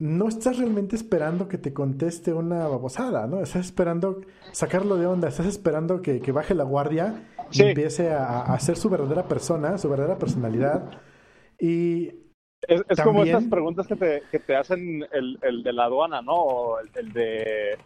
no 0.00 0.28
estás 0.28 0.58
realmente 0.58 0.94
esperando 0.94 1.48
que 1.48 1.58
te 1.58 1.72
conteste 1.72 2.32
una 2.32 2.68
babosada, 2.68 3.26
¿no? 3.26 3.40
Estás 3.40 3.66
esperando 3.66 4.20
sacarlo 4.52 4.96
de 4.96 5.06
onda, 5.06 5.28
estás 5.28 5.46
esperando 5.46 6.02
que, 6.02 6.20
baje 6.32 6.54
la 6.54 6.64
guardia 6.64 7.26
y 7.52 7.62
empiece 7.62 8.10
a, 8.10 8.42
a, 8.42 8.60
ser 8.60 8.76
su 8.76 8.90
verdadera 8.90 9.26
persona, 9.26 9.78
su 9.78 9.88
verdadera 9.88 10.18
personalidad. 10.18 11.00
Y 11.58 12.12
es, 12.62 12.82
como 13.02 13.24
esas 13.24 13.44
preguntas 13.44 13.86
que 13.86 13.96
te, 13.96 14.22
que 14.30 14.38
te 14.38 14.56
hacen 14.56 15.04
el, 15.12 15.38
el, 15.42 15.62
de 15.62 15.72
la 15.72 15.84
aduana, 15.84 16.22
¿no? 16.22 16.34
O 16.34 16.78
el, 16.80 17.12
de, 17.12 17.78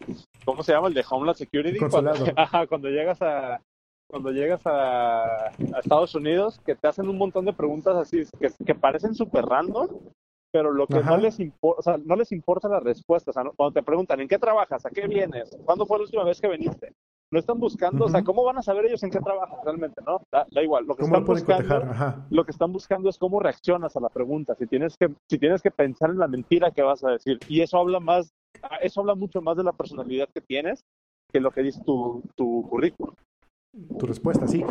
¿cómo 0.45 0.63
se 0.63 0.73
llama? 0.73 0.87
El 0.87 0.93
de 0.93 1.05
Homeland 1.09 1.37
Security. 1.37 1.79
Cuando, 1.79 2.13
cuando 2.69 2.89
llegas 2.89 3.21
a, 3.21 3.61
cuando 4.07 4.31
llegas 4.31 4.61
a, 4.65 5.51
Estados 5.77 6.15
Unidos, 6.15 6.59
que 6.65 6.75
te 6.75 6.87
hacen 6.87 7.09
un 7.09 7.17
montón 7.17 7.45
de 7.45 7.53
preguntas 7.53 7.95
así, 7.95 8.23
que, 8.39 8.51
que 8.65 8.75
parecen 8.75 9.15
súper 9.15 9.45
random, 9.45 9.87
pero 10.53 10.71
lo 10.71 10.85
que 10.85 11.01
no 11.01 11.17
les, 11.17 11.39
importa, 11.39 11.79
o 11.79 11.81
sea, 11.81 11.97
no 12.05 12.15
les 12.15 12.31
importa 12.31 12.69
la 12.69 12.79
respuesta. 12.79 13.31
O 13.31 13.33
sea, 13.33 13.43
cuando 13.55 13.73
te 13.73 13.81
preguntan, 13.81 14.21
¿en 14.21 14.27
qué 14.27 14.37
trabajas? 14.37 14.85
¿A 14.85 14.91
qué 14.91 15.07
vienes? 15.07 15.57
¿Cuándo 15.65 15.87
fue 15.87 15.97
la 15.97 16.03
última 16.03 16.23
vez 16.23 16.39
que 16.39 16.47
viniste? 16.47 16.93
No 17.31 17.39
están 17.39 17.59
buscando, 17.59 18.05
o 18.05 18.09
sea, 18.09 18.23
¿cómo 18.23 18.43
van 18.43 18.59
a 18.59 18.61
saber 18.61 18.85
ellos 18.85 19.01
en 19.01 19.09
qué 19.09 19.19
trabajas 19.19 19.57
realmente, 19.65 19.99
no? 20.05 20.21
Da, 20.31 20.45
igual. 20.61 20.85
Lo 20.85 20.95
que, 20.95 21.05
están 21.05 21.25
buscando, 21.25 21.81
lo 22.29 22.45
que 22.45 22.51
están 22.51 22.71
buscando 22.71 23.09
es 23.09 23.17
cómo 23.17 23.39
reaccionas 23.39 23.97
a 23.97 23.99
la 23.99 24.09
pregunta. 24.09 24.53
Si 24.53 24.67
tienes 24.67 24.95
que, 24.95 25.09
si 25.27 25.39
tienes 25.39 25.63
que 25.63 25.71
pensar 25.71 26.11
en 26.11 26.19
la 26.19 26.27
mentira 26.27 26.69
que 26.69 26.83
vas 26.83 27.03
a 27.03 27.09
decir. 27.09 27.39
Y 27.47 27.61
eso 27.61 27.79
habla 27.79 27.99
más, 27.99 28.31
eso 28.83 29.01
habla 29.01 29.15
mucho 29.15 29.41
más 29.41 29.57
de 29.57 29.63
la 29.63 29.71
personalidad 29.71 30.29
que 30.31 30.41
tienes 30.41 30.85
que 31.31 31.39
lo 31.39 31.49
que 31.49 31.63
dice 31.63 31.81
tu, 31.83 32.21
tu 32.35 32.69
currículum. 32.69 33.15
Tu 33.97 34.05
respuesta, 34.05 34.47
sí. 34.47 34.63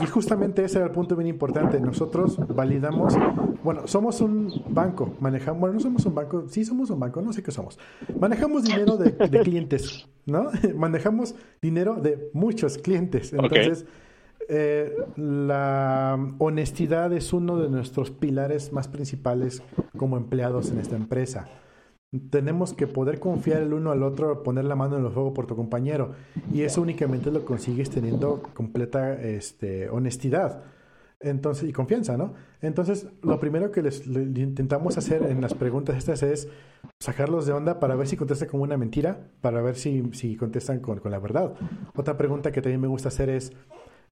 Y 0.00 0.06
justamente 0.06 0.64
ese 0.64 0.78
era 0.78 0.86
el 0.86 0.92
punto 0.92 1.14
bien 1.14 1.28
importante. 1.28 1.78
Nosotros 1.78 2.38
validamos, 2.48 3.14
bueno, 3.62 3.86
somos 3.86 4.22
un 4.22 4.62
banco, 4.70 5.14
manejamos, 5.20 5.60
bueno, 5.60 5.74
no 5.74 5.80
somos 5.80 6.06
un 6.06 6.14
banco, 6.14 6.48
sí 6.48 6.64
somos 6.64 6.88
un 6.88 6.98
banco, 6.98 7.20
no 7.20 7.34
sé 7.34 7.42
qué 7.42 7.50
somos. 7.50 7.78
Manejamos 8.18 8.64
dinero 8.64 8.96
de, 8.96 9.14
clientes, 9.42 10.08
¿no? 10.24 10.48
manejamos 10.74 11.34
dinero 11.60 11.96
de 11.96 12.30
muchos 12.32 12.78
clientes. 12.78 13.34
Entonces, 13.34 13.84
eh, 14.48 14.96
la 15.16 16.18
honestidad 16.38 17.12
es 17.12 17.34
uno 17.34 17.58
de 17.58 17.68
nuestros 17.68 18.10
pilares 18.10 18.72
más 18.72 18.88
principales 18.88 19.62
como 19.98 20.16
empleados 20.16 20.70
en 20.70 20.78
esta 20.78 20.96
empresa 20.96 21.46
tenemos 22.30 22.72
que 22.72 22.86
poder 22.86 23.20
confiar 23.20 23.62
el 23.62 23.72
uno 23.72 23.92
al 23.92 24.02
otro, 24.02 24.42
poner 24.42 24.64
la 24.64 24.76
mano 24.76 24.98
en 24.98 25.04
el 25.04 25.10
fuego 25.10 25.32
por 25.34 25.46
tu 25.46 25.56
compañero. 25.56 26.12
Y 26.52 26.62
eso 26.62 26.82
únicamente 26.82 27.30
lo 27.30 27.44
consigues 27.44 27.90
teniendo 27.90 28.42
completa 28.54 29.14
este, 29.14 29.88
honestidad. 29.90 30.64
Entonces, 31.20 31.68
y 31.68 31.72
confianza, 31.72 32.16
¿no? 32.16 32.34
Entonces, 32.60 33.06
lo 33.22 33.40
primero 33.40 33.70
que 33.70 33.82
les, 33.82 34.06
intentamos 34.06 34.98
hacer 34.98 35.22
en 35.22 35.40
las 35.40 35.54
preguntas 35.54 35.96
estas 35.96 36.22
es 36.22 36.48
sacarlos 37.00 37.46
de 37.46 37.52
onda 37.52 37.80
para 37.80 37.96
ver 37.96 38.06
si 38.06 38.16
contestan 38.16 38.48
como 38.48 38.64
una 38.64 38.76
mentira, 38.76 39.28
para 39.40 39.62
ver 39.62 39.76
si, 39.76 40.02
si 40.12 40.36
contestan 40.36 40.80
con, 40.80 40.98
con 40.98 41.10
la 41.10 41.18
verdad. 41.18 41.54
Otra 41.94 42.18
pregunta 42.18 42.52
que 42.52 42.60
también 42.60 42.82
me 42.82 42.88
gusta 42.88 43.08
hacer 43.08 43.30
es, 43.30 43.52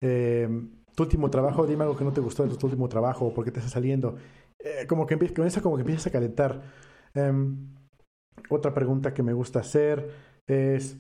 eh, 0.01 0.49
tu 0.95 1.03
último 1.03 1.31
trabajo, 1.31 1.67
dime 1.67 1.83
algo 1.83 1.97
que 1.97 2.05
no 2.05 2.13
te 2.13 2.21
gustó 2.21 2.47
de 2.47 2.57
tu 2.57 2.67
último 2.67 2.89
trabajo, 2.89 3.27
o 3.27 3.35
por 3.35 3.45
qué 3.45 3.51
te 3.51 3.59
está 3.59 3.71
saliendo. 3.71 4.17
Eh, 4.59 4.87
como 4.87 5.07
que 5.07 5.17
con 5.35 5.47
eso 5.47 5.63
como 5.63 5.77
que 5.77 5.83
empiezas 5.83 6.07
a 6.07 6.11
calentar. 6.11 6.63
Em, 7.15 7.69
otra 8.49 8.75
pregunta 8.75 9.15
que 9.15 9.23
me 9.23 9.33
gusta 9.33 9.61
hacer 9.61 10.11
es, 10.47 10.97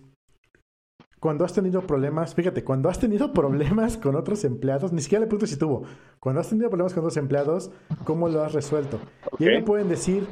cuando 1.20 1.44
has 1.44 1.52
tenido 1.52 1.82
problemas, 1.86 2.34
fíjate, 2.34 2.64
cuando 2.64 2.88
has 2.88 2.98
tenido 2.98 3.32
problemas 3.32 3.96
con 4.02 4.14
otros 4.14 4.44
empleados, 4.44 4.92
ni 4.92 5.00
siquiera 5.00 5.20
le 5.20 5.26
pregunto 5.26 5.46
si 5.46 5.56
tuvo, 5.56 5.84
cuando 6.20 6.40
has 6.40 6.48
tenido 6.48 6.68
problemas 6.68 6.92
con 6.92 7.02
otros 7.02 7.16
empleados, 7.16 7.70
¿cómo 8.04 8.28
lo 8.28 8.42
has 8.42 8.52
resuelto? 8.52 8.98
Y 9.38 9.46
ahí 9.48 9.56
me 9.56 9.62
pueden 9.62 9.88
decir 9.88 10.26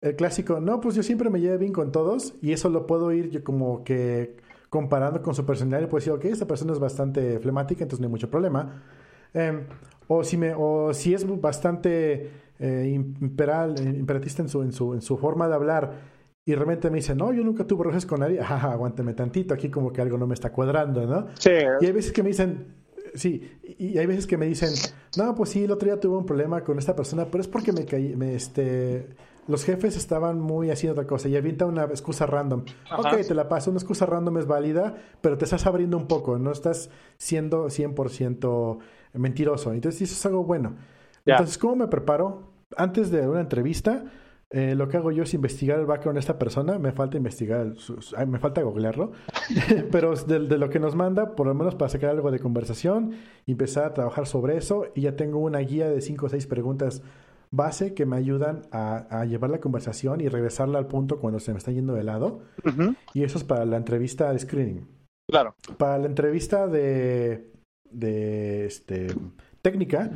el 0.00 0.16
clásico, 0.16 0.60
no, 0.60 0.80
pues 0.80 0.94
yo 0.94 1.02
siempre 1.02 1.30
me 1.30 1.40
llevo 1.40 1.58
bien 1.58 1.72
con 1.72 1.92
todos 1.92 2.34
y 2.42 2.52
eso 2.52 2.68
lo 2.68 2.86
puedo 2.86 3.12
ir 3.12 3.30
yo 3.30 3.44
como 3.44 3.84
que 3.84 4.36
comparando 4.68 5.22
con 5.22 5.34
su 5.34 5.44
personalidad 5.44 5.86
y 5.86 5.90
puedo 5.90 6.00
decir, 6.00 6.12
ok, 6.12 6.24
esta 6.24 6.46
persona 6.46 6.72
es 6.72 6.78
bastante 6.78 7.38
flemática, 7.38 7.84
entonces 7.84 8.00
no 8.00 8.06
hay 8.06 8.10
mucho 8.10 8.30
problema. 8.30 8.82
Em, 9.34 9.66
o, 10.08 10.24
si 10.24 10.36
me, 10.36 10.54
o 10.56 10.94
si 10.94 11.14
es 11.14 11.26
bastante 11.40 12.30
eh, 12.58 12.90
imperal, 12.94 13.74
imperatista 13.78 14.42
en 14.42 14.48
su, 14.48 14.62
en, 14.62 14.72
su, 14.72 14.94
en 14.94 15.02
su 15.02 15.18
forma 15.18 15.46
de 15.46 15.54
hablar 15.54 15.92
y 16.44 16.54
realmente 16.54 16.90
me 16.90 16.96
dice, 16.96 17.14
no, 17.14 17.32
yo 17.32 17.44
nunca 17.44 17.66
tuve 17.66 17.84
roces 17.84 18.04
con 18.04 18.20
nadie, 18.20 18.40
ajá, 18.40 18.72
aguántame 18.72 19.14
tantito, 19.14 19.54
aquí 19.54 19.70
como 19.70 19.92
que 19.92 20.00
algo 20.00 20.18
no 20.18 20.26
me 20.26 20.34
está 20.34 20.50
cuadrando, 20.50 21.06
¿no? 21.06 21.28
Sí. 21.38 21.52
Y 21.80 21.86
hay 21.86 21.92
veces 21.92 22.12
que 22.12 22.22
me 22.22 22.30
dicen, 22.30 22.74
sí, 23.14 23.58
y 23.78 23.98
hay 23.98 24.06
veces 24.06 24.26
que 24.26 24.36
me 24.36 24.46
dicen, 24.46 24.70
no, 25.16 25.34
pues 25.34 25.50
sí, 25.50 25.64
el 25.64 25.70
otro 25.70 25.86
día 25.86 26.00
tuve 26.00 26.16
un 26.16 26.26
problema 26.26 26.64
con 26.64 26.78
esta 26.78 26.96
persona, 26.96 27.26
pero 27.26 27.42
es 27.42 27.48
porque 27.48 27.72
me 27.72 27.84
caí, 27.84 28.16
me, 28.16 28.34
este, 28.34 29.06
los 29.46 29.64
jefes 29.64 29.96
estaban 29.96 30.40
muy 30.40 30.70
haciendo 30.70 30.92
otra 30.92 31.06
cosa 31.06 31.28
y 31.28 31.36
avienta 31.36 31.66
una 31.66 31.84
excusa 31.84 32.26
random. 32.26 32.64
Ok, 32.96 33.20
te 33.26 33.34
la 33.34 33.48
paso, 33.48 33.70
una 33.70 33.78
excusa 33.78 34.06
random 34.06 34.38
es 34.38 34.46
válida, 34.46 34.96
pero 35.20 35.38
te 35.38 35.44
estás 35.44 35.66
abriendo 35.66 35.96
un 35.96 36.06
poco, 36.06 36.38
no 36.38 36.52
estás 36.52 36.90
siendo 37.18 37.66
100% 37.66 38.78
mentiroso. 39.14 39.72
Entonces, 39.72 40.02
eso 40.02 40.14
es 40.14 40.26
algo 40.26 40.44
bueno. 40.44 40.74
Entonces, 41.24 41.58
¿cómo 41.58 41.76
me 41.76 41.88
preparo? 41.88 42.50
Antes 42.76 43.10
de 43.10 43.28
una 43.28 43.40
entrevista, 43.40 44.04
eh, 44.54 44.74
lo 44.74 44.86
que 44.86 44.98
hago 44.98 45.10
yo 45.10 45.22
es 45.22 45.32
investigar 45.32 45.78
el 45.80 45.86
background 45.86 46.16
de 46.16 46.20
esta 46.20 46.38
persona. 46.38 46.78
Me 46.78 46.92
falta 46.92 47.16
investigar, 47.16 47.74
me 48.26 48.38
falta 48.38 48.60
googlearlo. 48.60 49.12
Pero 49.90 50.14
de, 50.14 50.58
lo 50.58 50.68
que 50.68 50.78
nos 50.78 50.94
manda, 50.94 51.34
por 51.34 51.46
lo 51.46 51.54
menos 51.54 51.74
para 51.74 51.88
sacar 51.88 52.10
algo 52.10 52.30
de 52.30 52.38
conversación, 52.38 53.12
empezar 53.46 53.86
a 53.86 53.94
trabajar 53.94 54.26
sobre 54.26 54.58
eso. 54.58 54.88
Y 54.94 55.02
ya 55.02 55.16
tengo 55.16 55.38
una 55.38 55.60
guía 55.60 55.88
de 55.88 56.02
cinco 56.02 56.26
o 56.26 56.28
seis 56.28 56.46
preguntas 56.46 57.02
base 57.50 57.94
que 57.94 58.04
me 58.04 58.16
ayudan 58.16 58.62
a, 58.72 59.24
llevar 59.24 59.50
la 59.50 59.60
conversación 59.60 60.20
y 60.20 60.28
regresarla 60.28 60.78
al 60.78 60.86
punto 60.86 61.18
cuando 61.18 61.40
se 61.40 61.52
me 61.52 61.58
está 61.58 61.72
yendo 61.72 61.94
de 61.94 62.04
lado. 62.04 62.42
Y 63.14 63.24
eso 63.24 63.38
es 63.38 63.44
para 63.44 63.64
la 63.64 63.78
entrevista 63.78 64.30
de 64.32 64.38
screening. 64.38 64.86
Claro. 65.30 65.54
Para 65.78 65.96
la 65.96 66.06
entrevista 66.06 66.66
de, 66.66 67.50
de 67.90 68.66
este, 68.66 69.06
técnica, 69.62 70.10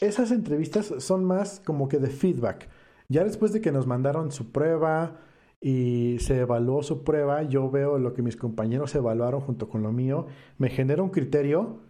esas 0.00 0.30
entrevistas 0.30 0.94
son 0.98 1.24
más 1.24 1.60
como 1.64 1.88
que 1.88 1.98
de 1.98 2.10
feedback. 2.10 2.68
Ya 3.08 3.24
después 3.24 3.52
de 3.52 3.60
que 3.60 3.72
nos 3.72 3.86
mandaron 3.86 4.32
su 4.32 4.50
prueba 4.52 5.20
y 5.60 6.18
se 6.20 6.40
evaluó 6.40 6.82
su 6.82 7.04
prueba, 7.04 7.42
yo 7.42 7.70
veo 7.70 7.98
lo 7.98 8.12
que 8.14 8.22
mis 8.22 8.36
compañeros 8.36 8.94
evaluaron 8.94 9.40
junto 9.40 9.68
con 9.68 9.82
lo 9.82 9.92
mío, 9.92 10.26
me 10.58 10.68
genera 10.68 11.02
un 11.02 11.10
criterio 11.10 11.80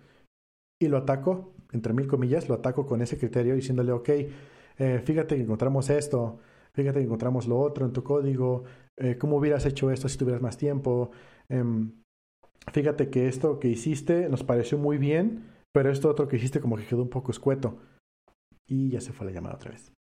y 0.81 0.89
lo 0.89 0.99
ataco, 0.99 1.55
entre 1.73 1.93
mil 1.93 2.07
comillas, 2.07 2.49
lo 2.49 2.55
ataco 2.55 2.87
con 2.87 3.03
ese 3.03 3.19
criterio 3.19 3.55
diciéndole, 3.55 3.93
ok, 3.93 4.09
eh, 4.79 5.01
fíjate 5.05 5.37
que 5.37 5.43
encontramos 5.43 5.91
esto, 5.91 6.39
fíjate 6.75 7.01
que 7.01 7.07
encontramos 7.07 7.49
lo 7.49 7.59
otro 7.59 7.87
en 7.87 7.93
tu 7.93 8.03
código, 8.05 8.65
eh, 8.97 9.17
cómo 9.19 9.37
hubieras 9.37 9.65
hecho 9.67 9.91
esto 9.91 10.09
si 10.09 10.19
tuvieras 10.19 10.43
más 10.43 10.59
tiempo, 10.59 11.11
em, 11.49 11.93
fíjate 12.73 13.11
que 13.11 13.29
esto 13.29 13.59
que 13.59 13.69
hiciste 13.69 14.29
nos 14.29 14.45
pareció 14.45 14.79
muy 14.79 14.99
bien, 14.99 15.45
pero 15.73 15.91
esto 15.91 16.09
otro 16.09 16.29
que 16.29 16.37
hiciste 16.37 16.61
como 16.61 16.77
que 16.77 16.87
quedó 16.87 17.03
un 17.03 17.11
poco 17.11 17.31
escueto. 17.31 17.79
Y 18.67 18.91
ya 18.91 19.01
se 19.01 19.13
fue 19.13 19.27
la 19.27 19.33
llamada 19.33 19.57
otra 19.57 19.71
vez. 19.73 19.96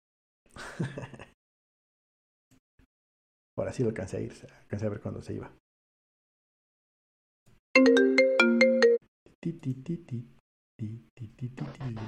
Ahora 3.58 3.74
sí 3.74 3.84
lo 3.84 3.90
alcancé 3.90 4.18
a 4.18 4.22
ir, 4.22 4.34
alcancé 4.62 4.86
a 4.86 4.90
ver 4.90 5.02
cuándo 5.02 5.22
se 5.22 5.34
iba. 5.34 5.52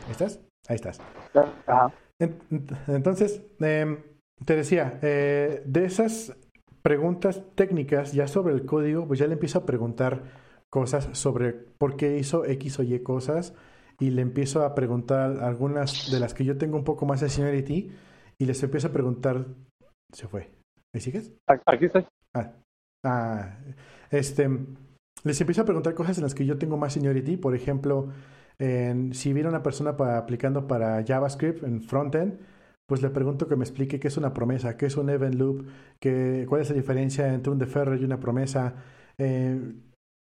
¿Estás? 0.09 0.39
Ahí 0.67 0.75
estás. 0.75 0.99
Entonces, 2.87 3.43
em, 3.59 4.03
te 4.45 4.55
decía, 4.55 4.99
eh, 5.01 5.63
de 5.65 5.85
esas 5.85 6.35
preguntas 6.81 7.43
técnicas 7.55 8.13
ya 8.13 8.27
sobre 8.27 8.53
el 8.53 8.65
código, 8.65 9.07
pues 9.07 9.19
ya 9.19 9.27
le 9.27 9.33
empiezo 9.33 9.59
a 9.59 9.65
preguntar 9.65 10.23
cosas 10.69 11.09
sobre 11.17 11.53
por 11.53 11.97
qué 11.97 12.17
hizo 12.17 12.45
X 12.45 12.79
o 12.79 12.83
Y 12.83 12.99
cosas 13.03 13.53
y 13.99 14.09
le 14.09 14.21
empiezo 14.21 14.65
a 14.65 14.73
preguntar 14.75 15.43
algunas 15.43 16.11
de 16.11 16.19
las 16.19 16.33
que 16.33 16.45
yo 16.45 16.57
tengo 16.57 16.77
un 16.77 16.83
poco 16.83 17.05
más 17.05 17.21
de 17.21 17.29
seniority 17.29 17.91
y 18.37 18.45
les 18.45 18.61
empiezo 18.63 18.87
a 18.87 18.91
preguntar, 18.91 19.45
se 20.11 20.27
fue, 20.27 20.51
¿me 20.93 21.01
sigues? 21.01 21.33
Aquí 21.47 21.85
estoy. 21.85 22.05
Ah, 22.35 22.53
ah, 23.05 23.57
este, 24.11 24.49
les 25.23 25.39
empiezo 25.39 25.61
a 25.61 25.65
preguntar 25.65 25.93
cosas 25.93 26.17
en 26.17 26.23
las 26.23 26.35
que 26.35 26.45
yo 26.45 26.57
tengo 26.57 26.77
más 26.77 26.93
seniority, 26.93 27.37
por 27.37 27.55
ejemplo, 27.55 28.09
en, 28.59 29.13
si 29.13 29.33
viene 29.33 29.49
una 29.49 29.63
persona 29.63 29.97
para, 29.97 30.17
aplicando 30.17 30.67
para 30.67 31.03
JavaScript 31.05 31.63
en 31.63 31.81
frontend, 31.81 32.39
pues 32.87 33.01
le 33.01 33.09
pregunto 33.09 33.47
que 33.47 33.55
me 33.55 33.63
explique 33.63 33.99
qué 33.99 34.07
es 34.07 34.17
una 34.17 34.33
promesa, 34.33 34.77
qué 34.77 34.87
es 34.87 34.97
un 34.97 35.09
event 35.09 35.35
loop, 35.35 35.65
que, 35.99 36.45
cuál 36.47 36.61
es 36.61 36.69
la 36.69 36.75
diferencia 36.75 37.33
entre 37.33 37.51
un 37.51 37.59
deferrer 37.59 38.01
y 38.01 38.05
una 38.05 38.19
promesa, 38.19 38.75
eh, 39.17 39.59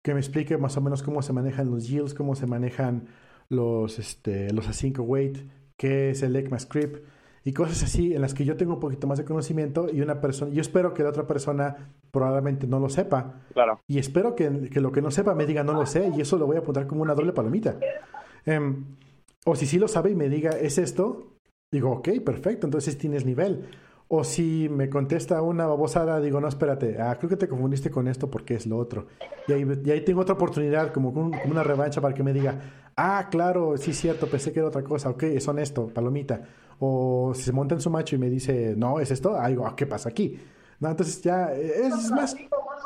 que 0.05 0.15
me 0.15 0.21
explique 0.21 0.57
más 0.59 0.77
o 0.77 0.81
menos 0.81 1.03
cómo 1.03 1.23
se 1.23 1.33
manejan 1.33 1.71
los 1.71 1.89
yields, 1.89 2.15
cómo 2.15 2.35
se 2.35 2.47
manejan 2.47 3.09
los, 3.49 3.99
este, 3.99 4.53
los 4.53 4.69
async 4.69 4.99
await, 4.99 5.39
qué 5.79 6.11
es 6.11 6.23
el 6.23 6.37
ECMAScript 6.37 7.05
y 7.45 7.53
cosas 7.53 7.83
así 7.83 8.15
en 8.15 8.21
las 8.21 8.35
que 8.35 8.45
yo 8.45 8.57
tengo 8.57 8.75
un 8.75 8.81
poquito 8.81 9.07
más 9.07 9.19
de 9.19 9.25
conocimiento 9.25 9.89
y 9.91 10.03
una 10.03 10.21
persona, 10.21 10.53
yo 10.53 10.61
espero 10.61 10.93
que 10.93 11.03
la 11.03 11.09
otra 11.09 11.27
persona 11.27 11.93
probablemente 12.11 12.67
no 12.67 12.79
lo 12.79 12.89
sepa. 12.89 13.41
Claro. 13.55 13.81
Y 13.87 13.99
espero 13.99 14.35
que, 14.35 14.69
que 14.71 14.81
lo 14.81 14.93
que 14.93 15.01
no 15.01 15.11
sepa 15.11 15.35
me 15.35 15.47
diga 15.47 15.65
no 15.65 15.73
lo 15.73 15.87
sé 15.87 16.11
y 16.15 16.21
eso 16.21 16.37
lo 16.37 16.47
voy 16.47 16.57
a 16.57 16.61
apuntar 16.61 16.87
como 16.87 17.03
una 17.03 17.15
doble 17.15 17.33
palomita. 17.33 17.79
Em, 18.45 18.85
o 19.45 19.57
si 19.57 19.67
sí 19.67 19.79
lo 19.79 19.89
sabe 19.89 20.11
y 20.11 20.15
me 20.15 20.29
diga 20.29 20.51
es 20.51 20.77
esto, 20.79 21.29
digo, 21.73 21.91
ok, 21.93 22.09
perfecto, 22.25 22.67
entonces 22.67 22.99
tienes 22.99 23.25
nivel. 23.25 23.69
O 24.13 24.25
si 24.25 24.69
me 24.69 24.91
contesta 24.91 25.41
una 25.41 25.67
babosada, 25.67 26.21
digo, 26.21 26.41
no, 26.41 26.49
espérate, 26.49 27.01
ah, 27.01 27.17
creo 27.17 27.31
que 27.31 27.37
te 27.37 27.49
confundiste 27.49 27.91
con 27.91 28.09
esto 28.09 28.29
porque 28.29 28.55
es 28.55 28.67
lo 28.67 28.77
otro. 28.77 29.07
Y 29.47 29.53
ahí, 29.53 29.65
y 29.85 29.91
ahí 29.93 30.01
tengo 30.01 30.23
otra 30.23 30.35
oportunidad, 30.35 30.93
como, 30.93 31.15
como, 31.15 31.31
una 31.45 31.63
revancha 31.63 32.01
para 32.01 32.13
que 32.13 32.25
me 32.25 32.33
diga, 32.33 32.61
ah, 32.97 33.29
claro, 33.31 33.77
sí, 33.77 33.93
cierto, 33.93 34.27
pensé 34.27 34.53
que 34.53 34.59
era 34.59 34.69
otra 34.69 34.83
cosa, 34.83 35.11
ok, 35.11 35.23
es 35.23 35.47
honesto, 35.47 35.87
palomita. 35.89 36.43
O 36.81 37.33
si 37.35 37.43
se 37.43 37.53
monta 37.53 37.75
en 37.75 37.81
su 37.81 37.91
macho 37.91 38.17
y 38.17 38.19
me 38.19 38.29
dice, 38.29 38.75
no, 38.77 38.99
es 38.99 39.11
esto, 39.11 39.37
ah, 39.39 39.49
digo, 39.49 39.71
¿qué 39.77 39.87
pasa 39.87 40.09
aquí? 40.09 40.41
No, 40.81 40.89
entonces 40.89 41.23
ya 41.23 41.53
es 41.53 42.11
más 42.11 42.35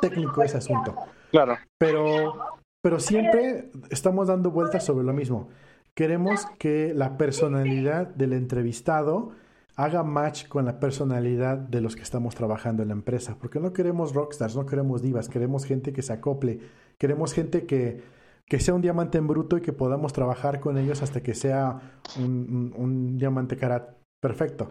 técnico 0.00 0.42
ese 0.42 0.58
asunto. 0.58 0.94
Claro. 1.30 1.56
Pero, 1.78 2.34
pero 2.82 2.98
siempre 2.98 3.70
estamos 3.90 4.28
dando 4.28 4.50
vueltas 4.50 4.84
sobre 4.84 5.04
lo 5.04 5.12
mismo. 5.12 5.48
Queremos 5.94 6.44
que 6.58 6.92
la 6.92 7.16
personalidad 7.16 8.08
del 8.08 8.32
entrevistado 8.32 9.30
haga 9.76 10.02
match 10.02 10.48
con 10.48 10.64
la 10.64 10.80
personalidad 10.80 11.56
de 11.56 11.80
los 11.80 11.96
que 11.96 12.02
estamos 12.02 12.34
trabajando 12.34 12.82
en 12.82 12.88
la 12.88 12.94
empresa. 12.94 13.36
Porque 13.40 13.60
no 13.60 13.72
queremos 13.72 14.12
rockstars, 14.12 14.56
no 14.56 14.66
queremos 14.66 15.02
divas, 15.02 15.28
queremos 15.28 15.64
gente 15.64 15.92
que 15.92 16.02
se 16.02 16.12
acople, 16.12 16.60
queremos 16.98 17.32
gente 17.32 17.64
que, 17.66 18.02
que 18.46 18.60
sea 18.60 18.74
un 18.74 18.82
diamante 18.82 19.18
en 19.18 19.26
bruto 19.26 19.56
y 19.56 19.62
que 19.62 19.72
podamos 19.72 20.12
trabajar 20.12 20.60
con 20.60 20.76
ellos 20.78 21.02
hasta 21.02 21.22
que 21.22 21.34
sea 21.34 21.80
un, 22.18 22.74
un, 22.76 23.18
diamante 23.18 23.56
cara 23.56 23.96
perfecto. 24.20 24.70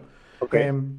Em, 0.52 0.96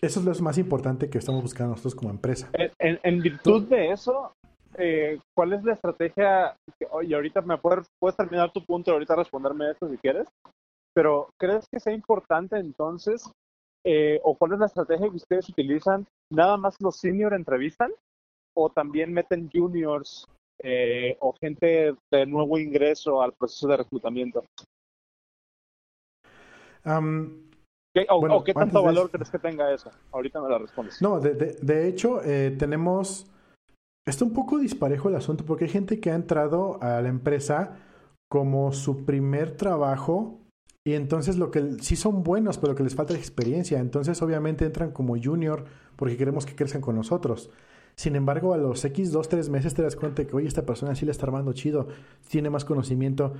eso 0.00 0.20
es 0.20 0.26
lo 0.26 0.44
más 0.44 0.58
importante 0.58 1.10
que 1.10 1.18
estamos 1.18 1.42
buscando 1.42 1.72
nosotros 1.72 1.94
como 1.94 2.10
empresa. 2.10 2.50
En, 2.78 2.98
en 3.02 3.20
virtud 3.20 3.68
de 3.68 3.92
eso, 3.92 4.32
eh, 4.78 5.18
¿cuál 5.34 5.52
es 5.52 5.62
la 5.64 5.74
estrategia? 5.74 6.56
Y 7.02 7.14
ahorita 7.14 7.42
me 7.42 7.58
puedes, 7.58 7.86
puedes 7.98 8.16
terminar 8.16 8.52
tu 8.52 8.64
punto 8.64 8.90
y 8.90 8.94
ahorita 8.94 9.16
responderme 9.16 9.70
esto 9.70 9.88
si 9.88 9.98
quieres. 9.98 10.26
Pero 10.94 11.28
¿crees 11.38 11.66
que 11.70 11.80
sea 11.80 11.92
importante 11.92 12.58
entonces, 12.58 13.30
eh, 13.84 14.20
o 14.24 14.36
cuál 14.36 14.54
es 14.54 14.58
la 14.58 14.66
estrategia 14.66 15.08
que 15.08 15.16
ustedes 15.16 15.48
utilizan? 15.48 16.06
¿Nada 16.30 16.56
más 16.56 16.80
los 16.80 16.96
senior 16.96 17.34
entrevistan? 17.34 17.90
¿O 18.54 18.70
también 18.70 19.12
meten 19.12 19.50
juniors 19.50 20.26
eh, 20.62 21.16
o 21.20 21.32
gente 21.34 21.94
de 22.10 22.26
nuevo 22.26 22.58
ingreso 22.58 23.22
al 23.22 23.32
proceso 23.32 23.68
de 23.68 23.76
reclutamiento? 23.78 24.44
o, 28.08 28.44
qué 28.44 28.54
tanto 28.54 28.82
valor 28.82 29.10
crees 29.10 29.30
que 29.30 29.38
tenga 29.38 29.72
eso? 29.72 29.90
Ahorita 30.12 30.40
me 30.40 30.48
lo 30.48 30.58
respondes. 30.58 31.00
No, 31.02 31.20
de, 31.20 31.34
de, 31.34 31.52
de 31.60 31.88
hecho, 31.88 32.22
eh, 32.24 32.54
tenemos... 32.58 33.26
Está 34.06 34.24
un 34.24 34.32
poco 34.32 34.58
disparejo 34.58 35.08
el 35.08 35.14
asunto 35.14 35.44
porque 35.44 35.64
hay 35.64 35.70
gente 35.70 36.00
que 36.00 36.10
ha 36.10 36.14
entrado 36.14 36.82
a 36.82 37.00
la 37.00 37.08
empresa 37.08 37.78
como 38.28 38.72
su 38.72 39.04
primer 39.04 39.56
trabajo 39.56 40.40
y 40.84 40.94
entonces 40.94 41.36
lo 41.36 41.50
que 41.50 41.74
sí 41.80 41.94
son 41.94 42.24
buenos, 42.24 42.58
pero 42.58 42.74
que 42.74 42.82
les 42.82 42.96
falta 42.96 43.14
experiencia. 43.14 43.78
Entonces 43.78 44.20
obviamente 44.22 44.64
entran 44.64 44.90
como 44.90 45.16
junior 45.22 45.64
porque 45.96 46.16
queremos 46.16 46.46
que 46.46 46.56
crezcan 46.56 46.80
con 46.80 46.96
nosotros. 46.96 47.50
Sin 47.96 48.16
embargo, 48.16 48.54
a 48.54 48.56
los 48.56 48.84
X, 48.84 49.12
2, 49.12 49.28
3 49.28 49.48
meses 49.50 49.74
te 49.74 49.82
das 49.82 49.96
cuenta 49.96 50.24
que, 50.26 50.34
oye, 50.34 50.48
esta 50.48 50.64
persona 50.64 50.94
sí 50.94 51.04
le 51.04 51.12
está 51.12 51.26
armando 51.26 51.52
chido, 51.52 51.88
tiene 52.28 52.50
más 52.50 52.64
conocimiento. 52.64 53.34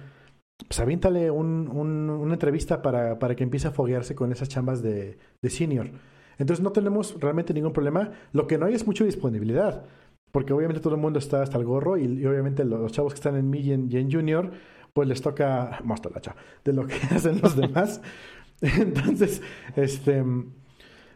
Pues 0.69 0.79
avíntale 0.81 1.31
un, 1.31 1.69
una 1.69 2.35
entrevista 2.35 2.83
para, 2.83 3.19
para, 3.19 3.35
que 3.35 3.43
empiece 3.43 3.69
a 3.69 3.73
foguearse 3.73 4.15
con 4.15 4.31
esas 4.33 4.49
chambas 4.49 4.83
de, 4.83 5.19
de 5.41 5.51
senior. 5.51 5.91
Entonces 6.39 6.63
no 6.63 6.73
tenemos 6.73 7.21
realmente 7.21 7.55
ningún 7.55 7.73
problema. 7.73 8.13
Lo 8.33 8.47
que 8.47 8.59
no 8.59 8.67
hay 8.67 8.75
es 8.75 8.87
mucha 8.87 9.05
disponibilidad. 9.05 9.85
Porque 10.31 10.53
obviamente 10.53 10.81
todo 10.81 10.95
el 10.95 11.01
mundo 11.01 11.19
está 11.19 11.43
hasta 11.43 11.59
el 11.59 11.65
gorro 11.65 11.99
y, 11.99 12.25
obviamente 12.25 12.65
los, 12.65 12.91
chavos 12.93 13.13
que 13.13 13.19
están 13.19 13.37
en 13.37 13.51
mid 13.51 13.65
y 13.65 13.97
en 13.97 14.11
junior 14.11 14.51
pues 14.93 15.09
les 15.09 15.23
toca 15.23 15.81
mostolacha 15.85 16.35
de 16.65 16.73
lo 16.73 16.87
que 16.87 16.95
hacen 17.11 17.41
los 17.41 17.57
demás. 17.57 18.01
Entonces, 18.61 19.43
este, 19.77 20.25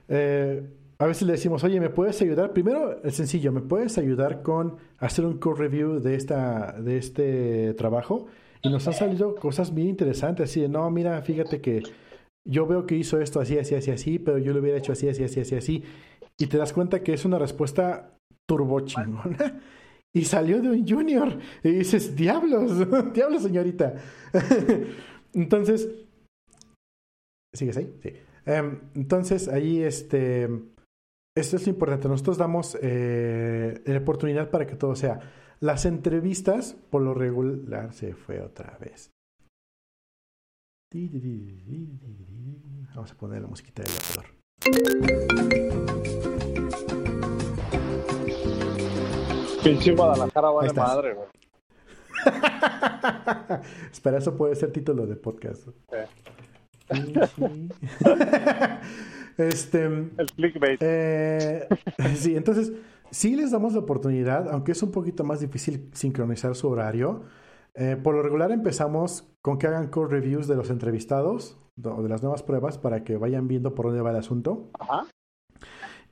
eh, 0.09 0.69
a 0.99 1.07
veces 1.07 1.27
le 1.27 1.33
decimos, 1.33 1.63
oye, 1.63 1.79
¿me 1.79 1.91
puedes 1.91 2.21
ayudar? 2.23 2.53
Primero, 2.53 3.03
es 3.05 3.17
sencillo, 3.17 3.53
¿me 3.53 3.61
puedes 3.61 3.99
ayudar 3.99 4.43
con 4.43 4.77
hacer 4.99 5.27
un 5.27 5.39
code 5.39 5.61
review 5.61 6.01
de, 6.01 6.15
esta, 6.15 6.73
de 6.81 6.97
este 6.97 7.75
trabajo? 7.75 8.27
Y 8.63 8.71
nos 8.71 8.87
han 8.89 8.95
salido 8.95 9.35
cosas 9.35 9.75
bien 9.75 9.89
interesantes, 9.89 10.51
así 10.51 10.63
de, 10.63 10.69
no, 10.69 10.91
mira, 10.91 11.21
fíjate 11.21 11.61
que 11.61 11.83
yo 12.49 12.67
veo 12.67 12.87
que 12.87 12.97
hizo 12.97 13.21
esto 13.21 13.41
así, 13.41 13.59
así, 13.59 13.75
así, 13.75 13.91
así, 13.91 14.19
pero 14.19 14.39
yo 14.39 14.55
lo 14.55 14.61
hubiera 14.61 14.79
hecho 14.79 14.93
así, 14.93 15.09
así, 15.09 15.25
así, 15.25 15.41
así, 15.41 15.55
así. 15.55 15.85
Y 16.39 16.47
te 16.47 16.57
das 16.57 16.73
cuenta 16.73 17.03
que 17.03 17.13
es 17.13 17.25
una 17.25 17.39
respuesta 17.39 18.17
turbo 18.49 18.81
chingona 18.81 19.61
y 20.15 20.25
salió 20.25 20.63
de 20.63 20.71
un 20.71 20.89
junior. 20.89 21.39
Y 21.63 21.73
dices, 21.73 22.17
diablos, 22.17 23.13
diablos, 23.13 23.43
señorita. 23.43 23.97
entonces, 25.35 25.89
¿sigues 27.55 27.77
ahí? 27.77 27.95
Sí. 28.03 28.13
Em, 28.47 28.81
entonces, 28.95 29.49
ahí, 29.49 29.83
este, 29.83 30.49
esto 31.37 31.57
es 31.57 31.67
lo 31.67 31.71
importante. 31.71 32.09
Nosotros 32.09 32.39
damos 32.39 32.77
eh, 32.81 33.83
la 33.85 33.99
oportunidad 33.99 34.51
para 34.51 34.67
que 34.67 34.75
todo 34.75 34.97
sea. 34.97 35.21
Las 35.61 35.85
entrevistas, 35.85 36.75
por 36.91 37.03
lo 37.03 37.15
regular, 37.15 37.93
se 37.93 38.15
fue 38.15 38.41
otra 38.41 38.77
vez. 38.79 39.13
Vamos 42.95 43.13
a 43.13 43.15
poner 43.17 43.43
la 43.43 43.49
musiquita 43.49 43.83
del 43.83 43.93
vapor. 43.93 44.25
Pinche 49.63 49.95
Guadalajara 49.95 50.51
vale 50.51 50.73
madre, 50.73 51.15
güey. 51.15 51.29
Espera, 53.93 54.19
eso 54.19 54.37
puede 54.37 54.55
ser 54.55 54.73
título 54.73 55.07
de 55.07 55.17
podcast. 55.17 55.69
este. 59.39 59.85
El 59.85 60.27
clickbait. 60.35 60.79
Eh, 60.81 61.69
sí, 62.17 62.37
entonces, 62.37 62.73
sí 63.11 63.37
les 63.37 63.51
damos 63.51 63.75
la 63.75 63.81
oportunidad, 63.81 64.49
aunque 64.51 64.73
es 64.73 64.83
un 64.83 64.91
poquito 64.91 65.25
más 65.25 65.41
difícil 65.41 65.91
sincronizar 65.93 66.55
su 66.55 66.69
horario. 66.69 67.23
Eh, 67.75 67.97
por 68.03 68.15
lo 68.15 68.23
regular 68.23 68.53
empezamos 68.53 69.29
con 69.43 69.59
que 69.59 69.67
hagan 69.67 69.89
core 69.89 70.21
reviews 70.21 70.49
de 70.49 70.57
los 70.57 70.71
entrevistados 70.71 71.59
o 71.83 72.03
de 72.03 72.09
las 72.09 72.23
nuevas 72.23 72.43
pruebas 72.43 72.79
para 72.79 73.05
que 73.05 73.19
vayan 73.19 73.49
viendo 73.49 73.75
por 73.75 73.87
dónde 73.87 74.01
va 74.01 74.11
el 74.11 74.17
asunto. 74.17 74.71
Ajá. 74.79 75.07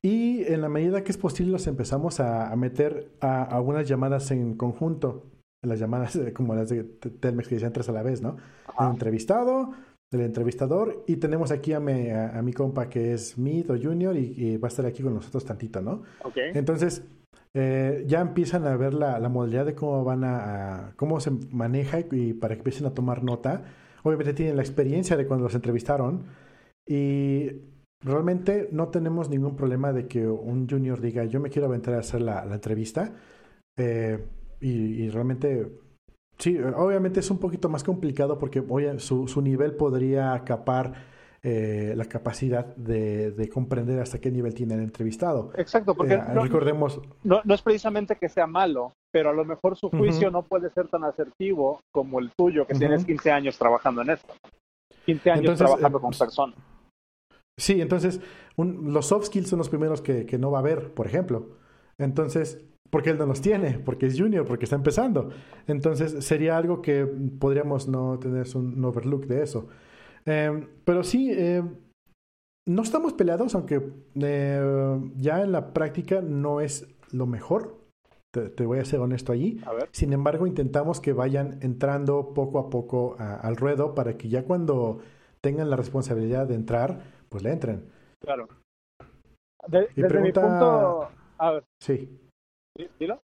Y 0.05 0.45
en 0.53 0.61
la 0.61 0.69
medida 0.69 1.03
que 1.03 1.11
es 1.11 1.17
posible 1.17 1.53
los 1.53 1.67
empezamos 1.67 2.21
a, 2.21 2.55
meter 2.57 3.11
a, 3.23 3.43
algunas 3.43 3.89
llamadas 3.89 4.31
en 4.33 4.55
conjunto, 4.55 5.25
las 5.63 5.79
llamadas 5.79 6.21
como 6.35 6.55
las 6.55 6.69
de 6.69 6.85
Telmex 6.85 7.49
que 7.49 7.55
decían 7.55 7.73
tres 7.73 7.89
a 7.89 7.93
la 7.93 8.03
vez, 8.03 8.21
¿no? 8.21 8.37
El 8.79 8.89
entrevistado, 8.89 9.73
el 10.15 10.23
entrevistador 10.23 11.05
y 11.07 11.17
tenemos 11.17 11.51
aquí 11.51 11.73
a 11.73 11.81
mi, 11.81 12.11
a, 12.11 12.41
mi 12.43 12.53
compa 12.53 12.89
que 12.89 13.13
es 13.13 13.39
Mid 13.39 13.71
o 13.71 13.79
Junior 13.81 14.17
y, 14.17 14.57
va 14.57 14.69
a 14.69 14.71
estar 14.71 14.87
aquí 14.87 15.03
con 15.03 15.15
nosotros 15.15 15.45
tantito, 15.45 15.81
¿no? 15.81 16.03
Okay. 16.23 16.53
Entonces, 16.55 17.03
eh, 17.55 18.05
ya 18.07 18.21
empiezan 18.21 18.67
a 18.67 18.77
ver 18.77 18.95
la, 18.95 19.19
la, 19.19 19.29
modalidad 19.29 19.65
de 19.65 19.75
cómo 19.75 20.03
van 20.05 20.25
a, 20.25 20.93
cómo 20.97 21.21
se 21.21 21.31
maneja 21.51 22.01
y, 22.01 22.33
para 22.35 22.55
que 22.55 22.61
empiecen 22.61 22.87
a 22.87 22.95
tomar 22.95 23.23
nota. 23.23 23.63
Obviamente 24.03 24.35
tienen 24.35 24.57
la 24.57 24.63
experiencia 24.63 25.17
de 25.17 25.27
cuando 25.27 25.45
los 25.45 25.55
entrevistaron 25.55 26.25
y 26.87 27.51
realmente 28.01 28.69
no 28.73 28.89
tenemos 28.89 29.31
ningún 29.31 29.57
problema 29.57 29.93
de 29.93 30.07
que 30.07 30.27
un 30.27 30.69
junior 30.69 31.01
diga 31.01 31.25
yo 31.25 31.41
me 31.41 31.49
quiero 31.49 31.69
aventar 31.69 31.95
a 31.95 32.01
hacer 32.01 32.21
la, 32.21 32.45
entrevista 32.53 33.15
eh, 33.77 34.19
y, 34.61 35.09
realmente 35.11 35.84
sí 36.39 36.59
obviamente 36.59 37.21
es 37.21 37.31
un 37.31 37.39
poquito 37.39 37.69
más 37.69 37.85
complicado 37.85 38.39
porque 38.39 38.63
su, 38.99 39.29
su 39.29 39.41
nivel 39.41 39.75
podría 39.77 40.35
acapar 40.35 40.95
eh, 41.47 41.93
la 41.95 42.07
capacidad 42.07 42.75
de, 42.75 43.51
comprender 43.53 44.01
hasta 44.01 44.19
qué 44.19 44.31
nivel 44.31 44.55
tiene 44.55 44.77
el 44.77 44.81
entrevistado. 44.81 45.53
Exacto, 45.57 45.95
porque 45.95 46.15
eh, 46.15 46.23
no, 46.33 46.43
recordemos... 46.43 47.03
No, 47.23 47.43
es 47.47 47.61
precisamente 47.61 48.17
que 48.17 48.31
sea 48.31 48.47
malo, 48.47 48.95
pero 49.13 49.29
a 49.29 49.35
lo 49.35 49.45
mejor 49.45 49.77
su 49.77 49.91
juicio 49.91 50.31
no 50.31 50.43
puede 50.43 50.71
ser 50.71 50.89
tan 50.89 51.05
asertivo 51.05 51.81
como 51.93 52.19
el 52.19 52.31
tuyo, 52.35 52.67
que 52.67 52.73
tienes 52.73 53.05
15 53.05 53.31
años 53.31 53.59
trabajando 53.59 54.01
en 54.01 54.11
esto. 54.11 54.33
15 55.05 55.31
años 55.33 55.59
trabajando 55.59 56.01
con 56.01 56.13
personas. 56.13 56.57
Sí, 57.59 57.79
entonces 57.79 58.23
los 58.57 59.07
soft 59.07 59.27
skills 59.27 59.51
son 59.51 59.59
los 59.59 59.69
primeros 59.69 60.01
que, 60.01 60.39
no 60.39 60.51
va 60.51 60.59
a 60.59 60.63
haber, 60.63 60.95
por 60.95 61.07
ejemplo. 61.07 61.59
Entonces, 61.99 62.65
porque 62.91 63.11
él 63.11 63.19
no 63.19 63.27
los 63.27 63.41
tiene, 63.41 63.79
porque 63.79 64.07
es 64.07 64.19
junior, 64.19 64.47
porque 64.47 64.65
está 64.65 64.77
empezando. 64.77 65.31
Entonces, 65.67 66.25
sería 66.25 66.57
algo 66.57 66.81
que 66.81 67.05
podríamos 67.05 67.89
no 67.89 68.19
tener 68.19 68.47
un, 68.55 68.85
overlook 68.85 69.27
de 69.27 69.43
eso. 69.43 69.69
Em, 70.25 70.69
pero 70.85 71.03
sí, 71.03 71.33
em, 71.33 71.75
no 72.67 72.83
estamos 72.83 73.13
peleados, 73.13 73.55
aunque 73.55 73.83
eh, 74.15 75.01
ya 75.17 75.43
en 75.43 75.53
la 75.53 75.73
práctica 75.73 76.21
no 76.23 76.61
es 76.61 76.87
lo 77.11 77.27
mejor. 77.27 77.81
Te, 78.31 78.67
voy 78.67 78.81
a 78.81 78.85
ser 78.85 78.99
honesto 78.99 79.33
allí. 79.33 79.61
Sin 79.93 80.13
embargo, 80.13 80.49
intentamos 80.49 81.01
que 81.01 81.13
vayan 81.13 81.59
entrando 81.63 82.35
poco 82.35 82.59
a 82.59 82.69
poco 82.69 83.15
al 83.19 83.57
ruedo 83.57 83.95
para 83.95 84.17
que 84.17 84.29
ya 84.29 84.45
cuando 84.45 84.99
tengan 85.41 85.71
la 85.71 85.77
responsabilidad 85.77 86.47
de 86.49 86.57
entrar, 86.57 87.03
pues 87.29 87.45
le 87.45 87.53
entren. 87.53 87.85
Claro. 88.21 88.49
y 89.69 89.71
desde 89.71 90.09
pregunta... 90.09 90.41
mi 90.41 90.49
punto... 90.49 91.24
A 91.39 91.53
ver. 91.53 91.65
Sí. 91.81 92.19
¿Dilo? 92.99 93.23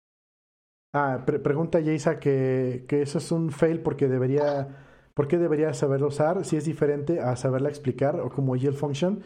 Ah, 0.92 1.24
pregunta 1.24 1.80
Jaisa 1.82 2.18
que, 2.18 2.84
que 2.88 3.02
eso 3.02 3.18
es 3.18 3.30
un 3.32 3.50
fail 3.50 3.80
porque 3.80 4.08
debería... 4.08 4.86
¿Por 5.14 5.28
qué 5.28 5.38
debería 5.38 5.74
saberlo 5.74 6.06
usar 6.06 6.44
si 6.44 6.56
es 6.56 6.64
diferente 6.64 7.20
a 7.20 7.36
saberla 7.36 7.68
explicar 7.68 8.18
o 8.20 8.30
como 8.30 8.56
yield 8.56 8.76
function? 8.76 9.22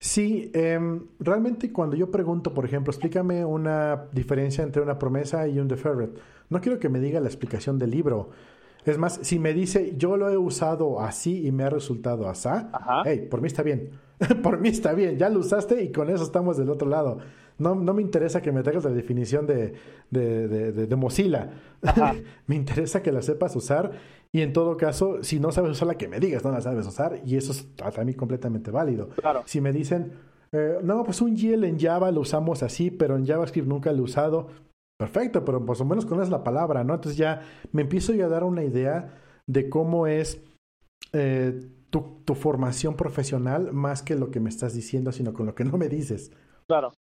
Sí, 0.00 0.50
em, 0.54 1.08
realmente 1.18 1.72
cuando 1.72 1.96
yo 1.96 2.10
pregunto, 2.10 2.54
por 2.54 2.64
ejemplo, 2.64 2.92
explícame 2.92 3.44
una 3.44 4.08
diferencia 4.12 4.62
entre 4.62 4.82
una 4.82 4.98
promesa 4.98 5.48
y 5.48 5.58
un 5.58 5.66
deferred, 5.66 6.10
no 6.50 6.60
quiero 6.60 6.78
que 6.78 6.88
me 6.88 7.00
diga 7.00 7.20
la 7.20 7.26
explicación 7.28 7.78
del 7.78 7.90
libro. 7.90 8.30
Es 8.84 8.96
más, 8.96 9.18
si 9.22 9.38
me 9.38 9.52
dice 9.52 9.94
yo 9.96 10.16
lo 10.16 10.30
he 10.30 10.36
usado 10.36 11.00
así 11.00 11.46
y 11.46 11.52
me 11.52 11.64
ha 11.64 11.70
resultado 11.70 12.28
así, 12.28 12.48
hey, 13.04 13.26
por 13.28 13.40
mí 13.40 13.48
está 13.48 13.62
bien. 13.62 13.90
por 14.42 14.60
mí 14.60 14.68
está 14.68 14.92
bien, 14.92 15.18
ya 15.18 15.28
lo 15.28 15.40
usaste 15.40 15.82
y 15.82 15.92
con 15.92 16.10
eso 16.10 16.22
estamos 16.24 16.56
del 16.56 16.70
otro 16.70 16.88
lado. 16.88 17.18
No, 17.58 17.74
no 17.74 17.92
me 17.92 18.02
interesa 18.02 18.40
que 18.40 18.52
me 18.52 18.62
traigas 18.62 18.84
la 18.84 18.90
definición 18.90 19.46
de, 19.46 19.74
de, 20.10 20.72
de, 20.72 20.96
Mozilla. 20.96 21.50
me 22.46 22.54
interesa 22.54 23.02
que 23.02 23.10
la 23.10 23.20
sepas 23.20 23.56
usar 23.56 23.92
y 24.32 24.42
en 24.42 24.52
todo 24.52 24.76
caso, 24.76 25.22
si 25.22 25.40
no 25.40 25.50
sabes 25.50 25.72
usarla, 25.72 25.96
que 25.96 26.08
me 26.08 26.20
digas, 26.20 26.44
no 26.44 26.52
la 26.52 26.60
sabes 26.60 26.86
usar 26.86 27.20
y 27.24 27.36
eso 27.36 27.52
es 27.52 27.62
para 27.62 28.04
mí 28.04 28.14
completamente 28.14 28.70
válido. 28.70 29.10
Si 29.44 29.60
me 29.60 29.72
dicen, 29.72 30.12
eh, 30.52 30.78
no, 30.82 31.02
pues 31.04 31.20
un 31.20 31.36
YEL 31.36 31.64
en 31.64 31.78
Java 31.78 32.10
lo 32.10 32.20
usamos 32.20 32.62
así, 32.62 32.90
pero 32.90 33.16
en 33.16 33.26
JavaScript 33.26 33.66
nunca 33.66 33.92
lo 33.92 33.98
he 33.98 34.02
usado. 34.02 34.48
Perfecto, 34.98 35.44
pero 35.44 35.64
por 35.64 35.78
lo 35.78 35.84
menos 35.84 36.06
conoces 36.06 36.30
la 36.30 36.42
palabra, 36.42 36.84
¿no? 36.84 36.94
Entonces 36.94 37.16
ya 37.16 37.42
me 37.72 37.82
empiezo 37.82 38.12
yo 38.14 38.26
a 38.26 38.28
dar 38.28 38.44
una 38.44 38.64
idea 38.64 39.16
de 39.46 39.68
cómo 39.68 40.06
es 40.06 40.42
eh, 41.12 41.60
tu, 41.90 42.22
tu, 42.24 42.34
formación 42.34 42.96
profesional 42.96 43.72
más 43.72 44.02
que 44.02 44.16
lo 44.16 44.30
que 44.30 44.40
me 44.40 44.50
estás 44.50 44.74
diciendo, 44.74 45.12
sino 45.12 45.32
con 45.32 45.46
lo 45.46 45.54
que 45.54 45.64
no 45.64 45.78
me 45.78 45.88
dices. 45.88 46.32
Claro. 46.66 46.92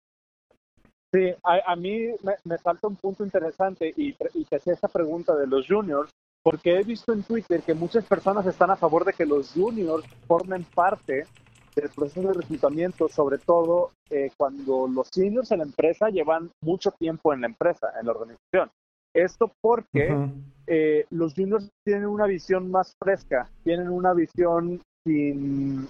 Sí, 1.13 1.33
a, 1.43 1.73
a 1.73 1.77
mí 1.77 2.09
me, 2.23 2.35
me, 2.45 2.59
falta 2.59 2.89
un 2.89 2.97
punto 2.97 3.25
interesante 3.25 3.93
y, 3.97 4.15
y 4.35 4.45
te 4.45 4.57
hacía 4.57 4.73
esta 4.73 4.89
pregunta 4.89 5.35
de 5.35 5.47
los 5.47 5.67
juniors, 5.67 6.11
porque 6.43 6.79
he 6.79 6.83
visto 6.83 7.13
en 7.13 7.23
Twitter 7.23 7.63
que 7.63 7.75
muchas 7.75 8.05
personas 8.05 8.47
están 8.47 8.71
a 8.71 8.77
favor 8.77 9.05
de 9.05 9.13
que 9.13 9.27
los 9.27 9.53
juniors 9.53 10.05
formen 10.27 10.65
parte 10.75 11.27
del 11.77 11.91
proceso 11.91 12.29
de 12.29 12.35
reclutamiento, 12.35 13.09
sobre 13.09 13.39
todo 13.39 13.93
eh, 14.11 14.31
cuando 14.37 14.89
los 14.89 15.09
seniors 15.13 15.53
en 15.53 15.59
la 15.59 15.65
empresa 15.65 16.09
llevan 16.09 16.51
mucho 16.63 16.91
tiempo 16.93 17.33
en 17.33 17.43
la 17.43 17.49
empresa, 17.49 17.89
en 18.01 18.07
la 18.07 18.13
organización. 18.13 18.71
Esto 19.15 19.53
porque 19.61 20.15
eh, 20.67 21.07
los 21.11 21.35
juniors 21.35 21.71
tienen 21.85 22.07
una 22.07 22.27
visión 22.27 22.71
más 22.71 22.95
fresca, 22.99 23.49
tienen 23.63 23.89
una 23.89 24.13
visión 24.13 24.81
sin... 25.05 25.89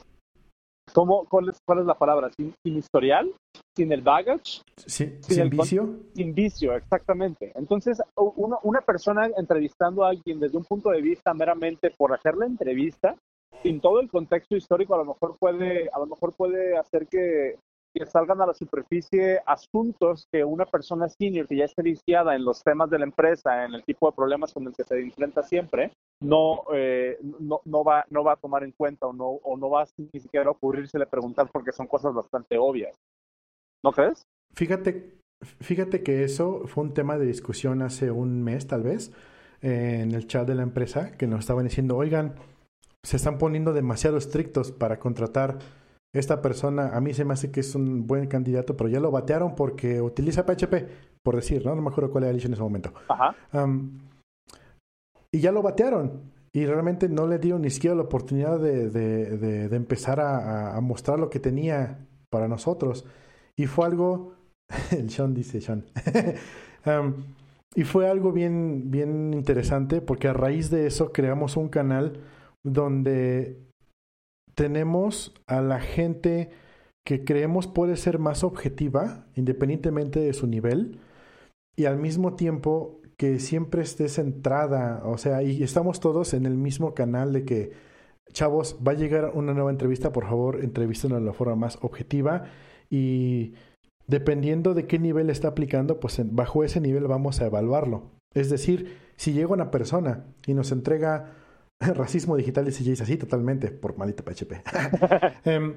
¿cómo, 0.92 1.24
cuál, 1.26 1.48
es, 1.48 1.58
¿Cuál 1.64 1.80
es 1.80 1.86
la 1.86 1.94
palabra? 1.94 2.30
Sin, 2.36 2.54
historial, 2.64 3.32
sin 3.76 3.92
el 3.92 4.02
baggage. 4.02 4.62
sin, 4.76 5.20
el, 5.38 5.50
vicio. 5.50 6.00
Sin 6.14 6.34
vicio, 6.34 6.74
exactamente. 6.74 7.52
Entonces, 7.54 8.02
una, 8.16 8.58
una 8.62 8.80
persona 8.80 9.28
entrevistando 9.36 10.04
a 10.04 10.10
alguien 10.10 10.40
desde 10.40 10.56
un 10.56 10.64
punto 10.64 10.90
de 10.90 11.02
vista 11.02 11.34
meramente 11.34 11.90
por 11.90 12.12
hacer 12.12 12.36
la 12.36 12.46
entrevista, 12.46 13.16
sin 13.62 13.80
todo 13.80 14.00
el 14.00 14.10
contexto 14.10 14.56
histórico, 14.56 14.94
a 14.94 14.98
lo 14.98 15.06
mejor 15.06 15.36
puede, 15.38 15.88
a 15.92 15.98
lo 15.98 16.06
mejor 16.06 16.34
puede 16.34 16.76
hacer 16.76 17.06
que 17.06 17.56
que 17.96 18.04
salgan 18.04 18.42
a 18.42 18.46
la 18.46 18.54
superficie 18.54 19.40
asuntos 19.46 20.28
que 20.30 20.44
una 20.44 20.66
persona 20.66 21.08
senior 21.08 21.46
que 21.46 21.56
ya 21.56 21.64
esté 21.64 21.82
viciada 21.82 22.36
en 22.36 22.44
los 22.44 22.62
temas 22.62 22.90
de 22.90 22.98
la 22.98 23.06
empresa, 23.06 23.64
en 23.64 23.74
el 23.74 23.84
tipo 23.84 24.06
de 24.06 24.14
problemas 24.14 24.52
con 24.52 24.66
el 24.66 24.74
que 24.74 24.84
se 24.84 25.00
enfrenta 25.00 25.42
siempre, 25.42 25.92
no, 26.20 26.64
eh, 26.74 27.18
no, 27.22 27.62
no, 27.64 27.82
va, 27.82 28.04
no 28.10 28.22
va 28.22 28.32
a 28.32 28.36
tomar 28.36 28.64
en 28.64 28.72
cuenta 28.72 29.06
o 29.06 29.14
no, 29.14 29.26
o 29.26 29.56
no 29.56 29.70
va 29.70 29.86
ni 30.12 30.20
siquiera 30.20 30.48
a 30.48 30.50
ocurrírsele 30.50 31.06
preguntar 31.06 31.48
porque 31.50 31.72
son 31.72 31.86
cosas 31.86 32.12
bastante 32.12 32.58
obvias. 32.58 32.94
¿No 33.82 33.92
crees? 33.92 34.26
Fíjate, 34.54 35.14
fíjate 35.60 36.02
que 36.02 36.24
eso 36.24 36.66
fue 36.66 36.84
un 36.84 36.92
tema 36.92 37.16
de 37.16 37.24
discusión 37.24 37.80
hace 37.80 38.10
un 38.10 38.42
mes 38.42 38.66
tal 38.66 38.82
vez 38.82 39.12
en 39.62 40.12
el 40.12 40.26
chat 40.26 40.46
de 40.46 40.54
la 40.54 40.62
empresa 40.62 41.16
que 41.16 41.26
nos 41.26 41.40
estaban 41.40 41.64
diciendo, 41.64 41.96
oigan, 41.96 42.34
se 43.02 43.16
están 43.16 43.38
poniendo 43.38 43.72
demasiado 43.72 44.18
estrictos 44.18 44.70
para 44.72 44.98
contratar 44.98 45.58
esta 46.18 46.42
persona 46.42 46.96
a 46.96 47.00
mí 47.00 47.14
se 47.14 47.24
me 47.24 47.34
hace 47.34 47.50
que 47.50 47.60
es 47.60 47.74
un 47.74 48.06
buen 48.06 48.26
candidato, 48.26 48.76
pero 48.76 48.88
ya 48.88 49.00
lo 49.00 49.10
batearon 49.10 49.54
porque 49.54 50.00
utiliza 50.00 50.44
PHP, 50.44 50.88
por 51.22 51.36
decir, 51.36 51.64
¿no? 51.64 51.74
No 51.74 51.82
me 51.82 51.88
acuerdo 51.88 52.10
cuál 52.10 52.24
era 52.24 52.30
el 52.32 52.44
en 52.44 52.52
ese 52.52 52.62
momento. 52.62 52.92
Ajá. 53.08 53.34
y 55.32 55.40
ya 55.40 55.52
lo 55.52 55.62
batearon. 55.62 56.34
Y 56.52 56.64
realmente 56.64 57.10
no 57.10 57.26
le 57.26 57.38
dieron 57.38 57.60
ni 57.60 57.70
siquiera 57.70 57.94
la 57.94 58.02
oportunidad 58.02 58.58
de, 58.58 58.88
de, 58.88 59.76
empezar 59.76 60.20
a, 60.20 60.80
mostrar 60.80 61.18
lo 61.18 61.28
que 61.28 61.38
tenía 61.38 62.06
para 62.30 62.48
nosotros. 62.48 63.04
Y 63.56 63.66
fue 63.66 63.86
algo. 63.86 64.32
el 64.90 65.10
Sean 65.10 65.34
dice 65.34 65.60
Sean. 65.60 65.84
y 67.74 67.84
fue 67.84 68.08
algo 68.08 68.32
bien, 68.32 68.90
bien 68.90 69.34
interesante 69.34 70.00
porque 70.00 70.28
a 70.28 70.32
raíz 70.32 70.70
de 70.70 70.86
eso 70.86 71.12
creamos 71.12 71.58
un 71.58 71.68
canal 71.68 72.20
donde 72.64 73.65
tenemos 74.56 75.34
a 75.46 75.60
la 75.60 75.80
gente 75.80 76.50
que 77.04 77.24
creemos 77.24 77.68
puede 77.68 77.96
ser 77.96 78.18
más 78.18 78.42
objetiva, 78.42 79.26
independientemente 79.36 80.18
de 80.18 80.32
su 80.32 80.48
nivel, 80.48 80.98
y 81.76 81.84
al 81.84 81.98
mismo 81.98 82.34
tiempo 82.34 83.00
que 83.16 83.38
siempre 83.38 83.82
esté 83.82 84.08
centrada, 84.08 85.02
o 85.04 85.18
sea, 85.18 85.42
y 85.42 85.62
estamos 85.62 86.00
todos 86.00 86.34
en 86.34 86.46
el 86.46 86.56
mismo 86.56 86.94
canal 86.94 87.32
de 87.32 87.44
que, 87.44 87.72
chavos, 88.32 88.78
va 88.86 88.92
a 88.92 88.96
llegar 88.96 89.30
una 89.34 89.54
nueva 89.54 89.70
entrevista, 89.70 90.12
por 90.12 90.24
favor, 90.24 90.64
entrevístenos 90.64 91.20
de 91.20 91.26
la 91.26 91.32
forma 91.32 91.54
más 91.54 91.78
objetiva 91.82 92.44
y 92.90 93.54
dependiendo 94.06 94.74
de 94.74 94.86
qué 94.86 94.98
nivel 94.98 95.30
está 95.30 95.48
aplicando, 95.48 96.00
pues 96.00 96.20
bajo 96.24 96.64
ese 96.64 96.80
nivel 96.80 97.06
vamos 97.06 97.40
a 97.40 97.46
evaluarlo. 97.46 98.10
Es 98.34 98.50
decir, 98.50 98.98
si 99.16 99.32
llega 99.32 99.54
una 99.54 99.70
persona 99.70 100.26
y 100.46 100.54
nos 100.54 100.72
entrega 100.72 101.32
Racismo 101.94 102.36
digital, 102.36 102.64
dice 102.64 102.84
Jace, 102.84 103.02
así 103.02 103.16
totalmente, 103.16 103.70
por 103.70 103.96
malito 103.96 104.24
PHP. 104.24 104.52
Em, 105.44 105.74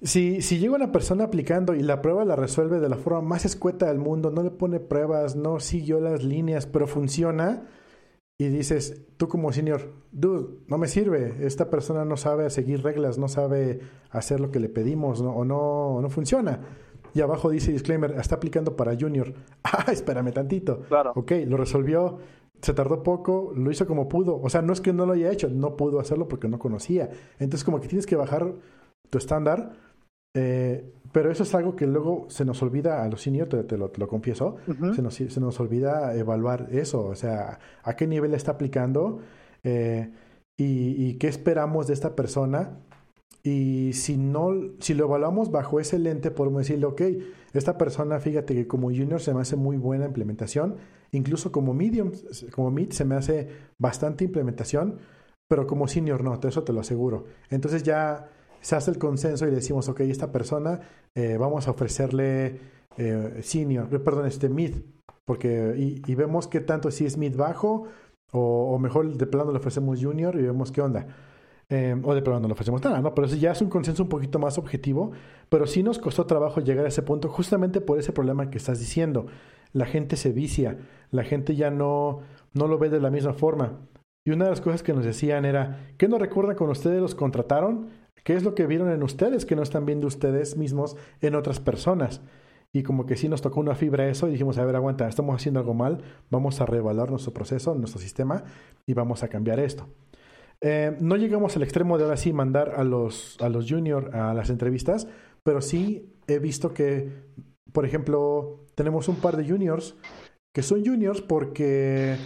si, 0.00 0.42
si 0.42 0.58
llega 0.58 0.76
una 0.76 0.92
persona 0.92 1.24
aplicando 1.24 1.74
y 1.74 1.82
la 1.82 2.00
prueba 2.00 2.24
la 2.24 2.36
resuelve 2.36 2.78
de 2.78 2.88
la 2.88 2.96
forma 2.96 3.20
más 3.20 3.44
escueta 3.44 3.86
del 3.86 3.98
mundo, 3.98 4.30
no 4.30 4.42
le 4.42 4.50
pone 4.50 4.78
pruebas, 4.78 5.34
no 5.34 5.58
siguió 5.58 6.00
las 6.00 6.22
líneas, 6.22 6.66
pero 6.66 6.86
funciona, 6.86 7.64
y 8.40 8.48
dices, 8.48 9.02
tú 9.16 9.26
como 9.26 9.52
senior, 9.52 9.92
dude, 10.12 10.60
no 10.68 10.78
me 10.78 10.86
sirve, 10.86 11.34
esta 11.40 11.70
persona 11.70 12.04
no 12.04 12.16
sabe 12.16 12.48
seguir 12.50 12.84
reglas, 12.84 13.18
no 13.18 13.26
sabe 13.26 13.80
hacer 14.10 14.38
lo 14.38 14.52
que 14.52 14.60
le 14.60 14.68
pedimos 14.68 15.20
o 15.20 15.44
no, 15.44 16.00
no 16.00 16.08
funciona. 16.08 16.60
Y 17.14 17.20
abajo 17.20 17.50
dice 17.50 17.72
disclaimer, 17.72 18.12
está 18.12 18.36
aplicando 18.36 18.76
para 18.76 18.96
junior. 18.96 19.34
Ah, 19.64 19.90
espérame 19.90 20.32
tantito. 20.32 20.82
Claro. 20.88 21.12
Ok, 21.16 21.32
lo 21.46 21.56
resolvió, 21.56 22.18
se 22.60 22.74
tardó 22.74 23.02
poco, 23.02 23.52
lo 23.54 23.70
hizo 23.70 23.86
como 23.86 24.08
pudo. 24.08 24.40
O 24.40 24.48
sea, 24.48 24.62
no 24.62 24.72
es 24.72 24.80
que 24.80 24.92
no 24.92 25.06
lo 25.06 25.12
haya 25.12 25.30
hecho, 25.30 25.48
no 25.48 25.76
pudo 25.76 26.00
hacerlo 26.00 26.28
porque 26.28 26.48
no 26.48 26.58
conocía. 26.58 27.10
Entonces 27.38 27.64
como 27.64 27.80
que 27.80 27.88
tienes 27.88 28.06
que 28.06 28.16
bajar 28.16 28.52
tu 29.10 29.18
estándar. 29.18 29.72
Eh, 30.34 30.92
pero 31.12 31.30
eso 31.30 31.42
es 31.42 31.54
algo 31.54 31.74
que 31.74 31.86
luego 31.86 32.26
se 32.28 32.44
nos 32.44 32.62
olvida 32.62 33.02
a 33.02 33.08
los 33.08 33.22
seniors, 33.22 33.66
te, 33.66 33.78
lo, 33.78 33.90
confieso, 34.08 34.56
se, 34.94 35.02
nos, 35.02 35.14
se, 35.14 35.40
nos, 35.40 35.58
olvida 35.58 36.14
evaluar 36.14 36.68
eso, 36.70 37.06
o 37.06 37.14
sea, 37.14 37.58
a 37.82 37.96
qué 37.96 38.06
nivel 38.06 38.34
está 38.34 38.52
aplicando 38.52 39.20
eh, 39.64 40.12
y, 40.56 41.14
qué 41.14 41.28
esperamos 41.28 41.86
de 41.86 41.94
esta 41.94 42.14
persona. 42.14 42.78
Y 43.48 43.94
si 43.94 44.18
no, 44.18 44.50
si 44.78 44.92
lo 44.92 45.06
evaluamos 45.06 45.50
bajo 45.50 45.80
ese 45.80 45.98
lente, 45.98 46.30
podemos 46.30 46.66
decirle, 46.66 46.84
ok, 46.84 47.02
esta 47.54 47.78
persona, 47.78 48.20
fíjate 48.20 48.54
que 48.54 48.66
como 48.66 48.88
junior 48.88 49.22
se 49.22 49.32
me 49.32 49.40
hace 49.40 49.56
muy 49.56 49.78
buena 49.78 50.04
implementación, 50.04 50.76
incluso 51.12 51.50
como 51.50 51.72
medium, 51.72 52.12
como 52.52 52.70
mid 52.70 52.90
se 52.90 53.06
me 53.06 53.14
hace 53.14 53.48
bastante 53.78 54.24
implementación, 54.24 54.98
pero 55.48 55.66
como 55.66 55.88
senior 55.88 56.22
no, 56.22 56.38
eso 56.46 56.62
te 56.62 56.74
lo 56.74 56.80
aseguro. 56.80 57.24
Entonces 57.48 57.82
ya 57.84 58.28
se 58.60 58.76
hace 58.76 58.90
el 58.90 58.98
consenso 58.98 59.48
y 59.48 59.50
decimos, 59.50 59.88
ok, 59.88 60.00
esta 60.00 60.30
persona 60.30 60.80
eh, 61.14 61.38
vamos 61.38 61.68
a 61.68 61.70
ofrecerle 61.70 62.60
eh, 62.98 63.40
senior, 63.42 63.88
eh, 63.90 63.98
perdón, 63.98 64.26
este 64.26 64.50
mid, 64.50 64.74
porque 65.24 65.74
y, 66.06 66.14
vemos 66.14 66.48
qué 66.48 66.60
tanto 66.60 66.90
si 66.90 67.06
es 67.06 67.16
mid 67.16 67.34
bajo 67.34 67.84
o, 68.30 68.78
mejor 68.78 69.16
de 69.16 69.26
plano 69.26 69.52
le 69.52 69.58
ofrecemos 69.58 70.02
junior 70.02 70.34
y 70.36 70.42
vemos 70.42 70.70
qué 70.70 70.82
onda. 70.82 71.06
O 71.70 72.14
de 72.14 72.22
plano 72.22 72.40
no 72.40 72.48
le 72.48 72.52
ofrecemos 72.52 72.82
nada, 72.82 73.00
¿no? 73.00 73.14
Pero 73.14 73.26
eso 73.26 73.36
ya 73.36 73.52
es 73.52 73.60
un 73.60 73.68
consenso 73.68 74.02
un 74.02 74.08
poquito 74.08 74.38
más 74.38 74.56
objetivo, 74.56 75.12
pero 75.48 75.66
sí 75.66 75.82
nos 75.82 75.98
costó 75.98 76.24
trabajo 76.24 76.60
llegar 76.60 76.86
a 76.86 76.88
ese 76.88 77.02
punto 77.02 77.28
justamente 77.28 77.80
por 77.80 77.98
ese 77.98 78.12
problema 78.12 78.48
que 78.48 78.58
estás 78.58 78.78
diciendo. 78.78 79.26
La 79.72 79.84
gente 79.84 80.16
se 80.16 80.32
vicia, 80.32 80.78
la 81.10 81.24
gente 81.24 81.56
ya 81.56 81.70
no, 81.70 82.20
no 82.54 82.68
lo 82.68 82.78
ve 82.78 82.88
de 82.88 83.00
la 83.00 83.10
misma 83.10 83.34
forma. 83.34 83.80
Y 84.24 84.30
una 84.30 84.44
de 84.44 84.50
las 84.50 84.60
cosas 84.60 84.82
que 84.82 84.94
nos 84.94 85.04
decían 85.04 85.44
era, 85.44 85.90
¿qué 85.98 86.08
no 86.08 86.18
recuerdan 86.18 86.56
cuando 86.56 86.72
ustedes 86.72 87.00
los 87.00 87.14
contrataron? 87.14 87.88
¿Qué 88.24 88.34
es 88.34 88.44
lo 88.44 88.54
que 88.54 88.66
vieron 88.66 88.90
en 88.90 89.02
ustedes 89.02 89.44
que 89.44 89.56
no 89.56 89.62
están 89.62 89.86
viendo 89.86 90.06
ustedes 90.06 90.56
mismos 90.56 90.96
en 91.20 91.34
otras 91.34 91.60
personas? 91.60 92.22
Y 92.72 92.82
como 92.82 93.06
que 93.06 93.16
sí 93.16 93.28
nos 93.28 93.40
tocó 93.40 93.60
una 93.60 93.74
fibra 93.74 94.08
eso 94.08 94.28
y 94.28 94.32
dijimos, 94.32 94.58
a 94.58 94.64
ver, 94.64 94.76
aguanta, 94.76 95.08
estamos 95.08 95.34
haciendo 95.34 95.60
algo 95.60 95.72
mal, 95.72 96.02
vamos 96.30 96.60
a 96.60 96.66
reevaluar 96.66 97.10
nuestro 97.10 97.32
proceso, 97.32 97.74
nuestro 97.74 98.00
sistema 98.00 98.44
y 98.86 98.92
vamos 98.92 99.22
a 99.22 99.28
cambiar 99.28 99.60
esto. 99.60 99.86
Eh, 100.60 100.96
no 101.00 101.16
llegamos 101.16 101.56
al 101.56 101.62
extremo 101.62 101.98
de 101.98 102.04
ahora 102.04 102.16
sí 102.16 102.32
mandar 102.32 102.74
a 102.76 102.84
los, 102.84 103.36
a 103.40 103.48
los 103.48 103.70
a 104.12 104.34
las 104.34 104.50
entrevistas, 104.50 105.06
pero 105.42 105.60
sí 105.60 106.12
he 106.26 106.38
visto 106.38 106.74
que, 106.74 107.10
por 107.72 107.84
ejemplo, 107.84 108.66
tenemos 108.74 109.08
un 109.08 109.16
par 109.16 109.36
de 109.36 109.48
juniors 109.48 109.94
que 110.52 110.62
son 110.62 110.84
juniors 110.84 111.20
porque 111.20 112.16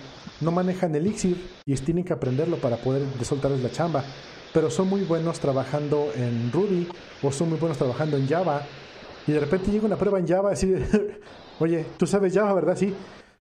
no 0.41 0.53
manejan 0.53 0.95
Elixir 0.95 1.37
y 1.67 1.75
tienen 1.75 2.05
que 2.05 2.13
aprenderlo 2.13 2.57
para 2.57 2.77
poder 2.77 3.03
soltarles 3.25 3.63
la 3.63 3.71
chamba 3.71 4.05
pero 4.53 4.71
son 4.71 4.89
muy 4.89 5.03
buenos 5.03 5.41
trabajando 5.41 6.13
en 6.15 6.53
Ruby 6.53 6.89
o 7.23 7.33
son 7.33 7.51
muy 7.51 7.59
buenos 7.59 7.79
trabajando 7.79 8.17
en 8.17 8.29
Java. 8.29 8.63
Y 9.27 9.33
de 9.33 9.41
repente 9.41 9.71
llega 9.71 9.87
una 9.87 9.97
prueba 9.97 10.19
en 10.19 10.27
Java 10.27 10.53
y 10.55 10.75
oye, 11.61 11.87
tú 11.97 12.07
sabes 12.07 12.35
Java, 12.35 12.55
¿verdad? 12.55 12.77
Sí. 12.77 12.95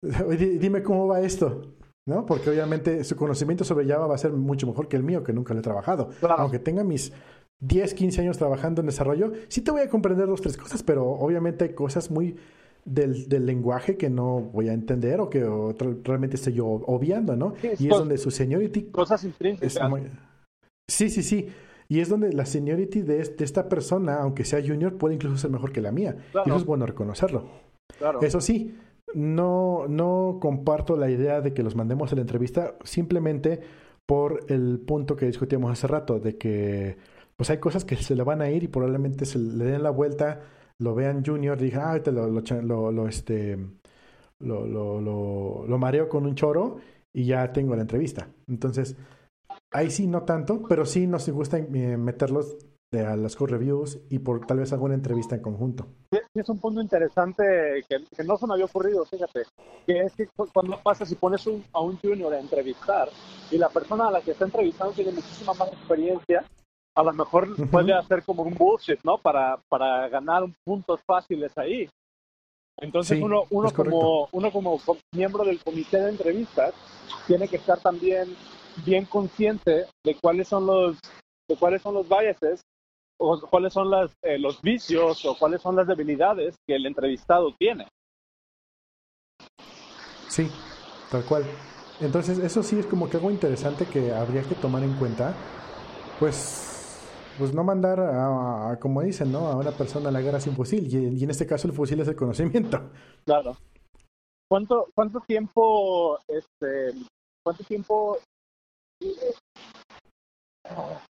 Dime 0.60 0.82
cómo 0.82 1.06
va 1.06 1.20
esto. 1.20 1.77
¿No? 2.08 2.26
Porque 2.26 2.50
obviamente 2.50 3.04
su 3.04 3.14
conocimiento 3.14 3.64
sobre 3.64 3.86
Java 3.86 4.06
va 4.06 4.14
a 4.14 4.18
ser 4.18 4.32
mucho 4.32 4.66
mejor 4.66 4.88
que 4.88 4.96
el 4.96 5.02
mío, 5.02 5.22
que 5.22 5.32
nunca 5.32 5.52
lo 5.52 5.60
he 5.60 5.62
trabajado. 5.62 6.10
Aunque 6.38 6.58
tenga 6.58 6.82
mis 6.82 7.12
10, 7.60 7.94
15 7.94 8.22
años 8.22 8.38
trabajando 8.38 8.80
en 8.80 8.86
desarrollo, 8.86 9.32
sí 9.48 9.60
te 9.60 9.70
voy 9.70 9.82
a 9.82 9.88
comprender 9.90 10.26
dos, 10.26 10.40
tres 10.40 10.56
cosas, 10.56 10.82
pero 10.82 11.06
obviamente 11.06 11.64
hay 11.64 11.74
cosas 11.74 12.10
muy 12.10 12.36
del, 12.84 13.28
del 13.28 13.44
lenguaje 13.44 13.96
que 13.98 14.08
no 14.08 14.40
voy 14.40 14.70
a 14.70 14.72
entender 14.72 15.20
o 15.20 15.28
que 15.28 15.46
realmente 16.02 16.36
estoy 16.36 16.54
yo 16.54 16.66
obviando, 16.66 17.36
¿no? 17.36 17.54
y 17.62 17.68
es 17.68 17.88
donde 17.88 18.16
su 18.16 18.30
seniority... 18.30 18.84
Cosas 18.84 19.22
intrínsecas. 19.24 19.92
Sí, 20.88 21.10
sí, 21.10 21.22
sí. 21.22 21.48
Y 21.90 22.00
es 22.00 22.08
donde 22.08 22.32
la 22.32 22.46
seniority 22.46 23.02
de, 23.02 23.20
esta 23.20 23.68
persona, 23.68 24.16
aunque 24.20 24.44
sea 24.44 24.62
junior, 24.66 24.96
puede 24.96 25.14
incluso 25.14 25.36
ser 25.36 25.50
mejor 25.50 25.72
que 25.72 25.82
la 25.82 25.92
mía. 25.92 26.16
Y 26.44 26.48
eso 26.48 26.56
es 26.56 26.64
bueno 26.64 26.86
reconocerlo. 26.86 27.48
Eso 28.22 28.40
sí, 28.40 28.74
no, 29.14 29.86
no 29.88 30.38
comparto 30.40 30.96
la 30.96 31.10
idea 31.10 31.40
de 31.40 31.52
que 31.52 31.62
los 31.62 31.76
mandemos 31.76 32.12
a 32.12 32.16
la 32.16 32.22
entrevista 32.22 32.76
simplemente 32.84 33.60
por 34.06 34.44
el 34.48 34.80
punto 34.80 35.16
que 35.16 35.26
discutíamos 35.26 35.70
hace 35.70 35.86
rato, 35.86 36.18
de 36.18 36.36
que 36.36 36.96
pues 37.36 37.50
hay 37.50 37.58
cosas 37.58 37.84
que 37.84 37.96
se 37.96 38.14
le 38.16 38.22
van 38.22 38.42
a 38.42 38.50
ir 38.50 38.64
y 38.64 38.68
probablemente 38.68 39.24
se 39.24 39.38
le 39.38 39.64
den 39.64 39.82
la 39.82 39.90
vuelta, 39.90 40.40
lo 40.78 40.94
vean 40.94 41.24
junior 41.24 41.58
digan, 41.58 41.82
ah, 41.84 42.02
te 42.02 42.12
lo, 42.12 42.28
lo, 42.28 42.92
lo, 42.92 43.08
este, 43.08 43.56
lo, 44.40 44.66
lo, 44.66 45.00
lo, 45.00 45.64
lo 45.66 45.78
mareo 45.78 46.08
con 46.08 46.26
un 46.26 46.34
choro 46.34 46.78
y 47.12 47.24
ya 47.26 47.52
tengo 47.52 47.76
la 47.76 47.82
entrevista. 47.82 48.28
Entonces, 48.48 48.96
Ahí 49.70 49.90
sí, 49.90 50.06
no 50.06 50.22
tanto, 50.22 50.62
pero 50.66 50.86
sí 50.86 51.06
nos 51.06 51.28
gusta 51.28 51.58
eh, 51.58 51.96
meterlos 52.90 53.12
a 53.12 53.16
las 53.16 53.36
core 53.36 53.52
reviews 53.52 53.98
y 54.10 54.18
por 54.18 54.46
tal 54.46 54.58
vez 54.58 54.72
alguna 54.72 54.94
entrevista 54.94 55.34
en 55.34 55.42
conjunto. 55.42 55.86
Sí, 56.10 56.18
es 56.34 56.48
un 56.48 56.58
punto 56.58 56.80
interesante 56.80 57.84
que, 57.88 58.24
no 58.24 58.36
se 58.36 58.46
me 58.46 58.54
había 58.54 58.64
ocurrido, 58.64 59.04
fíjate, 59.04 59.42
que 59.86 60.00
es 60.00 60.14
que 60.14 60.28
cuando 60.52 60.78
pasa 60.82 61.04
si 61.04 61.14
pones 61.14 61.46
a 61.72 61.80
un 61.80 61.98
junior 61.98 62.32
a 62.32 62.40
entrevistar 62.40 63.08
y 63.50 63.58
la 63.58 63.68
persona 63.68 64.08
a 64.08 64.10
la 64.10 64.20
que 64.20 64.32
está 64.32 64.44
entrevistando 64.44 64.92
tiene 64.92 65.12
muchísima 65.12 65.54
más 65.54 65.72
experiencia, 65.72 66.44
a 66.94 67.02
lo 67.02 67.12
mejor 67.12 67.48
puede 67.70 67.92
hacer 67.92 68.22
como 68.24 68.42
un 68.42 68.54
bullshit, 68.54 68.98
¿no? 69.04 69.18
Para, 69.18 69.58
para 69.68 70.08
ganar 70.08 70.44
puntos 70.64 71.00
fáciles 71.06 71.56
ahí. 71.56 71.88
Entonces 72.80 73.20
uno, 73.20 73.44
uno, 73.50 73.70
como, 73.72 74.28
uno 74.32 74.52
como 74.52 74.80
miembro 75.12 75.44
del 75.44 75.62
comité 75.62 76.00
de 76.00 76.10
entrevistas 76.10 76.74
tiene 77.26 77.48
que 77.48 77.56
estar 77.56 77.80
también 77.80 78.34
bien 78.84 79.04
consciente 79.04 79.86
de 80.04 80.14
cuáles 80.20 80.46
son 80.46 80.66
los, 80.66 80.96
de 81.48 81.56
cuáles 81.56 81.82
son 81.82 81.94
los 81.94 82.08
biases 82.08 82.62
o 83.20 83.40
cuáles 83.40 83.72
son 83.72 83.90
las, 83.90 84.16
eh, 84.22 84.38
los 84.38 84.62
vicios 84.62 85.24
o 85.24 85.36
cuáles 85.36 85.60
son 85.60 85.76
las 85.76 85.86
debilidades 85.86 86.56
que 86.66 86.76
el 86.76 86.86
entrevistado 86.86 87.54
tiene. 87.58 87.88
Sí, 90.28 90.48
tal 91.10 91.24
cual. 91.24 91.44
Entonces, 92.00 92.38
eso 92.38 92.62
sí 92.62 92.78
es 92.78 92.86
como 92.86 93.10
que 93.10 93.16
algo 93.16 93.30
interesante 93.30 93.86
que 93.86 94.12
habría 94.12 94.42
que 94.42 94.54
tomar 94.54 94.82
en 94.82 94.94
cuenta. 94.94 95.34
Pues, 96.20 97.00
pues 97.38 97.52
no 97.52 97.64
mandar 97.64 98.00
a, 98.00 98.78
como 98.80 99.02
dicen, 99.02 99.32
¿no? 99.32 99.48
A 99.48 99.56
una 99.56 99.72
persona 99.72 100.08
a 100.08 100.12
la 100.12 100.20
guerra 100.20 100.40
sin 100.40 100.54
fusil. 100.54 100.86
Y, 100.86 101.18
y, 101.18 101.24
en 101.24 101.30
este 101.30 101.46
caso 101.46 101.66
el 101.66 101.74
fusil 101.74 102.00
es 102.00 102.08
el 102.08 102.16
conocimiento. 102.16 102.90
Claro. 103.24 103.56
¿Cuánto, 104.48 104.88
cuánto 104.94 105.20
tiempo, 105.20 106.18
este, 106.28 106.94
cuánto 107.42 107.64
tiempo 107.64 108.18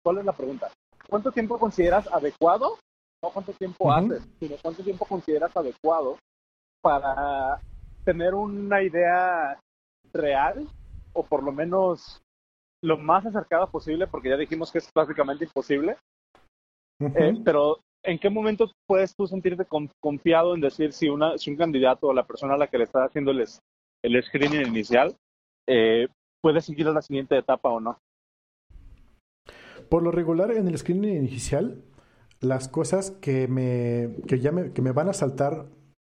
¿Cuál 0.03 0.17
es 0.19 0.25
la 0.25 0.33
pregunta? 0.33 0.71
¿Cuánto 1.13 1.31
tiempo 1.31 1.59
consideras 1.59 2.11
adecuado? 2.11 2.79
No 3.21 3.29
cuánto 3.29 3.53
tiempo 3.53 3.91
haces, 3.91 4.27
sino 4.39 4.55
cuánto 4.59 4.83
tiempo 4.83 5.05
consideras 5.05 5.55
adecuado 5.55 6.17
para 6.81 7.61
tener 8.03 8.33
una 8.33 8.81
idea 8.81 9.59
real 10.11 10.67
o 11.13 11.23
por 11.23 11.43
lo 11.43 11.51
menos 11.51 12.19
lo 12.81 12.97
más 12.97 13.27
acercada 13.27 13.67
posible, 13.67 14.07
porque 14.07 14.29
ya 14.29 14.37
dijimos 14.37 14.71
que 14.71 14.79
es 14.79 14.89
prácticamente 14.91 15.45
imposible. 15.45 15.97
Eh, 16.99 17.35
pero 17.45 17.77
¿en 18.01 18.17
qué 18.17 18.31
momento 18.31 18.71
puedes 18.87 19.15
tú 19.15 19.27
sentirte 19.27 19.67
confiado 20.01 20.55
en 20.55 20.61
decir 20.61 20.93
si, 20.93 21.09
una, 21.09 21.37
si 21.37 21.51
un 21.51 21.57
candidato 21.57 22.07
o 22.07 22.13
la 22.13 22.25
persona 22.25 22.55
a 22.55 22.57
la 22.57 22.65
que 22.65 22.79
le 22.79 22.85
está 22.85 23.05
haciendo 23.05 23.29
el, 23.29 23.45
el 24.01 24.23
screening 24.23 24.65
inicial 24.65 25.15
eh, 25.69 26.07
puede 26.41 26.59
seguir 26.59 26.87
a 26.87 26.91
la 26.91 27.03
siguiente 27.03 27.37
etapa 27.37 27.69
o 27.69 27.79
no. 27.79 27.99
Por 29.93 30.01
lo 30.01 30.09
regular, 30.09 30.49
en 30.49 30.67
el 30.67 30.75
screening 30.75 31.17
inicial, 31.17 31.83
las 32.39 32.67
cosas 32.67 33.11
que 33.11 33.47
me, 33.47 34.23
que 34.27 34.39
ya 34.39 34.51
me, 34.51 34.71
que 34.71 34.81
me 34.81 34.91
van 34.91 35.07
a 35.07 35.13
saltar 35.13 35.67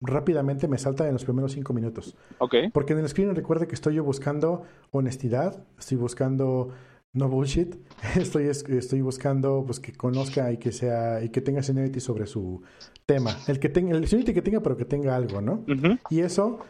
rápidamente 0.01 0.67
me 0.67 0.79
saltan 0.79 1.05
en 1.05 1.13
los 1.13 1.25
primeros 1.25 1.51
cinco 1.51 1.73
minutos. 1.73 2.17
Ok. 2.39 2.55
Porque 2.73 2.93
en 2.93 2.99
el 2.99 3.07
screening 3.07 3.35
recuerde 3.35 3.67
que 3.67 3.75
estoy 3.75 3.93
yo 3.93 4.03
buscando 4.03 4.63
honestidad, 4.89 5.63
estoy 5.77 5.97
buscando 5.97 6.69
no 7.13 7.29
bullshit, 7.29 7.75
estoy, 8.15 8.45
estoy 8.47 9.01
buscando 9.01 9.61
pues 9.63 9.79
que 9.79 9.93
conozca 9.93 10.51
y 10.51 10.57
que 10.57 10.71
sea 10.71 11.23
y 11.23 11.29
que 11.29 11.41
tenga 11.41 11.61
seniority 11.61 11.99
sobre 11.99 12.25
su 12.25 12.63
tema. 13.05 13.37
El 13.47 13.59
que 13.59 13.69
tenga, 13.69 13.95
el 13.95 14.07
seniority 14.07 14.33
que 14.33 14.41
tenga, 14.41 14.61
pero 14.61 14.75
que 14.75 14.85
tenga 14.85 15.15
algo, 15.15 15.39
¿no? 15.39 15.63
Y 16.09 16.21
eso 16.21 16.61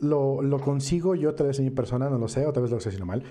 lo, 0.00 0.40
lo, 0.40 0.60
consigo 0.60 1.14
yo, 1.14 1.34
tal 1.34 1.48
vez 1.48 1.58
en 1.58 1.66
mi 1.66 1.72
persona, 1.72 2.08
no 2.08 2.16
lo 2.16 2.28
sé, 2.28 2.46
otra 2.46 2.62
vez 2.62 2.70
lo 2.70 2.78
estoy 2.78 2.88
haciendo 2.88 3.04
mal. 3.04 3.22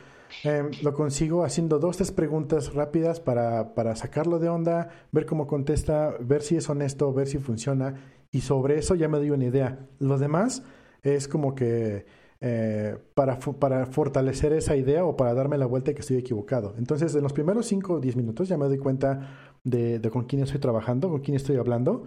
Em, 0.44 0.72
lo 0.84 0.94
consigo 0.94 1.44
haciendo 1.44 1.80
dos, 1.80 1.98
tres 1.98 2.12
preguntas 2.12 2.74
rápidas 2.74 3.20
para, 3.20 3.74
para 3.74 3.96
sacarlo 3.96 4.40
de 4.40 4.50
onda, 4.50 4.90
ver 5.12 5.26
cómo 5.26 5.48
contesta, 5.48 6.16
ver 6.20 6.42
si 6.42 6.56
es 6.58 6.70
honesto, 6.70 7.14
ver 7.14 7.28
si 7.28 7.38
funciona. 7.38 7.96
Y 8.32 8.42
sobre 8.42 8.78
eso 8.78 8.96
ya 8.96 9.08
me 9.08 9.18
doy 9.18 9.32
una 9.32 9.46
idea. 9.46 9.88
Lo 10.00 10.18
demás 10.18 10.64
es 11.04 11.28
como 11.28 11.56
que 11.56 12.06
eh, 12.40 12.96
para, 13.16 13.40
para 13.40 13.88
fortalecer 13.88 14.54
esa 14.54 14.76
idea 14.76 15.06
o 15.06 15.18
para 15.18 15.34
darme 15.34 15.58
la 15.58 15.66
vuelta 15.66 15.94
que 15.94 16.02
estoy 16.02 16.18
equivocado. 16.18 16.76
Entonces, 16.78 17.16
en 17.16 17.24
los 17.24 17.34
primeros 17.34 17.66
5 17.66 17.94
o 17.94 18.00
10 18.00 18.16
minutos 18.16 18.48
ya 18.48 18.58
me 18.58 18.66
doy 18.66 18.78
cuenta 18.78 19.54
de, 19.64 20.00
con 20.12 20.26
quién 20.26 20.44
estoy 20.44 20.60
trabajando, 20.60 21.10
con 21.10 21.22
quién 21.22 21.36
estoy 21.36 21.58
hablando, 21.58 22.04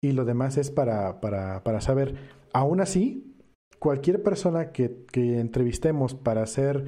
y 0.00 0.12
lo 0.12 0.24
demás 0.24 0.56
es 0.56 0.70
para, 0.70 1.20
para, 1.20 1.62
para 1.64 1.80
saber. 1.80 2.14
Aún 2.52 2.80
así, 2.80 3.36
cualquier 3.78 4.22
persona 4.22 4.72
que, 4.72 5.04
que 5.12 5.38
entrevistemos 5.38 6.14
para 6.14 6.42
hacer, 6.42 6.86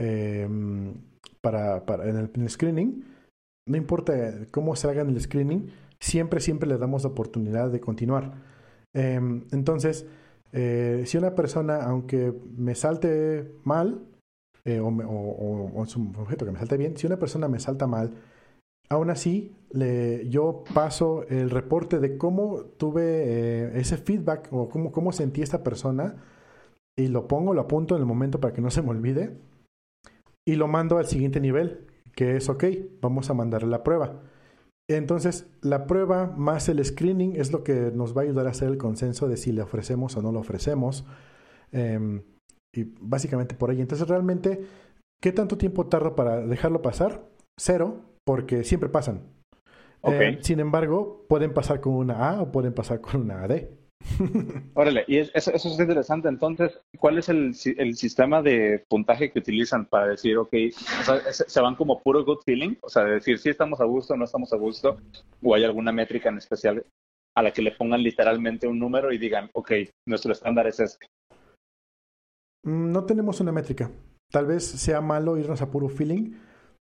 em, 0.00 0.94
para, 1.42 1.82
en, 2.08 2.30
el, 2.34 2.50
screening, 2.50 3.04
no 3.66 3.76
importa 3.76 4.46
cómo 4.50 4.74
se 4.74 4.88
haga 4.88 5.02
en 5.02 5.10
el 5.10 5.20
screening, 5.20 5.70
siempre, 6.00 6.40
siempre 6.40 6.68
le 6.68 6.78
damos 6.78 7.02
la 7.04 7.10
oportunidad 7.10 7.70
de 7.70 7.80
continuar. 7.80 8.32
Em, 8.94 9.44
entonces, 9.52 10.06
eh, 10.52 11.04
si 11.06 11.18
una 11.18 11.34
persona, 11.34 11.82
aunque 11.82 12.32
me 12.56 12.74
salte 12.74 13.52
mal, 13.64 14.02
eh, 14.64 14.80
o, 14.80 14.88
o, 14.88 15.84
es 15.84 15.96
un 15.96 16.14
objeto 16.16 16.46
que 16.46 16.52
me 16.52 16.58
salte 16.58 16.76
bien, 16.78 16.96
si 16.96 17.06
una 17.06 17.18
persona 17.18 17.48
me 17.48 17.60
salta 17.60 17.86
mal, 17.86 18.14
aún 18.88 19.10
así 19.10 19.54
le, 19.70 20.28
yo 20.28 20.64
paso 20.74 21.24
el 21.28 21.50
reporte 21.50 22.00
de 22.00 22.16
cómo 22.16 22.62
tuve 22.78 23.02
eh, 23.04 23.72
ese 23.80 23.98
feedback 23.98 24.48
o 24.50 24.68
cómo, 24.68 24.92
cómo 24.92 25.12
sentí 25.12 25.42
esta 25.42 25.62
persona 25.62 26.16
y 26.96 27.08
lo 27.08 27.28
pongo, 27.28 27.54
lo 27.54 27.60
apunto 27.62 27.96
en 27.96 28.00
el 28.00 28.06
momento 28.06 28.40
para 28.40 28.54
que 28.54 28.62
no 28.62 28.70
se 28.70 28.82
me 28.82 28.90
olvide 28.90 29.49
y 30.50 30.56
lo 30.56 30.66
mando 30.66 30.98
al 30.98 31.06
siguiente 31.06 31.40
nivel, 31.40 31.86
que 32.12 32.36
es 32.36 32.48
ok, 32.48 32.64
vamos 33.00 33.30
a 33.30 33.34
mandarle 33.34 33.68
la 33.68 33.84
prueba. 33.84 34.20
Entonces, 34.88 35.48
la 35.60 35.86
prueba 35.86 36.26
más 36.26 36.68
el 36.68 36.84
screening 36.84 37.36
es 37.36 37.52
lo 37.52 37.62
que 37.62 37.92
nos 37.94 38.16
va 38.16 38.22
a 38.22 38.24
ayudar 38.24 38.48
a 38.48 38.50
hacer 38.50 38.66
el 38.68 38.76
consenso 38.76 39.28
de 39.28 39.36
si 39.36 39.52
le 39.52 39.62
ofrecemos 39.62 40.16
o 40.16 40.22
no 40.22 40.32
lo 40.32 40.40
ofrecemos. 40.40 41.06
Em, 41.70 42.22
y 42.74 42.92
básicamente 43.00 43.54
por 43.54 43.70
ahí. 43.70 43.80
Entonces, 43.80 44.08
realmente, 44.08 44.66
¿qué 45.22 45.30
tanto 45.30 45.56
tiempo 45.56 45.86
tardo 45.86 46.16
para 46.16 46.44
dejarlo 46.44 46.82
pasar? 46.82 47.28
Cero, 47.56 48.00
porque 48.26 48.64
siempre 48.64 48.88
pasan. 48.88 49.20
Eh, 50.02 50.38
sin 50.40 50.58
embargo, 50.58 51.26
pueden 51.28 51.54
pasar 51.54 51.80
con 51.80 51.92
una 51.92 52.30
A 52.30 52.42
o 52.42 52.50
pueden 52.50 52.74
pasar 52.74 53.00
con 53.00 53.20
una 53.20 53.44
AD. 53.44 53.68
Órale, 54.74 55.04
y 55.06 55.18
eso, 55.18 55.52
es 55.52 55.64
interesante. 55.64 56.28
Entonces, 56.28 56.78
¿cuál 56.98 57.18
es 57.18 57.28
el, 57.28 57.54
sistema 57.54 58.42
de 58.42 58.84
puntaje 58.88 59.30
que 59.30 59.38
utilizan 59.38 59.86
para 59.86 60.08
decir, 60.08 60.36
ok, 60.38 60.54
se 61.30 61.60
van 61.60 61.76
como 61.76 62.00
puro 62.00 62.24
good 62.24 62.40
feeling? 62.44 62.76
O 62.82 62.88
sea, 62.88 63.04
decir 63.04 63.38
si 63.38 63.50
estamos 63.50 63.80
a 63.80 63.84
gusto 63.84 64.14
o 64.14 64.16
no 64.16 64.24
estamos 64.24 64.52
a 64.52 64.56
gusto, 64.56 64.98
o 65.42 65.54
hay 65.54 65.64
alguna 65.64 65.92
métrica 65.92 66.28
en 66.28 66.38
especial 66.38 66.84
a 67.36 67.42
la 67.42 67.52
que 67.52 67.62
le 67.62 67.72
pongan 67.72 68.02
literalmente 68.02 68.66
un 68.66 68.78
número 68.78 69.12
y 69.12 69.18
digan, 69.18 69.50
ok, 69.52 69.72
nuestro 70.06 70.32
estándar 70.32 70.66
es 70.66 70.80
este. 70.80 71.06
Mm, 72.64 72.92
no 72.92 73.04
tenemos 73.04 73.40
una 73.40 73.52
métrica. 73.52 73.90
Tal 74.32 74.46
vez 74.46 74.64
sea 74.64 75.00
malo 75.00 75.36
irnos 75.36 75.62
a 75.62 75.70
puro 75.70 75.88
feeling, 75.88 76.34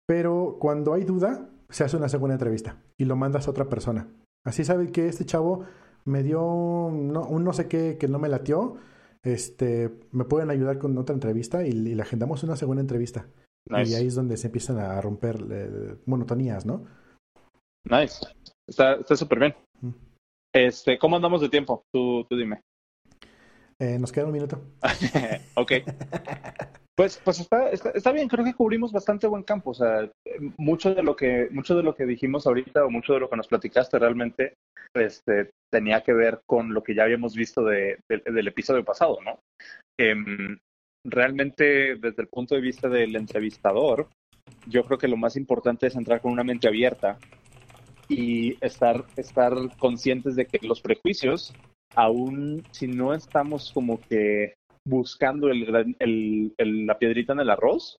pero 0.07 0.57
cuando 0.59 0.93
hay 0.93 1.03
duda, 1.03 1.49
se 1.69 1.83
hace 1.83 1.97
una 1.97 2.09
segunda 2.09 2.35
entrevista 2.35 2.77
y 2.99 3.05
lo 3.05 3.15
mandas 3.15 3.47
a 3.47 3.51
otra 3.51 3.69
persona. 3.69 4.07
Así 4.45 4.63
sabe 4.63 4.91
que 4.91 5.07
este 5.07 5.25
chavo 5.25 5.65
me 6.05 6.23
dio 6.23 6.43
un 6.43 7.11
no 7.13 7.53
sé 7.53 7.67
qué 7.67 7.97
que 7.97 8.07
no 8.07 8.19
me 8.19 8.29
latió, 8.29 8.77
este, 9.25 9.89
me 10.11 10.25
pueden 10.25 10.51
ayudar 10.51 10.77
con 10.77 10.97
otra 10.97 11.15
entrevista 11.15 11.65
y, 11.65 11.71
le 11.71 12.01
agendamos 12.01 12.43
una 12.43 12.55
segunda 12.55 12.81
entrevista. 12.81 13.27
Y 13.67 13.95
ahí 13.95 14.05
es 14.05 14.13
donde 14.13 14.37
se 14.37 14.47
empiezan 14.47 14.77
a 14.77 15.01
romper 15.01 15.43
eh, 15.49 15.95
monotonías, 16.05 16.67
¿no? 16.67 16.85
Nice. 17.85 18.23
Está 18.67 19.03
súper 19.15 19.39
bien. 19.39 19.55
Este, 20.53 20.99
¿Cómo 20.99 21.15
andamos 21.15 21.41
de 21.41 21.49
tiempo? 21.49 21.83
Tú, 21.91 22.23
tú 22.29 22.37
dime. 22.37 22.61
Eh, 23.81 23.99
nos 23.99 24.11
queda 24.11 24.25
un 24.25 24.31
minuto. 24.31 24.61
ok. 25.55 25.71
Pues, 26.97 27.19
pues 27.23 27.41
está, 27.41 27.69
está, 27.69 28.11
bien, 28.13 28.29
creo 28.29 28.45
que 28.45 28.53
cubrimos 28.53 28.93
bastante 28.93 29.27
buen 29.27 29.43
campo. 29.43 29.71
O 29.71 29.73
sea, 29.73 30.09
mucho 30.57 30.95
de 30.95 31.03
lo 31.03 31.15
que, 31.15 31.49
mucho 31.51 31.75
de 31.75 31.83
lo 31.83 31.93
que 31.93 32.05
dijimos 32.05 32.47
ahorita 32.47 32.85
o 32.85 32.89
mucho 32.89 33.13
de 33.13 33.19
lo 33.19 33.29
que 33.29 33.35
nos 33.35 33.47
platicaste 33.47 33.99
realmente 33.99 34.53
este, 34.95 35.51
tenía 35.71 36.01
que 36.01 36.13
ver 36.13 36.39
con 36.47 36.73
lo 36.73 36.83
que 36.83 36.95
ya 36.95 37.03
habíamos 37.03 37.35
visto 37.35 37.63
de, 37.65 37.99
del 38.07 38.47
episodio 38.47 38.85
pasado, 38.85 39.19
¿no? 39.23 39.39
Em, 39.99 40.57
realmente, 41.05 41.95
desde 41.95 42.21
el 42.21 42.27
punto 42.29 42.55
de 42.55 42.61
vista 42.61 42.87
del 42.87 43.15
entrevistador, 43.15 44.07
yo 44.67 44.85
creo 44.85 44.97
que 44.97 45.07
lo 45.07 45.17
más 45.17 45.35
importante 45.35 45.87
es 45.87 45.95
entrar 45.95 46.21
con 46.21 46.31
una 46.31 46.43
mente 46.43 46.67
abierta 46.67 47.17
y 48.07 48.57
estar, 48.63 49.03
estar 49.17 49.53
conscientes 49.77 50.35
de 50.35 50.45
que 50.45 50.65
los 50.65 50.81
prejuicios, 50.81 51.53
aún 51.95 52.63
si 52.71 52.87
no 52.87 53.13
estamos 53.13 53.71
como 53.71 53.99
que 54.01 54.53
buscando 54.87 55.49
el, 55.49 55.95
el, 55.99 56.85
la 56.85 56.97
piedrita 56.97 57.33
en 57.33 57.39
el 57.39 57.49
arroz, 57.49 57.97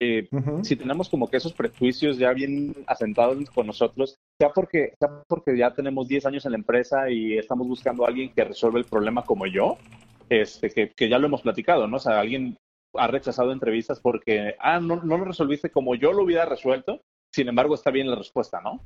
eh, 0.00 0.28
si 0.62 0.76
tenemos 0.76 1.08
como 1.08 1.28
que 1.28 1.38
esos 1.38 1.54
prejuicios 1.54 2.18
ya 2.18 2.32
bien 2.32 2.74
asentados 2.86 3.50
con 3.50 3.66
nosotros, 3.66 4.16
sea 4.38 4.50
porque, 4.50 4.92
ya 5.56 5.74
tenemos 5.74 6.06
10 6.06 6.26
años 6.26 6.44
en 6.44 6.52
la 6.52 6.58
empresa 6.58 7.10
y 7.10 7.38
estamos 7.38 7.66
buscando 7.66 8.04
a 8.04 8.08
alguien 8.08 8.32
que 8.32 8.44
resuelva 8.44 8.78
el 8.78 8.84
problema 8.84 9.24
como 9.24 9.46
yo, 9.46 9.78
este, 10.28 10.70
que, 10.70 10.90
que 10.90 11.08
ya 11.08 11.18
lo 11.18 11.26
hemos 11.28 11.42
platicado, 11.42 11.86
¿no? 11.86 11.96
O 11.96 12.00
sea, 12.00 12.20
alguien 12.20 12.56
ha 12.94 13.06
rechazado 13.06 13.52
entrevistas 13.52 14.00
porque, 14.00 14.54
ah, 14.58 14.80
no, 14.80 14.96
no 15.02 15.18
lo 15.18 15.24
resolviste 15.24 15.70
como 15.70 15.94
yo 15.94 16.12
lo 16.12 16.24
hubiera 16.24 16.44
resuelto, 16.44 17.00
sin 17.34 17.48
embargo 17.48 17.74
está 17.74 17.90
bien 17.90 18.10
la 18.10 18.16
respuesta, 18.16 18.60
¿no? 18.60 18.80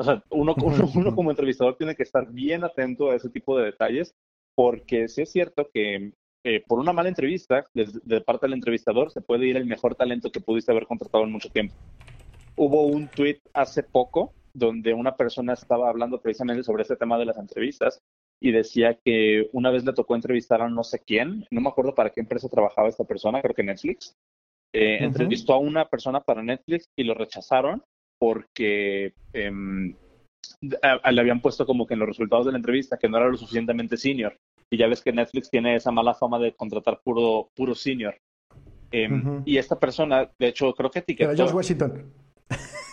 O 0.00 0.04
sea, 0.04 0.24
uno, 0.30 0.54
uno, 0.94 1.14
como 1.14 1.30
entrevistador 1.30 1.76
tiene 1.76 1.94
que 1.94 2.02
estar 2.02 2.26
bien 2.32 2.64
atento 2.64 3.10
a 3.10 3.16
ese 3.16 3.28
tipo 3.28 3.56
de 3.58 3.66
detalles 3.66 4.14
porque 4.54 5.08
sí 5.08 5.22
es 5.22 5.30
cierto 5.30 5.68
que 5.72 6.12
eh, 6.44 6.62
por 6.66 6.78
una 6.78 6.92
mala 6.92 7.10
entrevista 7.10 7.66
de, 7.74 8.20
parte 8.22 8.46
del 8.46 8.54
entrevistador 8.54 9.10
se 9.10 9.20
puede 9.20 9.46
ir 9.46 9.56
el 9.56 9.66
mejor 9.66 9.94
talento 9.94 10.32
que 10.32 10.40
pudiste 10.40 10.72
haber 10.72 10.86
contratado 10.86 11.24
en 11.24 11.32
mucho 11.32 11.50
tiempo. 11.50 11.74
Hubo 12.56 12.86
un 12.86 13.08
tweet 13.08 13.40
hace 13.52 13.82
poco 13.82 14.32
donde 14.54 14.94
una 14.94 15.16
persona 15.16 15.52
estaba 15.52 15.88
hablando 15.88 16.20
precisamente 16.20 16.64
sobre 16.64 16.82
este 16.82 16.96
tema 16.96 17.18
de 17.18 17.26
las 17.26 17.36
entrevistas 17.36 18.00
y 18.40 18.52
decía 18.52 18.98
que 19.04 19.48
una 19.52 19.70
vez 19.70 19.84
le 19.84 19.92
tocó 19.92 20.16
entrevistar 20.16 20.62
a 20.62 20.68
no 20.68 20.82
sé 20.82 21.00
quién, 21.00 21.44
no 21.50 21.60
me 21.60 21.68
acuerdo 21.68 21.94
para 21.94 22.10
qué 22.10 22.20
empresa 22.20 22.48
trabajaba 22.48 22.88
esta 22.88 23.04
persona, 23.04 23.42
creo 23.42 23.54
que 23.54 23.62
Netflix. 23.62 24.16
Eh, 24.72 25.04
entrevistó 25.04 25.52
a 25.54 25.58
una 25.58 25.84
persona 25.84 26.20
para 26.20 26.42
Netflix 26.42 26.88
y 26.96 27.04
lo 27.04 27.14
rechazaron 27.14 27.82
porque 28.20 29.14
em, 29.32 29.96
le 30.60 31.20
habían 31.20 31.40
puesto 31.40 31.64
como 31.64 31.86
que 31.86 31.94
en 31.94 32.00
los 32.00 32.08
resultados 32.08 32.46
de 32.46 32.52
la 32.52 32.58
entrevista 32.58 32.98
que 32.98 33.08
no 33.08 33.16
era 33.16 33.28
lo 33.28 33.36
suficientemente 33.36 33.96
senior. 33.96 34.36
Y 34.70 34.76
ya 34.76 34.86
ves 34.86 35.00
que 35.00 35.12
Netflix 35.12 35.50
tiene 35.50 35.74
esa 35.74 35.90
mala 35.90 36.14
fama 36.14 36.38
de 36.38 36.54
contratar 36.54 37.00
puro, 37.02 37.48
puro 37.56 37.74
senior. 37.74 38.16
Em, 38.92 39.42
y 39.44 39.56
esta 39.56 39.78
persona, 39.78 40.30
de 40.38 40.48
hecho, 40.48 40.72
creo 40.74 40.90
que 40.90 40.98
etiquetó... 41.00 41.30
Era 41.30 41.36
George 41.36 41.54
Washington. 41.54 42.12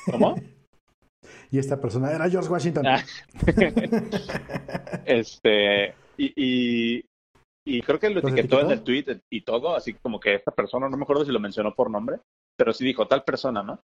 ¿Cómo? 0.09 0.35
y 1.51 1.59
esta 1.59 1.79
persona 1.79 2.11
era 2.11 2.29
George 2.29 2.49
Washington. 2.49 2.87
Ah. 2.87 3.03
este, 5.05 5.93
y, 6.17 7.03
y, 7.65 7.81
creo 7.81 7.99
que 7.99 8.09
lo 8.09 8.19
etiquetó 8.21 8.61
en 8.61 8.71
el 8.71 8.83
tweet 8.83 9.21
y 9.29 9.41
todo, 9.41 9.75
así 9.75 9.93
como 9.93 10.19
que 10.19 10.35
esta 10.35 10.51
persona, 10.51 10.87
no 10.87 10.97
me 10.97 11.03
acuerdo 11.03 11.25
si 11.25 11.31
lo 11.31 11.39
mencionó 11.39 11.75
por 11.75 11.91
nombre, 11.91 12.19
pero 12.57 12.73
sí 12.73 12.85
dijo 12.85 13.07
tal 13.07 13.23
persona, 13.23 13.61
¿no? 13.61 13.81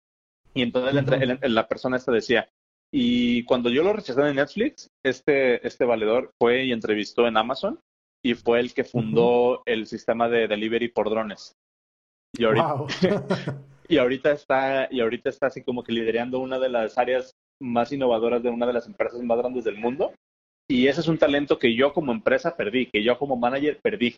Y 0.57 0.63
entonces 0.63 1.39
la 1.43 1.67
persona 1.67 1.97
esta 1.97 2.11
decía, 2.11 2.49
y 2.91 3.43
cuando 3.43 3.69
yo 3.69 3.83
lo 3.83 3.93
rechacé 3.93 4.21
en 4.21 4.37
Netflix, 4.37 4.89
este, 5.05 5.65
este 5.65 5.85
valedor 5.85 6.31
fue 6.39 6.65
y 6.65 6.71
entrevistó 6.71 7.27
en 7.27 7.37
Amazon 7.37 7.79
y 8.25 8.33
fue 8.33 8.59
el 8.59 8.73
que 8.73 8.83
fundó 8.83 9.61
el 9.67 9.85
sistema 9.85 10.27
de 10.27 10.47
delivery 10.47 10.87
por 10.87 11.11
drones. 11.11 11.55
Y 12.35 12.45
ahorita, 12.45 12.75
y 13.87 13.99
ahorita 13.99 14.31
está, 14.31 14.87
y 14.89 14.99
ahorita 14.99 15.29
está 15.29 15.45
así 15.45 15.61
como 15.61 15.83
que 15.83 15.93
liderando 15.93 16.39
una 16.39 16.57
de 16.57 16.69
las 16.69 16.97
áreas 16.97 17.35
más 17.61 17.91
innovadoras 17.91 18.41
de 18.41 18.49
una 18.49 18.65
de 18.65 18.73
las 18.73 18.87
empresas 18.87 19.21
más 19.21 19.37
grandes 19.37 19.63
del 19.63 19.77
mundo. 19.77 20.11
Y 20.67 20.87
ese 20.87 21.01
es 21.01 21.07
un 21.07 21.19
talento 21.19 21.59
que 21.59 21.75
yo 21.75 21.93
como 21.93 22.11
empresa 22.11 22.57
perdí, 22.57 22.87
que 22.87 23.03
yo 23.03 23.19
como 23.19 23.35
manager 23.35 23.79
perdí. 23.79 24.15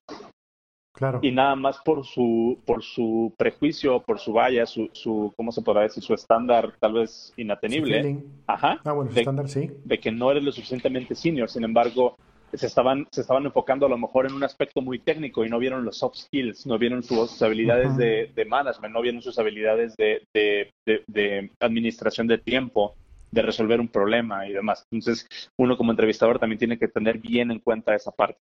Y 1.22 1.32
nada 1.32 1.56
más 1.56 1.78
por 1.78 2.06
su, 2.06 2.58
por 2.66 2.84
su 2.84 3.34
prejuicio, 3.38 4.02
por 4.02 4.20
su 4.20 4.34
valla, 4.34 4.66
su, 4.66 4.90
su, 4.92 5.34
¿cómo 5.36 5.52
se 5.52 5.62
podrá 5.62 5.84
decir? 5.84 6.04
Su 6.04 6.14
estándar 6.14 6.74
tal 6.80 6.94
vez 6.94 7.34
inatenible. 7.38 8.18
Ajá. 8.48 8.82
Ah, 8.84 8.92
bueno, 8.92 9.12
de, 9.12 9.22
estándar, 9.22 9.48
sí. 9.48 9.72
De 9.86 10.00
que 10.00 10.12
no 10.12 10.32
eres 10.32 10.44
lo 10.44 10.52
suficientemente 10.52 11.16
senior. 11.16 11.50
Sin 11.50 11.64
embargo, 11.64 12.16
se 12.54 12.66
estaban, 12.66 13.08
se 13.12 13.22
estaban 13.22 13.46
enfocando 13.46 13.86
a 13.86 13.90
lo 13.90 13.98
mejor 13.98 14.26
en 14.26 14.34
un 14.34 14.44
aspecto 14.44 14.82
muy 14.82 15.00
técnico 15.00 15.46
y 15.46 15.50
no 15.50 15.60
vieron 15.60 15.86
los 15.86 15.98
soft 15.98 16.16
skills, 16.16 16.66
no 16.66 16.78
vieron 16.78 17.04
sus 17.04 17.42
habilidades 17.42 17.96
de, 17.96 18.32
de, 18.36 18.46
management, 18.46 18.94
no 18.94 19.02
vieron 19.02 19.22
sus 19.22 19.38
habilidades 19.38 19.96
de, 19.96 20.24
de, 20.34 20.72
de, 21.08 21.52
administración 21.60 22.28
de 22.28 22.40
tiempo, 22.40 22.96
de 23.32 23.42
resolver 23.42 23.80
un 23.80 23.88
problema 23.88 24.48
y 24.48 24.54
demás. 24.54 24.86
Entonces, 24.92 25.28
uno 25.58 25.78
como 25.78 25.92
entrevistador 25.92 26.40
también 26.40 26.60
tiene 26.60 26.80
que 26.80 26.88
tener 26.88 27.20
bien 27.20 27.52
en 27.52 27.60
cuenta 27.60 27.96
esa 27.96 28.12
parte. 28.12 28.40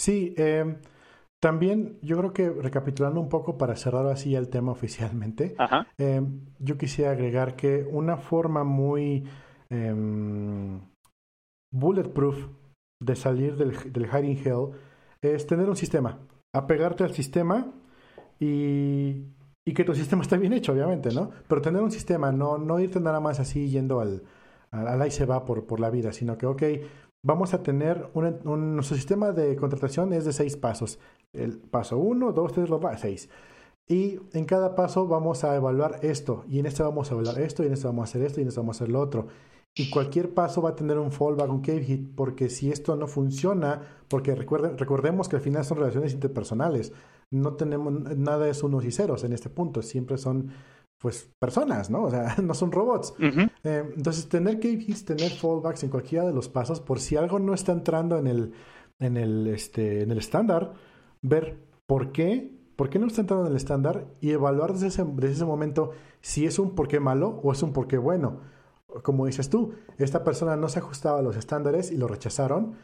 Sí, 0.00 0.34
eh, 0.38 0.78
también 1.42 1.98
yo 2.00 2.16
creo 2.16 2.32
que 2.32 2.48
recapitulando 2.48 3.20
un 3.20 3.28
poco 3.28 3.58
para 3.58 3.76
cerrar 3.76 4.06
así 4.06 4.34
el 4.34 4.48
tema 4.48 4.72
oficialmente, 4.72 5.54
eh, 5.98 6.22
yo 6.58 6.78
quisiera 6.78 7.10
agregar 7.10 7.54
que 7.54 7.84
una 7.84 8.16
forma 8.16 8.64
muy 8.64 9.28
em, 9.68 10.80
bulletproof 11.70 12.46
de 12.98 13.14
salir 13.14 13.56
del, 13.56 13.92
del 13.92 14.06
hiding 14.06 14.38
hell 14.38 14.70
es 15.20 15.46
tener 15.46 15.68
un 15.68 15.76
sistema, 15.76 16.18
apegarte 16.54 17.04
al 17.04 17.12
sistema 17.12 17.70
y, 18.38 19.26
y 19.66 19.74
que 19.74 19.84
tu 19.84 19.94
sistema 19.94 20.22
esté 20.22 20.38
bien 20.38 20.54
hecho, 20.54 20.72
obviamente, 20.72 21.10
¿no? 21.12 21.30
Pero 21.46 21.60
tener 21.60 21.82
un 21.82 21.90
sistema, 21.90 22.32
no, 22.32 22.56
no 22.56 22.80
irte 22.80 23.00
nada 23.00 23.20
más 23.20 23.38
así 23.38 23.68
yendo 23.68 24.00
al, 24.00 24.22
al, 24.70 25.02
ahí 25.02 25.10
se 25.10 25.26
va 25.26 25.44
por, 25.44 25.66
por 25.66 25.78
la 25.78 25.90
vida, 25.90 26.10
sino 26.10 26.38
que, 26.38 26.46
ok, 26.46 26.62
vamos 27.22 27.54
a 27.54 27.62
tener 27.62 28.08
un, 28.14 28.74
nuestro 28.74 28.96
sistema 28.96 29.32
de 29.32 29.56
contratación 29.56 30.12
es 30.12 30.24
de 30.24 30.32
seis 30.32 30.56
pasos. 30.56 30.98
El 31.32 31.58
paso 31.58 31.98
uno, 31.98 32.32
dos, 32.32 32.52
tres, 32.52 32.68
seis. 32.98 33.28
Y 33.86 34.20
en 34.32 34.44
cada 34.44 34.76
paso 34.76 35.08
vamos 35.08 35.42
a 35.42 35.56
evaluar 35.56 35.98
esto, 36.02 36.44
y 36.48 36.60
en 36.60 36.66
este 36.66 36.82
vamos 36.82 37.10
a 37.10 37.14
evaluar 37.14 37.40
esto, 37.40 37.64
y 37.64 37.66
en 37.66 37.72
este 37.72 37.88
vamos 37.88 38.02
a 38.02 38.10
hacer 38.10 38.22
esto, 38.22 38.40
y 38.40 38.42
en 38.42 38.48
este 38.48 38.60
vamos 38.60 38.80
a 38.80 38.84
hacer 38.84 38.92
lo 38.92 39.00
otro. 39.00 39.26
Y 39.74 39.90
cualquier 39.90 40.32
paso 40.34 40.62
va 40.62 40.70
a 40.70 40.74
tener 40.76 40.98
un 40.98 41.12
fallback, 41.12 41.50
un 41.50 41.60
cave 41.60 41.82
hit, 41.82 42.14
porque 42.14 42.50
si 42.50 42.70
esto 42.70 42.96
no 42.96 43.06
funciona, 43.06 43.82
porque 44.08 44.34
recuerden, 44.34 44.78
recordemos 44.78 45.28
que 45.28 45.36
al 45.36 45.42
final 45.42 45.64
son 45.64 45.78
relaciones 45.78 46.12
interpersonales, 46.12 46.92
no 47.30 47.54
tenemos, 47.54 47.92
nada 48.16 48.48
es 48.48 48.62
unos 48.62 48.84
y 48.84 48.90
ceros 48.90 49.24
en 49.24 49.32
este 49.32 49.48
punto, 49.48 49.82
siempre 49.82 50.18
son 50.18 50.50
pues 51.00 51.28
personas, 51.38 51.90
¿no? 51.90 52.04
O 52.04 52.10
sea, 52.10 52.36
no 52.42 52.54
son 52.54 52.70
robots. 52.70 53.14
Eh, 53.18 53.92
entonces, 53.96 54.28
tener 54.28 54.64
hits, 54.64 55.04
tener 55.04 55.30
fallbacks 55.30 55.82
en 55.82 55.90
cualquiera 55.90 56.26
de 56.26 56.32
los 56.32 56.48
pasos, 56.48 56.80
por 56.80 57.00
si 57.00 57.16
algo 57.16 57.38
no 57.38 57.54
está 57.54 57.72
entrando 57.72 58.18
en 58.18 58.26
el, 58.26 58.52
en 58.98 59.16
el, 59.16 59.48
este, 59.48 60.02
en 60.02 60.12
el 60.12 60.18
estándar, 60.18 60.74
ver 61.22 61.58
por 61.86 62.12
qué 62.12 62.60
¿Por 62.80 62.88
qué 62.88 62.98
no 62.98 63.08
está 63.08 63.20
entrando 63.20 63.44
en 63.44 63.50
el 63.50 63.58
estándar? 63.58 64.06
Y 64.22 64.30
evaluar 64.30 64.72
desde 64.72 64.86
ese, 64.86 65.04
desde 65.04 65.34
ese 65.34 65.44
momento 65.44 65.90
si 66.22 66.46
es 66.46 66.58
un 66.58 66.74
porqué 66.74 66.98
malo 66.98 67.38
o 67.42 67.52
es 67.52 67.62
un 67.62 67.74
porqué 67.74 67.98
bueno. 67.98 68.40
Como 69.02 69.26
dices 69.26 69.50
tú, 69.50 69.74
esta 69.98 70.24
persona 70.24 70.56
no 70.56 70.66
se 70.70 70.78
ajustaba 70.78 71.18
a 71.18 71.22
los 71.22 71.36
estándares 71.36 71.92
y 71.92 71.98
lo 71.98 72.08
rechazaron, 72.08 72.76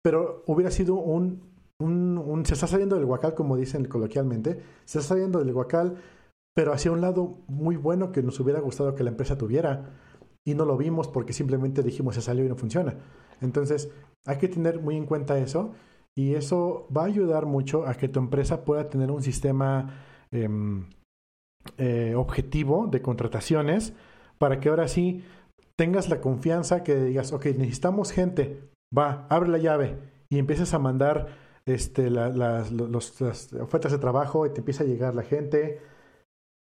pero 0.00 0.42
hubiera 0.46 0.70
sido 0.70 0.94
un, 0.94 1.42
un, 1.78 2.46
se 2.46 2.54
está 2.54 2.66
saliendo 2.66 2.96
del 2.96 3.04
guacal, 3.04 3.34
como 3.34 3.58
dicen 3.58 3.84
coloquialmente, 3.84 4.62
se 4.86 5.00
está 5.00 5.10
saliendo 5.16 5.38
del 5.40 5.52
guacal, 5.52 5.96
pero 6.54 6.72
hacia 6.72 6.92
un 6.92 7.00
lado 7.00 7.38
muy 7.48 7.76
bueno 7.76 8.12
que 8.12 8.22
nos 8.22 8.38
hubiera 8.40 8.60
gustado 8.60 8.94
que 8.94 9.04
la 9.04 9.10
empresa 9.10 9.38
tuviera 9.38 9.90
y 10.44 10.54
no 10.54 10.64
lo 10.64 10.76
vimos 10.76 11.08
porque 11.08 11.32
simplemente 11.32 11.82
dijimos 11.82 12.14
se 12.14 12.22
salió 12.22 12.44
y 12.44 12.48
no 12.48 12.56
funciona. 12.56 12.96
Entonces, 13.40 13.90
hay 14.26 14.38
que 14.38 14.48
tener 14.48 14.80
muy 14.80 14.96
en 14.96 15.06
cuenta 15.06 15.38
eso 15.38 15.72
y 16.14 16.34
eso 16.34 16.86
va 16.94 17.02
a 17.02 17.06
ayudar 17.06 17.46
mucho 17.46 17.86
a 17.86 17.94
que 17.94 18.08
tu 18.08 18.20
empresa 18.20 18.64
pueda 18.64 18.88
tener 18.90 19.10
un 19.10 19.22
sistema 19.22 20.04
em, 20.30 20.86
eh, 21.78 22.14
objetivo 22.16 22.86
de 22.86 23.02
contrataciones 23.02 23.94
para 24.38 24.60
que 24.60 24.68
ahora 24.68 24.88
sí 24.88 25.24
tengas 25.76 26.08
la 26.08 26.20
confianza 26.20 26.82
que 26.82 26.96
digas, 26.96 27.32
ok, 27.32 27.46
necesitamos 27.56 28.12
gente, 28.12 28.68
va, 28.96 29.26
abre 29.30 29.48
la 29.48 29.58
llave 29.58 29.98
y 30.28 30.38
empieces 30.38 30.74
a 30.74 30.78
mandar 30.78 31.28
este, 31.64 32.10
las 32.10 32.72
ofertas 33.60 33.92
de 33.92 33.98
trabajo 33.98 34.46
y 34.46 34.50
te 34.50 34.58
empieza 34.58 34.84
a 34.84 34.86
llegar 34.86 35.14
la 35.14 35.22
gente. 35.22 35.80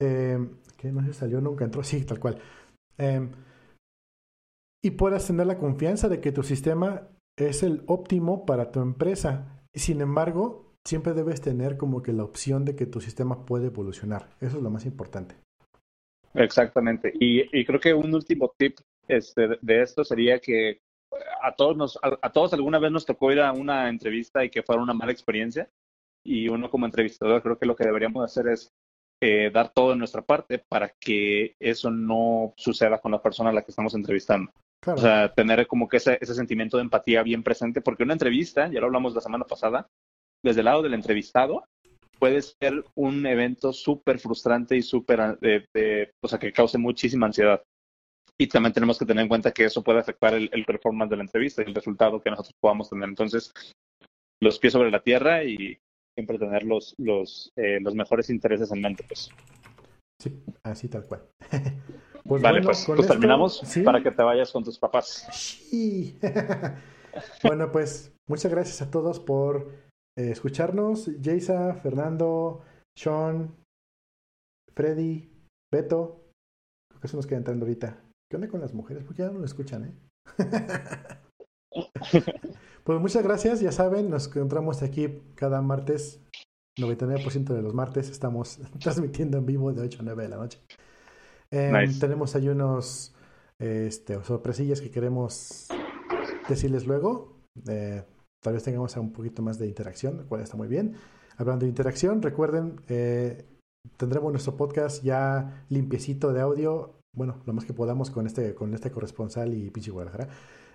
Que 0.00 0.92
no 0.92 1.04
se 1.04 1.12
salió, 1.12 1.40
nunca 1.40 1.64
entró, 1.64 1.84
sí, 1.84 2.04
tal 2.04 2.18
cual. 2.18 2.38
Em, 2.96 3.30
y 4.82 4.92
puedas 4.92 5.26
tener 5.26 5.46
la 5.46 5.58
confianza 5.58 6.08
de 6.08 6.20
que 6.20 6.32
tu 6.32 6.42
sistema 6.42 7.08
es 7.36 7.62
el 7.62 7.82
óptimo 7.86 8.46
para 8.46 8.70
tu 8.70 8.80
empresa. 8.80 9.62
Sin 9.74 10.00
embargo, 10.00 10.74
siempre 10.86 11.12
debes 11.12 11.40
tener 11.40 11.76
como 11.76 12.02
que 12.02 12.12
la 12.12 12.24
opción 12.24 12.64
de 12.64 12.76
que 12.76 12.86
tu 12.86 13.00
sistema 13.00 13.44
puede 13.44 13.66
evolucionar. 13.66 14.30
Eso 14.40 14.56
es 14.56 14.62
lo 14.62 14.70
más 14.70 14.86
importante. 14.86 15.36
Exactamente. 16.34 17.12
Y, 17.14 17.64
creo 17.64 17.80
que 17.80 17.92
un 17.92 18.14
último 18.14 18.52
tip 18.56 18.78
este, 19.08 19.58
de 19.60 19.82
esto 19.82 20.04
sería 20.04 20.38
que 20.38 20.80
a 21.42 21.54
todos, 21.54 21.76
nos, 21.76 21.98
a, 22.02 22.30
todos 22.30 22.54
alguna 22.54 22.78
vez 22.78 22.92
nos 22.92 23.04
tocó 23.04 23.32
ir 23.32 23.40
a 23.40 23.52
una 23.52 23.88
entrevista 23.88 24.44
y 24.44 24.50
que 24.50 24.62
fuera 24.62 24.82
una 24.82 24.94
mala 24.94 25.12
experiencia. 25.12 25.68
Y 26.24 26.48
uno 26.48 26.70
como 26.70 26.86
entrevistador 26.86 27.42
creo 27.42 27.58
que 27.58 27.66
lo 27.66 27.74
que 27.74 27.84
deberíamos 27.84 28.24
hacer 28.24 28.48
es 28.48 28.72
eh, 29.20 29.50
dar 29.52 29.70
todo 29.72 29.90
de 29.90 29.96
nuestra 29.96 30.22
parte 30.22 30.58
para 30.58 30.88
que 30.88 31.54
eso 31.58 31.90
no 31.90 32.54
suceda 32.56 32.98
con 32.98 33.12
la 33.12 33.22
persona 33.22 33.50
a 33.50 33.52
la 33.52 33.62
que 33.62 33.70
estamos 33.70 33.94
entrevistando. 33.94 34.50
O 34.86 34.96
sea, 34.96 35.32
tener 35.34 35.66
como 35.66 35.88
que 35.88 35.98
ese, 35.98 36.18
ese 36.20 36.34
sentimiento 36.34 36.78
de 36.78 36.84
empatía 36.84 37.22
bien 37.22 37.42
presente, 37.42 37.82
porque 37.82 38.04
una 38.04 38.14
entrevista, 38.14 38.68
ya 38.68 38.80
lo 38.80 38.86
hablamos 38.86 39.14
la 39.14 39.20
semana 39.20 39.44
pasada, 39.44 39.86
desde 40.42 40.60
el 40.60 40.64
lado 40.64 40.82
del 40.82 40.94
entrevistado, 40.94 41.64
puede 42.20 42.42
ser 42.42 42.84
un 42.94 43.26
evento 43.26 43.72
súper 43.72 44.18
frustrante 44.18 44.76
y 44.76 44.82
súper, 44.82 45.38
eh, 45.42 46.12
o 46.22 46.28
sea, 46.28 46.38
que 46.38 46.52
cause 46.52 46.78
muchísima 46.78 47.26
ansiedad. 47.26 47.62
Y 48.38 48.46
también 48.46 48.72
tenemos 48.72 48.98
que 48.98 49.04
tener 49.04 49.22
en 49.22 49.28
cuenta 49.28 49.52
que 49.52 49.64
eso 49.64 49.82
puede 49.82 49.98
afectar 49.98 50.34
el, 50.34 50.64
performance 50.64 51.10
de 51.10 51.16
la 51.16 51.24
entrevista 51.24 51.62
y 51.62 51.66
el 51.66 51.74
resultado 51.74 52.20
que 52.20 52.30
nosotros 52.30 52.54
podamos 52.60 52.88
tener. 52.88 53.08
Entonces, 53.08 53.52
los 54.40 54.58
pies 54.58 54.72
sobre 54.72 54.90
la 54.90 55.02
tierra 55.02 55.44
y 55.44 55.78
siempre 56.16 56.38
tener 56.38 56.64
los, 56.64 56.94
los, 56.98 57.52
eh, 57.56 57.78
los 57.80 57.94
mejores 57.94 58.30
intereses 58.30 58.70
en 58.72 58.80
mente. 58.80 59.04
Pues. 59.06 59.30
Sí, 60.20 60.42
así 60.62 60.88
tal 60.88 61.06
cual. 61.06 61.22
Pues 62.22 62.42
vale, 62.42 62.60
pues, 62.62 62.84
pues 62.86 63.08
terminamos 63.08 63.62
para 63.84 64.02
que 64.02 64.10
te 64.10 64.22
vayas 64.22 64.52
con 64.52 64.62
tus 64.62 64.78
papás. 64.78 65.26
Sí. 65.32 66.18
bueno, 67.42 67.72
pues 67.72 68.14
muchas 68.28 68.52
gracias 68.52 68.82
a 68.82 68.90
todos 68.90 69.18
por 69.18 69.72
eh, 70.16 70.30
escucharnos. 70.30 71.10
Jaisa, 71.22 71.74
Fernando, 71.76 72.62
Sean, 72.96 73.56
Freddy, 74.74 75.32
Beto. 75.72 76.30
Creo 76.90 77.00
que 77.00 77.06
eso 77.06 77.16
nos 77.16 77.26
queda 77.26 77.38
entrando 77.38 77.64
ahorita. 77.64 77.98
¿Qué 78.30 78.36
onda 78.36 78.48
con 78.48 78.60
las 78.60 78.74
mujeres? 78.74 79.02
Porque 79.02 79.22
ya 79.22 79.30
no 79.30 79.38
lo 79.40 79.46
escuchan, 79.46 79.84
¿eh? 79.84 79.94
pues 82.84 83.00
muchas 83.00 83.22
gracias. 83.22 83.60
Ya 83.60 83.72
saben, 83.72 84.10
nos 84.10 84.28
encontramos 84.28 84.82
aquí 84.82 85.22
cada 85.34 85.62
martes. 85.62 86.20
99% 86.78 87.52
de 87.52 87.62
los 87.62 87.74
martes 87.74 88.10
estamos 88.10 88.58
transmitiendo 88.80 89.38
en 89.38 89.46
vivo 89.46 89.72
de 89.72 89.82
8 89.82 89.98
a 90.00 90.02
9 90.04 90.22
de 90.22 90.28
la 90.28 90.36
noche. 90.36 90.58
Em, 91.50 91.98
tenemos 91.98 92.34
ahí 92.36 92.48
unos 92.48 93.14
este, 93.58 94.22
sorpresillas 94.24 94.80
que 94.80 94.90
queremos 94.90 95.68
decirles 96.48 96.86
luego. 96.86 97.36
Eh, 97.68 98.04
tal 98.42 98.54
vez 98.54 98.62
tengamos 98.62 98.96
un 98.96 99.12
poquito 99.12 99.42
más 99.42 99.58
de 99.58 99.66
interacción, 99.66 100.18
lo 100.18 100.26
cual 100.26 100.40
está 100.40 100.56
muy 100.56 100.68
bien. 100.68 100.94
Hablando 101.36 101.64
de 101.64 101.70
interacción, 101.70 102.22
recuerden, 102.22 102.80
eh, 102.88 103.46
tendremos 103.96 104.30
nuestro 104.32 104.56
podcast 104.56 105.02
ya 105.02 105.64
limpiecito 105.68 106.32
de 106.32 106.40
audio, 106.40 107.00
bueno, 107.16 107.40
lo 107.46 107.52
más 107.52 107.64
que 107.64 107.72
podamos 107.72 108.10
con 108.10 108.26
este, 108.26 108.54
con 108.54 108.74
este 108.74 108.90
corresponsal 108.90 109.54
y 109.54 109.70
pinche 109.70 109.90
Guadalajara, 109.90 110.28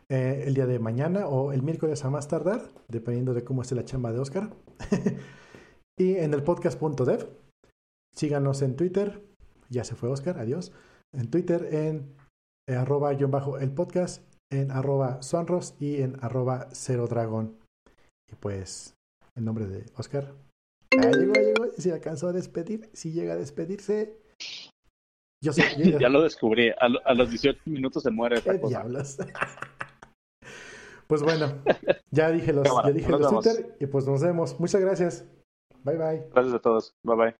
eh, 0.09 0.43
el 0.45 0.53
día 0.53 0.67
de 0.67 0.79
mañana 0.79 1.27
o 1.27 1.51
el 1.51 1.63
miércoles 1.63 2.05
a 2.05 2.09
más 2.09 2.27
tardar, 2.27 2.69
dependiendo 2.87 3.33
de 3.33 3.43
cómo 3.43 3.61
esté 3.61 3.75
la 3.75 3.85
chamba 3.85 4.11
de 4.11 4.19
Oscar. 4.19 4.53
y 5.99 6.15
en 6.15 6.33
el 6.33 6.43
podcast.dev, 6.43 7.27
síganos 8.13 8.61
en 8.61 8.75
Twitter, 8.75 9.23
ya 9.69 9.83
se 9.83 9.95
fue 9.95 10.09
Oscar, 10.09 10.37
adiós. 10.37 10.71
En 11.13 11.29
Twitter 11.29 11.73
en 11.73 12.13
eh, 12.67 12.75
arroba 12.75 13.13
guion 13.13 13.31
bajo 13.31 13.57
el 13.57 13.71
podcast, 13.71 14.23
en 14.51 14.71
arroba 14.71 15.21
sonros 15.21 15.75
y 15.79 16.01
en 16.01 16.17
arroba 16.23 16.67
cero 16.71 17.07
dragón. 17.07 17.57
Y 18.31 18.35
pues, 18.35 18.95
en 19.35 19.45
nombre 19.45 19.65
de 19.65 19.85
Oscar. 19.95 20.33
Ah, 20.97 21.11
llegó, 21.11 21.33
llegó. 21.33 21.71
Si 21.77 21.91
alcanzó 21.91 22.27
a 22.27 22.33
despedir, 22.33 22.89
si 22.93 23.11
llega 23.11 23.33
a 23.33 23.37
despedirse. 23.37 24.17
Yo 25.43 25.51
sé. 25.53 25.63
ya 25.99 26.09
lo 26.09 26.21
descubrí. 26.21 26.69
A, 26.69 27.13
los 27.13 27.29
18 27.29 27.61
minutos 27.65 28.03
se 28.03 28.11
muere. 28.11 28.41
¿Qué 28.41 28.57
diablos? 28.57 29.17
pues 31.07 31.21
bueno, 31.21 31.63
ya 32.11 32.31
dije 32.31 32.53
los, 32.53 32.67
ya 32.67 32.91
dije 32.91 33.11
los 33.11 33.29
Twitter 33.29 33.75
y 33.79 33.85
pues 33.87 34.07
nos 34.07 34.21
vemos. 34.21 34.59
Muchas 34.59 34.81
gracias. 34.81 35.25
Bye 35.83 35.97
bye. 35.97 36.29
Gracias 36.33 36.55
a 36.55 36.59
todos. 36.59 36.95
Bye 37.03 37.15
bye. 37.15 37.35